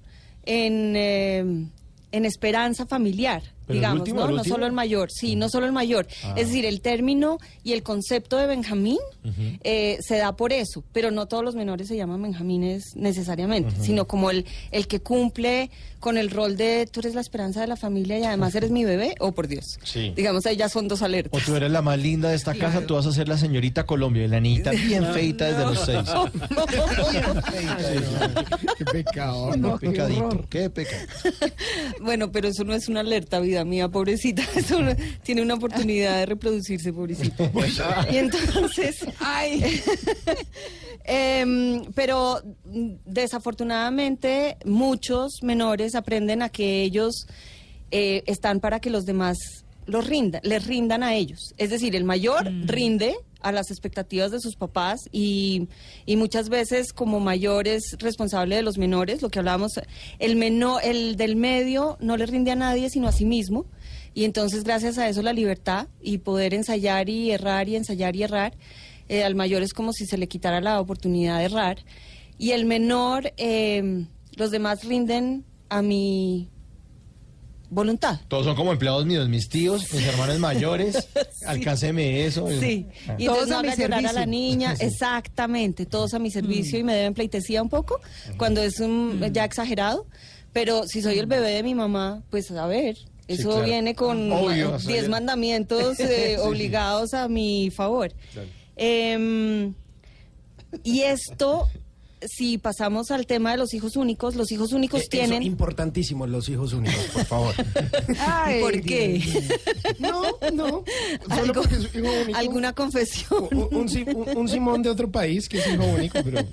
en, 0.45 0.93
eh, 0.95 1.39
en 2.11 2.25
esperanza 2.25 2.85
familiar. 2.85 3.41
¿Pero 3.67 3.77
el 3.77 3.81
digamos, 3.81 3.99
último, 3.99 4.19
¿no? 4.21 4.27
No 4.27 4.33
último? 4.35 4.55
solo 4.55 4.65
el 4.67 4.73
mayor, 4.73 5.09
sí, 5.11 5.35
no 5.35 5.49
solo 5.49 5.65
el 5.65 5.71
mayor. 5.71 6.07
Ah. 6.23 6.33
Es 6.37 6.47
decir, 6.47 6.65
el 6.65 6.81
término 6.81 7.37
y 7.63 7.73
el 7.73 7.83
concepto 7.83 8.37
de 8.37 8.47
Benjamín 8.47 8.97
eh, 9.63 9.97
se 10.01 10.17
da 10.17 10.35
por 10.35 10.53
eso, 10.53 10.83
pero 10.93 11.11
no 11.11 11.25
todos 11.27 11.43
los 11.43 11.55
menores 11.55 11.87
se 11.87 11.97
llaman 11.97 12.21
Benjamines 12.21 12.95
necesariamente, 12.95 13.73
sino 13.81 14.05
como 14.05 14.29
el, 14.29 14.45
el 14.71 14.87
que 14.87 14.99
cumple 14.99 15.71
con 15.99 16.17
el 16.19 16.29
rol 16.29 16.55
de 16.55 16.87
tú 16.91 16.99
eres 16.99 17.15
la 17.15 17.21
esperanza 17.21 17.61
de 17.61 17.67
la 17.67 17.75
familia 17.75 18.19
y 18.19 18.23
además 18.23 18.53
eres 18.53 18.69
mi 18.69 18.83
bebé, 18.83 19.15
oh 19.19 19.31
por 19.31 19.47
Dios. 19.47 19.79
Sí. 19.83 20.13
Digamos, 20.15 20.45
ahí 20.45 20.55
ya 20.55 20.69
son 20.69 20.87
dos 20.87 21.01
O 21.01 21.05
alertas. 21.05 21.43
tú 21.43 21.55
eres 21.55 21.71
la 21.71 21.81
más 21.81 21.97
linda 21.97 22.29
de 22.29 22.35
esta 22.35 22.53
casa, 22.53 22.85
tú 22.85 22.93
vas 22.93 23.07
a 23.07 23.11
ser 23.11 23.27
la 23.27 23.39
señorita 23.39 23.87
Colombia, 23.87 24.25
y 24.25 24.27
la 24.27 24.39
niñita 24.39 24.69
bien 24.71 25.03
feita 25.13 25.45
desde 25.45 25.63
los 25.63 25.79
seis. 25.83 26.01
Qué 28.77 28.85
pecado. 28.85 29.55
No, 29.57 29.79
Qué 29.79 29.87
qué 29.87 29.91
pecadito, 29.91 30.27
horror. 30.27 30.45
qué 30.49 30.69
pecado. 30.69 31.01
Bueno, 32.01 32.31
pero 32.31 32.47
eso 32.49 32.63
no 32.63 32.73
es 32.73 32.87
una 32.87 32.99
alerta, 32.99 33.39
vida 33.39 33.54
mía, 33.63 33.87
pobrecita. 33.87 34.43
Eso 34.55 34.81
no- 34.81 34.95
tiene 35.23 35.41
una 35.41 35.53
oportunidad 35.53 36.17
de 36.19 36.25
reproducirse, 36.25 36.91
pobrecita. 36.91 37.49
Y 38.11 38.17
entonces, 38.17 39.05
Ay. 39.19 39.81
Em, 41.07 41.83
pero 41.93 42.41
mm, 42.65 42.93
desafortunadamente 43.05 44.57
muchos 44.65 45.43
menores 45.43 45.93
aprenden 45.93 46.41
a 46.41 46.49
que 46.49 46.81
ellos 46.81 47.27
eh, 47.91 48.23
están 48.25 48.59
para 48.59 48.79
que 48.79 48.89
los 48.89 49.05
demás 49.05 49.37
los 49.85 50.07
rindan, 50.07 50.41
les 50.43 50.65
rindan 50.65 51.03
a 51.03 51.13
ellos. 51.13 51.53
Es 51.57 51.69
decir, 51.69 51.95
el 51.95 52.05
mayor 52.05 52.45
rinde 52.65 53.15
a 53.45 53.51
las 53.51 53.69
expectativas 53.69 54.31
de 54.31 54.39
sus 54.39 54.55
papás 54.55 55.07
y, 55.11 55.67
y 56.07 56.15
muchas 56.15 56.49
veces 56.49 56.93
como 56.93 57.19
mayor 57.19 57.67
es 57.67 57.95
responsable 57.99 58.55
de 58.55 58.63
los 58.63 58.79
menores, 58.79 59.21
lo 59.21 59.29
que 59.29 59.37
hablábamos, 59.37 59.79
el 60.17 60.35
menor, 60.35 60.81
el 60.83 61.15
del 61.15 61.35
medio 61.35 61.95
no 61.99 62.17
le 62.17 62.25
rinde 62.25 62.49
a 62.49 62.55
nadie 62.55 62.89
sino 62.89 63.07
a 63.07 63.11
sí 63.11 63.25
mismo. 63.25 63.67
Y 64.15 64.23
entonces 64.23 64.63
gracias 64.63 64.97
a 64.97 65.07
eso 65.07 65.21
la 65.21 65.33
libertad 65.33 65.87
y 66.01 66.17
poder 66.17 66.55
ensayar 66.55 67.07
y 67.07 67.31
errar 67.31 67.69
y 67.69 67.75
ensayar 67.75 68.15
y 68.15 68.23
errar, 68.23 68.53
eh, 69.09 69.23
al 69.23 69.35
mayor 69.35 69.61
es 69.61 69.73
como 69.73 69.93
si 69.93 70.07
se 70.07 70.17
le 70.17 70.27
quitara 70.27 70.59
la 70.59 70.79
oportunidad 70.79 71.37
de 71.37 71.45
errar. 71.45 71.77
Y 72.39 72.51
el 72.51 72.65
menor, 72.65 73.31
eh, 73.37 74.07
los 74.35 74.49
demás 74.49 74.83
rinden 74.85 75.45
a 75.69 75.83
mi 75.83 76.49
voluntad. 77.75 78.19
Todos 78.27 78.45
son 78.45 78.55
como 78.55 78.71
empleados 78.71 79.05
míos, 79.05 79.29
mis 79.29 79.47
tíos, 79.49 79.93
mis 79.93 80.03
hermanos 80.07 80.39
mayores, 80.39 81.07
alcánceme 81.45 82.25
eso. 82.25 82.47
Sí, 82.59 82.87
Ah. 83.07 83.15
y 83.19 83.25
Todos 83.25 83.43
entonces 83.43 83.49
no 83.49 83.57
a 83.59 83.61
mi 83.63 83.69
llorar 83.83 83.99
a 83.99 84.01
la 84.01 84.09
servicio. 84.09 84.25
niña, 84.31 84.73
exactamente, 84.79 85.85
todos 85.85 86.13
a 86.15 86.19
mi 86.19 86.31
servicio 86.31 86.79
y 86.79 86.83
me 86.83 86.95
deben 86.95 87.13
pleitesía 87.13 87.61
un 87.61 87.69
poco 87.69 87.99
cuando 88.37 88.61
es 88.63 88.79
un, 88.79 89.21
ya 89.31 89.45
exagerado, 89.45 90.07
pero 90.53 90.87
si 90.87 91.01
soy 91.01 91.19
el 91.19 91.27
bebé 91.27 91.51
de 91.51 91.61
mi 91.63 91.75
mamá, 91.75 92.23
pues 92.31 92.49
a 92.51 92.65
ver, 92.65 92.97
eso 93.27 93.49
claro. 93.49 93.65
viene 93.65 93.93
con 93.95 94.31
Obvio, 94.31 94.69
ma- 94.71 94.75
o 94.77 94.79
sea, 94.79 94.87
10 94.93 95.03
ya- 95.03 95.09
mandamientos 95.09 95.99
eh, 95.99 96.37
obligados 96.39 97.13
a 97.13 97.27
mi 97.27 97.69
favor. 97.71 98.13
Em, 98.77 99.73
y 100.83 101.01
esto, 101.01 101.67
si 102.27 102.57
pasamos 102.57 103.11
al 103.11 103.25
tema 103.25 103.51
de 103.51 103.57
los 103.57 103.73
hijos 103.73 103.95
únicos, 103.95 104.35
los 104.35 104.51
hijos 104.51 104.71
únicos 104.73 105.01
Eh, 105.01 105.03
eso, 105.03 105.09
tienen... 105.11 105.43
importantísimo, 105.43 106.25
los 106.27 106.47
hijos 106.49 106.73
únicos, 106.73 107.03
por 107.13 107.25
favor. 107.25 107.55
Ay, 108.19 108.61
¿Por 108.61 108.81
qué? 108.81 109.21
No, 109.99 110.23
no. 110.53 110.83
Solo 111.35 111.53
porque 111.53 111.75
es 111.75 111.95
hijo 111.95 112.07
único. 112.23 112.37
¿Alguna 112.37 112.73
confesión? 112.73 113.47
Un, 113.51 113.57
un- 113.57 113.75
un 113.75 113.89
si- 113.89 114.03
un- 114.03 114.37
un 114.37 114.49
Simón 114.49 114.81
de 114.83 114.89
otro 114.89 115.11
país 115.11 115.47
que 115.49 115.59
es 115.59 115.67
hijo 115.67 115.83
único, 115.85 116.19
pero 116.23 116.41
no, 116.41 116.47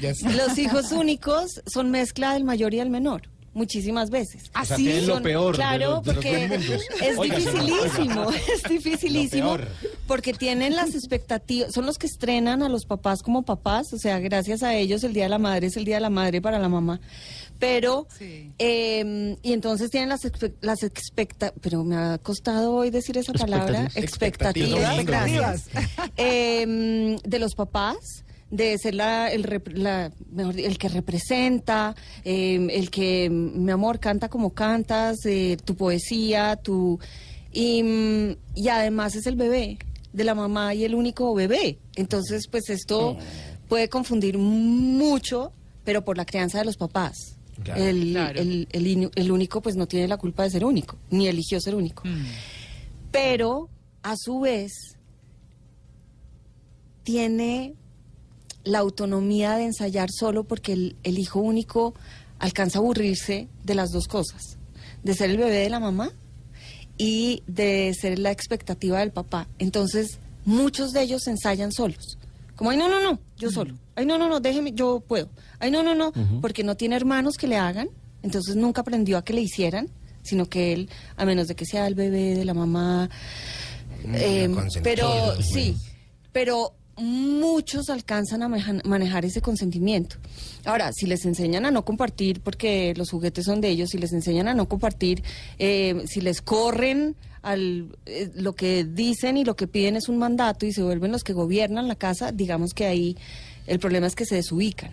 ya 0.00 0.10
está. 0.10 0.30
Los 0.32 0.58
hijos 0.58 0.92
únicos 0.92 1.60
son 1.66 1.90
mezcla 1.90 2.32
del 2.34 2.44
mayor 2.44 2.74
y 2.74 2.78
del 2.78 2.90
menor. 2.90 3.22
Muchísimas 3.54 4.08
veces. 4.08 4.44
O 4.58 4.64
sea, 4.64 4.76
¿Así? 4.76 4.84
tienen 4.84 5.06
lo 5.06 5.14
Son- 5.14 5.22
peor 5.22 5.52
de 5.52 5.56
Claro, 5.58 5.90
los- 5.90 6.04
de 6.04 6.12
los 6.12 6.14
porque 6.14 6.44
es 7.10 7.18
Oiga, 7.18 7.36
dificilísimo, 7.36 8.30
es 8.54 8.62
dificilísimo, 8.68 9.50
Lo 9.50 9.56
peor. 9.58 9.68
porque 10.06 10.32
tienen 10.32 10.74
las 10.74 10.94
expectativas, 10.94 11.72
son 11.72 11.84
los 11.84 11.98
que 11.98 12.06
estrenan 12.06 12.62
a 12.62 12.68
los 12.70 12.86
papás 12.86 13.22
como 13.22 13.42
papás, 13.42 13.92
o 13.92 13.98
sea, 13.98 14.18
gracias 14.20 14.62
a 14.62 14.74
ellos 14.74 15.04
el 15.04 15.12
Día 15.12 15.24
de 15.24 15.28
la 15.28 15.38
Madre 15.38 15.66
es 15.66 15.76
el 15.76 15.84
Día 15.84 15.96
de 15.96 16.00
la 16.00 16.08
Madre 16.10 16.40
para 16.40 16.58
la 16.58 16.70
mamá, 16.70 16.98
pero, 17.58 18.06
Sí. 18.18 18.50
eh, 18.58 19.36
y 19.42 19.52
entonces 19.52 19.90
tienen 19.90 20.08
las, 20.08 20.22
expe- 20.24 20.54
las 20.62 20.82
expectativas, 20.82 21.52
pero 21.60 21.84
me 21.84 21.96
ha 21.96 22.16
costado 22.18 22.72
hoy 22.74 22.88
decir 22.88 23.18
esa 23.18 23.34
palabra, 23.34 23.90
Expectativas. 23.94 24.98
expectativas, 24.98 25.64
Eh, 26.16 27.18
de 27.22 27.38
los 27.38 27.54
papás, 27.54 28.24
de 28.52 28.76
ser 28.76 28.94
la, 28.94 29.32
el, 29.32 29.44
rep- 29.44 29.72
la- 29.72 30.12
el 30.36 30.76
que 30.78 30.88
representa, 30.90 31.96
eh, 32.22 32.68
el 32.70 32.90
que, 32.90 33.28
mm, 33.30 33.64
mi 33.64 33.72
amor, 33.72 33.98
canta 33.98 34.28
como 34.28 34.50
cantas, 34.50 35.24
eh, 35.24 35.56
tu 35.64 35.74
poesía, 35.74 36.56
tu... 36.56 37.00
Y, 37.50 37.82
mm, 37.82 38.36
y 38.54 38.68
además 38.68 39.16
es 39.16 39.26
el 39.26 39.36
bebé 39.36 39.78
de 40.12 40.24
la 40.24 40.34
mamá 40.34 40.74
y 40.74 40.84
el 40.84 40.94
único 40.94 41.32
bebé. 41.34 41.78
Entonces, 41.96 42.46
pues 42.46 42.68
esto 42.68 43.16
puede 43.68 43.88
confundir 43.88 44.36
mucho, 44.36 45.52
pero 45.82 46.04
por 46.04 46.18
la 46.18 46.26
crianza 46.26 46.58
de 46.58 46.66
los 46.66 46.76
papás. 46.76 47.16
Claro. 47.64 47.82
el, 47.84 48.10
Claro. 48.12 48.40
el, 48.40 48.68
el 49.14 49.30
único 49.32 49.62
pues 49.62 49.76
no 49.76 49.86
tiene 49.86 50.08
la 50.08 50.16
culpa 50.18 50.42
de 50.42 50.50
ser 50.50 50.64
único, 50.64 50.98
ni 51.10 51.26
eligió 51.28 51.58
ser 51.60 51.74
único. 51.74 52.02
Pero 53.10 53.68
a 54.02 54.14
su 54.16 54.40
vez 54.40 54.72
tiene 57.02 57.74
la 58.64 58.78
autonomía 58.78 59.56
de 59.56 59.64
ensayar 59.64 60.10
solo 60.10 60.44
porque 60.44 60.72
el, 60.72 60.96
el 61.02 61.18
hijo 61.18 61.40
único 61.40 61.94
alcanza 62.38 62.78
a 62.78 62.80
aburrirse 62.80 63.48
de 63.64 63.74
las 63.74 63.90
dos 63.90 64.08
cosas, 64.08 64.58
de 65.02 65.14
ser 65.14 65.30
el 65.30 65.36
bebé 65.38 65.58
de 65.58 65.70
la 65.70 65.80
mamá 65.80 66.12
y 66.98 67.42
de 67.46 67.92
ser 67.98 68.18
la 68.18 68.30
expectativa 68.30 68.98
del 68.98 69.12
papá. 69.12 69.48
Entonces, 69.58 70.18
muchos 70.44 70.92
de 70.92 71.02
ellos 71.02 71.26
ensayan 71.26 71.72
solos. 71.72 72.18
Como, 72.56 72.70
ay, 72.70 72.76
no, 72.76 72.88
no, 72.88 73.00
no, 73.00 73.18
yo 73.38 73.50
solo. 73.50 73.74
Ay, 73.94 74.06
no, 74.06 74.18
no, 74.18 74.28
no, 74.28 74.40
déjeme, 74.40 74.72
yo 74.72 75.00
puedo. 75.00 75.28
Ay, 75.58 75.70
no, 75.70 75.82
no, 75.82 75.94
no, 75.94 76.12
porque 76.40 76.64
no 76.64 76.76
tiene 76.76 76.96
hermanos 76.96 77.36
que 77.36 77.46
le 77.46 77.56
hagan. 77.56 77.88
Entonces, 78.22 78.56
nunca 78.56 78.82
aprendió 78.82 79.18
a 79.18 79.24
que 79.24 79.32
le 79.32 79.40
hicieran, 79.40 79.88
sino 80.22 80.48
que 80.48 80.72
él, 80.72 80.88
a 81.16 81.24
menos 81.24 81.48
de 81.48 81.56
que 81.56 81.64
sea 81.64 81.86
el 81.86 81.94
bebé 81.94 82.36
de 82.36 82.44
la 82.44 82.54
mamá. 82.54 83.08
eh, 84.14 84.48
consentido, 84.52 84.82
pero, 84.82 85.32
pues. 85.34 85.48
sí, 85.48 85.76
pero 86.32 86.74
muchos 87.02 87.90
alcanzan 87.90 88.42
a 88.42 88.48
maneja- 88.48 88.80
manejar 88.84 89.24
ese 89.24 89.40
consentimiento. 89.40 90.16
Ahora, 90.64 90.92
si 90.92 91.06
les 91.06 91.24
enseñan 91.26 91.66
a 91.66 91.70
no 91.70 91.84
compartir, 91.84 92.40
porque 92.40 92.94
los 92.96 93.10
juguetes 93.10 93.44
son 93.46 93.60
de 93.60 93.68
ellos, 93.68 93.90
si 93.90 93.98
les 93.98 94.12
enseñan 94.12 94.48
a 94.48 94.54
no 94.54 94.68
compartir, 94.68 95.22
eh, 95.58 96.02
si 96.06 96.20
les 96.20 96.40
corren 96.42 97.16
al 97.42 97.96
eh, 98.06 98.30
lo 98.36 98.54
que 98.54 98.84
dicen 98.84 99.36
y 99.36 99.44
lo 99.44 99.56
que 99.56 99.66
piden 99.66 99.96
es 99.96 100.08
un 100.08 100.16
mandato 100.18 100.64
y 100.64 100.72
se 100.72 100.82
vuelven 100.82 101.10
los 101.10 101.24
que 101.24 101.32
gobiernan 101.32 101.88
la 101.88 101.96
casa, 101.96 102.30
digamos 102.30 102.72
que 102.72 102.86
ahí 102.86 103.16
el 103.66 103.80
problema 103.80 104.06
es 104.06 104.14
que 104.14 104.24
se 104.24 104.36
desubican. 104.36 104.92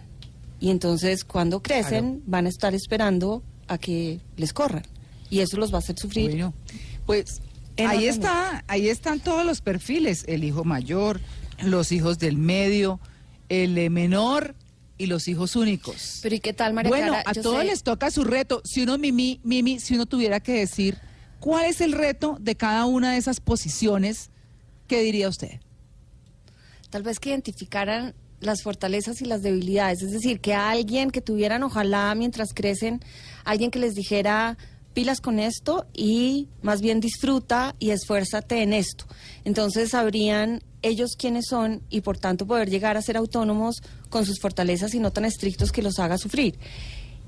Y 0.60 0.72
entonces 0.72 1.24
cuando 1.24 1.62
crecen 1.62 2.24
van 2.26 2.46
a 2.48 2.50
estar 2.50 2.74
esperando 2.74 3.44
a 3.68 3.78
que 3.78 4.20
les 4.36 4.52
corran. 4.52 4.84
Y 5.30 5.40
eso 5.42 5.58
los 5.58 5.72
va 5.72 5.76
a 5.76 5.80
hacer 5.80 5.96
sufrir. 6.00 6.32
Bueno, 6.32 6.54
pues 7.06 7.26
ahí 7.78 8.06
está, 8.08 8.64
ahí 8.68 8.90
están 8.90 9.20
todos 9.20 9.46
los 9.46 9.62
perfiles, 9.62 10.24
el 10.28 10.44
hijo 10.44 10.64
mayor, 10.64 11.22
los 11.64 11.92
hijos 11.92 12.20
del 12.20 12.38
medio, 12.38 13.00
el 13.50 13.78
eh, 13.78 13.90
menor 13.90 14.56
y 14.98 15.06
los 15.08 15.28
hijos 15.28 15.56
únicos. 15.56 16.20
Pero 16.22 16.36
¿y 16.36 16.40
qué 16.40 16.54
tal, 16.54 16.74
María 16.74 16.90
bueno, 16.90 17.08
Clara? 17.08 17.24
a 17.26 17.34
Yo 17.34 17.42
todos 17.42 17.60
sé- 17.62 17.66
les 17.68 17.84
toca 17.84 18.12
su 18.12 18.24
reto. 18.24 18.62
Si 18.66 18.84
uno, 18.84 18.98
Mimi, 18.98 19.40
Mimi, 19.44 19.80
si 19.80 19.96
uno 19.96 20.06
tuviera 20.06 20.40
que 20.40 20.54
decir 20.54 20.98
cuál 21.40 21.66
es 21.66 21.80
el 21.82 21.94
reto 21.94 22.38
de 22.40 22.56
cada 22.56 22.86
una 22.86 23.14
de 23.14 23.18
esas 23.18 23.40
posiciones, 23.40 24.30
¿qué 24.88 25.02
diría 25.02 25.30
usted? 25.30 25.60
tal 26.90 27.04
vez 27.04 27.20
que 27.20 27.30
identificaran 27.30 28.16
las 28.40 28.64
fortalezas 28.64 29.22
y 29.22 29.26
las 29.26 29.44
debilidades, 29.44 30.02
es 30.02 30.12
decir, 30.12 30.40
que 30.40 30.56
alguien 30.56 31.12
que 31.12 31.22
tuvieran, 31.22 31.62
ojalá 31.62 32.16
mientras 32.16 32.52
crecen, 32.54 33.00
alguien 33.44 33.70
que 33.70 33.78
les 33.78 33.94
dijera 33.94 34.58
pilas 35.00 35.22
con 35.22 35.40
esto 35.40 35.86
y 35.94 36.50
más 36.62 36.82
bien 36.82 37.00
disfruta 37.00 37.74
y 37.80 37.92
esfuérzate 37.92 38.64
en 38.64 38.74
esto. 38.74 39.06
Entonces 39.46 39.92
sabrían 39.92 40.62
ellos 40.82 41.12
quiénes 41.18 41.46
son 41.48 41.82
y 41.90 42.02
por 42.02 42.18
tanto 42.18 42.46
poder 42.46 42.70
llegar 42.70 42.98
a 42.98 43.02
ser 43.02 43.16
autónomos 43.16 43.78
con 44.10 44.26
sus 44.26 44.42
fortalezas 44.42 44.94
y 44.94 45.00
no 45.00 45.12
tan 45.12 45.24
estrictos 45.24 45.72
que 45.72 45.82
los 45.82 46.00
haga 46.00 46.18
sufrir. 46.18 46.60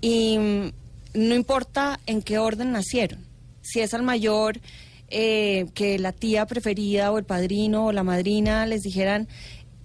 Y 0.02 0.38
mm, 0.38 0.72
no 1.14 1.34
importa 1.34 2.02
en 2.08 2.22
qué 2.22 2.40
orden 2.40 2.74
nacieron, 2.74 3.26
si 3.62 3.80
es 3.80 3.94
al 3.94 4.04
mayor, 4.04 4.60
eh, 5.08 5.68
que 5.74 5.98
la 5.98 6.12
tía 6.12 6.46
preferida 6.48 7.10
o 7.10 7.20
el 7.20 7.24
padrino 7.24 7.86
o 7.86 7.92
la 7.94 8.04
madrina 8.04 8.66
les 8.66 8.82
dijeran, 8.82 9.30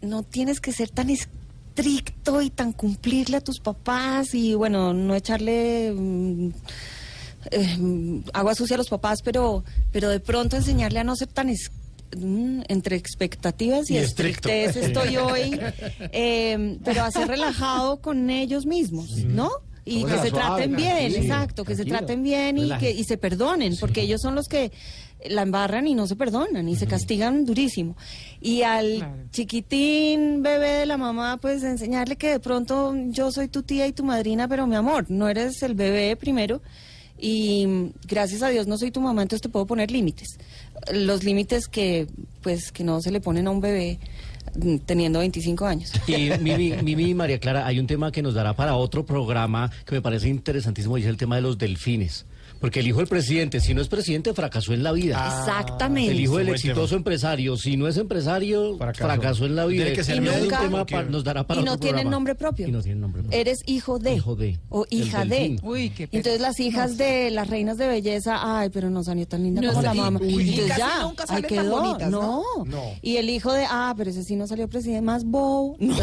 no 0.03 0.25
tienes 0.25 0.59
que 0.59 0.73
ser 0.73 0.91
tan 0.91 1.09
estricto 1.09 2.43
y 2.43 2.51
tan 2.51 2.73
cumplirle 2.73 3.37
a 3.37 3.45
tus 3.45 3.61
papás 3.61 4.35
y 4.35 4.55
bueno, 4.55 4.93
no 4.93 5.15
echarle 5.15 5.93
mm, 5.97 6.51
eh, 7.51 8.23
agua 8.33 8.55
sucia 8.55 8.75
a 8.75 8.79
los 8.79 8.89
papás, 8.89 9.21
pero, 9.23 9.65
pero 9.93 10.09
de 10.11 10.21
pronto 10.21 10.57
enseñarle 10.57 10.99
a 11.01 11.05
no 11.05 11.17
ser 11.17 11.29
tan... 11.29 11.49
es- 11.49 11.71
mm, 12.17 12.63
entre 12.69 12.97
expectativas 12.97 13.91
y, 13.91 13.95
Y 13.95 13.99
estrictez 13.99 14.77
estoy 14.77 15.17
hoy, 15.17 15.59
eh, 16.13 16.79
pero 16.85 17.03
a 17.05 17.11
ser 17.11 17.29
relajado 17.29 18.01
con 18.01 18.31
ellos 18.31 18.65
mismos, 18.67 19.11
¿no? 19.25 19.51
Y 19.89 20.03
que 20.05 20.19
se 20.19 20.31
suave, 20.31 20.31
traten 20.33 20.75
bien, 20.77 21.15
exacto, 21.15 21.65
que 21.65 21.77
se 21.77 21.85
traten 21.85 22.23
bien 22.25 22.59
y 22.59 22.77
que 22.79 22.91
y 22.91 23.05
se 23.05 23.19
perdonen, 23.19 23.77
porque 23.79 24.03
ellos 24.03 24.21
son 24.21 24.35
los 24.35 24.49
que 24.49 24.73
la 25.31 25.43
embarran 25.43 25.87
y 25.87 25.95
no 25.95 26.09
se 26.09 26.17
perdonan 26.17 26.69
y 26.69 26.75
se 26.75 26.89
castigan 26.89 27.45
durísimo. 27.45 27.97
Y 28.41 28.63
al 28.63 28.97
Claro. 28.97 29.17
chiquitín 29.31 30.43
bebé 30.43 30.71
de 30.73 30.87
la 30.87 30.97
mamá, 30.97 31.39
pues 31.41 31.63
enseñarle 31.63 32.17
que 32.17 32.31
de 32.31 32.41
pronto 32.41 32.95
yo 33.11 33.31
soy 33.31 33.47
tu 33.49 33.63
tía 33.63 33.87
y 33.87 33.93
tu 33.93 34.03
madrina, 34.03 34.49
pero 34.49 34.67
mi 34.67 34.75
amor, 34.75 35.07
no 35.09 35.29
eres 35.29 35.63
el 35.63 35.75
bebé 35.75 36.17
primero 36.17 36.61
y 37.19 37.93
gracias 38.07 38.43
a 38.43 38.49
Dios 38.49 38.67
no 38.67 38.79
soy 38.79 38.91
tu 38.91 39.01
mamá, 39.01 39.23
entonces 39.23 39.43
te 39.43 39.49
puedo 39.49 39.67
poner 39.67 39.91
límites. 39.91 40.39
Los 40.93 41.25
límites 41.25 41.69
que 41.69 42.07
pues 42.43 42.73
que 42.73 42.85
no 42.85 43.01
se 43.01 43.11
le 43.11 43.21
ponen 43.21 43.47
a 43.47 43.51
un 43.51 43.61
bebé 43.61 43.99
mm, 44.55 44.79
teniendo 44.87 45.19
25 45.21 45.67
años. 45.67 45.93
Y 46.07 46.31
Mimi, 46.41 46.73
Mimi 46.83 47.11
y 47.11 47.15
María 47.15 47.39
Clara, 47.39 47.67
hay 47.67 47.79
un 47.79 47.87
tema 47.87 48.13
que 48.13 48.23
nos 48.23 48.35
dará 48.35 48.55
para 48.55 48.77
otro 48.77 49.07
programa 49.07 49.71
que 49.85 49.95
me 49.95 50.03
parece 50.03 50.29
interesantísimo 50.29 50.99
y 50.99 51.03
es 51.03 51.09
el 51.09 51.17
tema 51.17 51.37
de 51.37 51.43
los 51.43 51.59
delfines. 51.59 52.27
Porque 52.61 52.81
el 52.81 52.89
hijo 52.89 52.99
del 52.99 53.07
presidente, 53.09 53.61
si 53.61 53.75
no 53.75 53.81
es 53.83 53.89
presidente, 53.89 54.33
fracasó 54.35 54.73
en 54.73 54.83
la 54.83 54.93
vida. 54.93 55.25
Exactamente. 55.41 56.11
el 56.13 56.21
hijo 56.21 56.39
del 56.39 56.49
exitoso 56.51 56.87
tema. 56.89 56.97
empresario, 56.99 57.57
si 57.57 57.77
no 57.77 57.87
es 57.89 57.97
empresario, 57.97 58.77
Fracasó. 58.79 59.05
fracasó, 59.05 59.47
en 59.47 59.57
la 59.57 59.67
vida. 59.67 59.85
Tiene 59.85 60.03
que 60.03 60.15
Y 60.17 60.21
nunca- 60.41 60.61
tema 60.61 60.87
pa- 60.87 61.03
nos 61.03 61.23
dará 61.25 61.47
para 61.47 61.61
y 61.61 61.65
no 61.65 61.79
programa. 61.79 62.11
nombre 62.11 62.35
propio. 62.35 62.69
Y 62.69 62.73
no 62.73 62.81
tienen 62.83 63.01
nombre 63.01 63.23
propio. 63.23 63.39
Eres 63.39 63.61
hijo 63.67 63.99
de. 63.99 64.15
Hijo 64.15 64.35
de. 64.37 64.59
O 64.69 64.87
hija 64.91 65.25
de. 65.25 65.59
Uy, 65.63 65.91
qué 65.91 66.09
Y 66.11 66.17
Entonces 66.17 66.41
las 66.41 66.59
hijas 66.61 66.97
de 66.97 67.31
las 67.31 67.49
reinas 67.49 67.77
de 67.77 67.87
belleza, 67.89 68.39
ay, 68.41 68.71
pero 68.73 68.89
no 68.91 69.05
salió 69.05 69.27
tan 69.29 69.43
linda 69.43 69.61
No 69.61 69.69
como 69.71 69.83
la 69.83 69.95
mamá. 69.95 70.21
uy. 70.23 70.51
Entonces 70.51 70.69
Casi 70.69 70.81
ya, 70.81 71.03
nunca 71.03 71.25
ahí 71.29 71.43
quedó. 71.43 71.81
bonitas, 71.83 72.11
¿no? 72.11 72.43
No. 72.65 72.83
Y 73.03 73.17
el 73.17 73.29
hijo 73.31 73.53
de, 73.53 73.65
ah, 73.69 73.95
pero 73.97 74.11
ese 74.11 74.23
sí 74.25 74.35
no 74.37 74.47
salió 74.47 74.69
presidente, 74.69 75.03
más 75.03 75.25
bow. 75.25 75.77
No, 75.87 75.97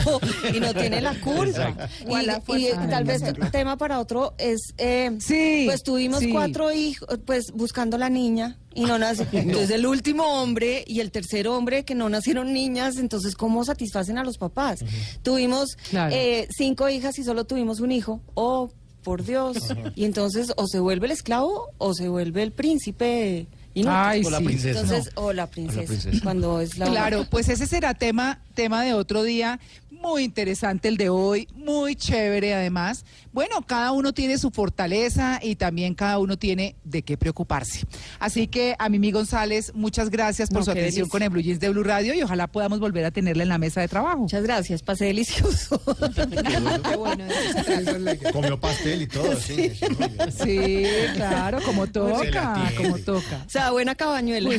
y 0.53 0.59
no 0.59 0.73
tiene 0.73 1.01
la 1.01 1.13
curva. 1.19 1.75
O 2.07 2.15
a 2.15 2.23
la 2.23 2.41
Y, 2.55 2.69
tal 2.89 3.03
vez 3.03 3.21
tema 3.51 3.77
para 3.77 3.99
otro 3.99 4.33
es, 4.37 4.73
eh, 4.77 5.11
Sí, 5.19 5.63
pues 5.65 5.83
tuvimos 5.83 6.19
sí. 6.19 6.29
cuatro 6.29 6.42
hijos, 6.73 7.07
pues 7.25 7.51
buscando 7.53 7.97
la 7.97 8.09
niña 8.09 8.57
y 8.73 8.81
no 8.85 8.97
nació. 8.97 9.25
Entonces 9.31 9.71
el 9.71 9.85
último 9.85 10.23
hombre 10.41 10.83
y 10.87 10.99
el 10.99 11.11
tercer 11.11 11.47
hombre 11.47 11.83
que 11.85 11.95
no 11.95 12.09
nacieron 12.09 12.53
niñas, 12.53 12.97
entonces 12.97 13.35
¿cómo 13.35 13.63
satisfacen 13.65 14.17
a 14.17 14.23
los 14.23 14.37
papás? 14.37 14.79
Tuvimos 15.21 15.75
Claro. 15.89 16.15
eh, 16.15 16.47
cinco 16.55 16.89
hijas 16.89 17.17
y 17.19 17.23
solo 17.23 17.45
tuvimos 17.45 17.79
un 17.79 17.91
hijo. 17.91 18.21
Oh, 18.33 18.69
por 19.03 19.23
Dios. 19.25 19.57
Y 19.95 20.05
entonces 20.05 20.53
o 20.55 20.65
se 20.67 20.79
vuelve 20.79 21.07
el 21.07 21.11
esclavo 21.11 21.67
o 21.77 21.93
se 21.93 22.07
vuelve 22.07 22.41
el 22.43 22.51
príncipe. 22.53 23.47
inútil. 23.75 23.91
Ay, 23.93 24.21
O 24.23 24.29
la 24.29 24.37
sí. 24.37 24.43
princesa. 24.45 24.79
Entonces, 24.81 25.11
o 25.15 25.33
la 25.33 25.47
princesa, 25.47 25.83
princesa. 25.87 26.19
cuando 26.23 26.61
es 26.61 26.77
la 26.77 26.85
Claro, 26.85 27.25
pues 27.29 27.49
ese 27.49 27.65
será 27.67 27.93
tema, 27.95 28.39
tema 28.53 28.83
de 28.83 28.93
otro 28.93 29.23
día. 29.23 29.59
Muy 30.01 30.23
interesante 30.23 30.87
el 30.87 30.97
de 30.97 31.09
hoy, 31.09 31.47
muy 31.55 31.95
chévere 31.95 32.53
además. 32.53 33.05
Bueno, 33.31 33.61
cada 33.65 33.91
uno 33.91 34.11
tiene 34.13 34.37
su 34.37 34.49
fortaleza 34.51 35.39
y 35.41 35.55
también 35.55 35.93
cada 35.93 36.19
uno 36.19 36.37
tiene 36.37 36.75
de 36.83 37.03
qué 37.03 37.15
preocuparse. 37.15 37.85
Así 38.19 38.47
que 38.47 38.75
a 38.79 38.89
Mimi 38.89 39.11
González, 39.11 39.71
muchas 39.75 40.09
gracias 40.09 40.49
por 40.49 40.59
No, 40.59 40.65
su 40.65 40.71
atención 40.71 40.93
delicia. 41.03 41.11
con 41.11 41.21
el 41.21 41.29
Blue 41.29 41.41
Jeans 41.41 41.59
de 41.59 41.69
Blue 41.69 41.83
Radio 41.83 42.13
y 42.15 42.21
ojalá 42.21 42.47
podamos 42.47 42.79
volver 42.79 43.05
a 43.05 43.11
tenerla 43.11 43.43
en 43.43 43.49
la 43.49 43.57
mesa 43.57 43.81
de 43.81 43.87
trabajo. 43.87 44.17
Muchas 44.17 44.43
gracias, 44.43 44.81
pasé 44.81 45.05
delicioso. 45.05 45.79
Qué 46.89 46.95
bueno. 46.97 47.25
Comió 48.33 48.59
pastel 48.59 49.03
y 49.03 49.07
todo, 49.07 49.35
sí. 49.39 49.71
sí, 50.43 50.83
claro, 51.15 51.59
como 51.63 51.87
toca, 51.87 52.71
como 52.77 52.97
toca. 52.99 53.43
o 53.45 53.49
sea, 53.49 53.71
buena 53.71 53.95
cabañuela. 53.95 54.49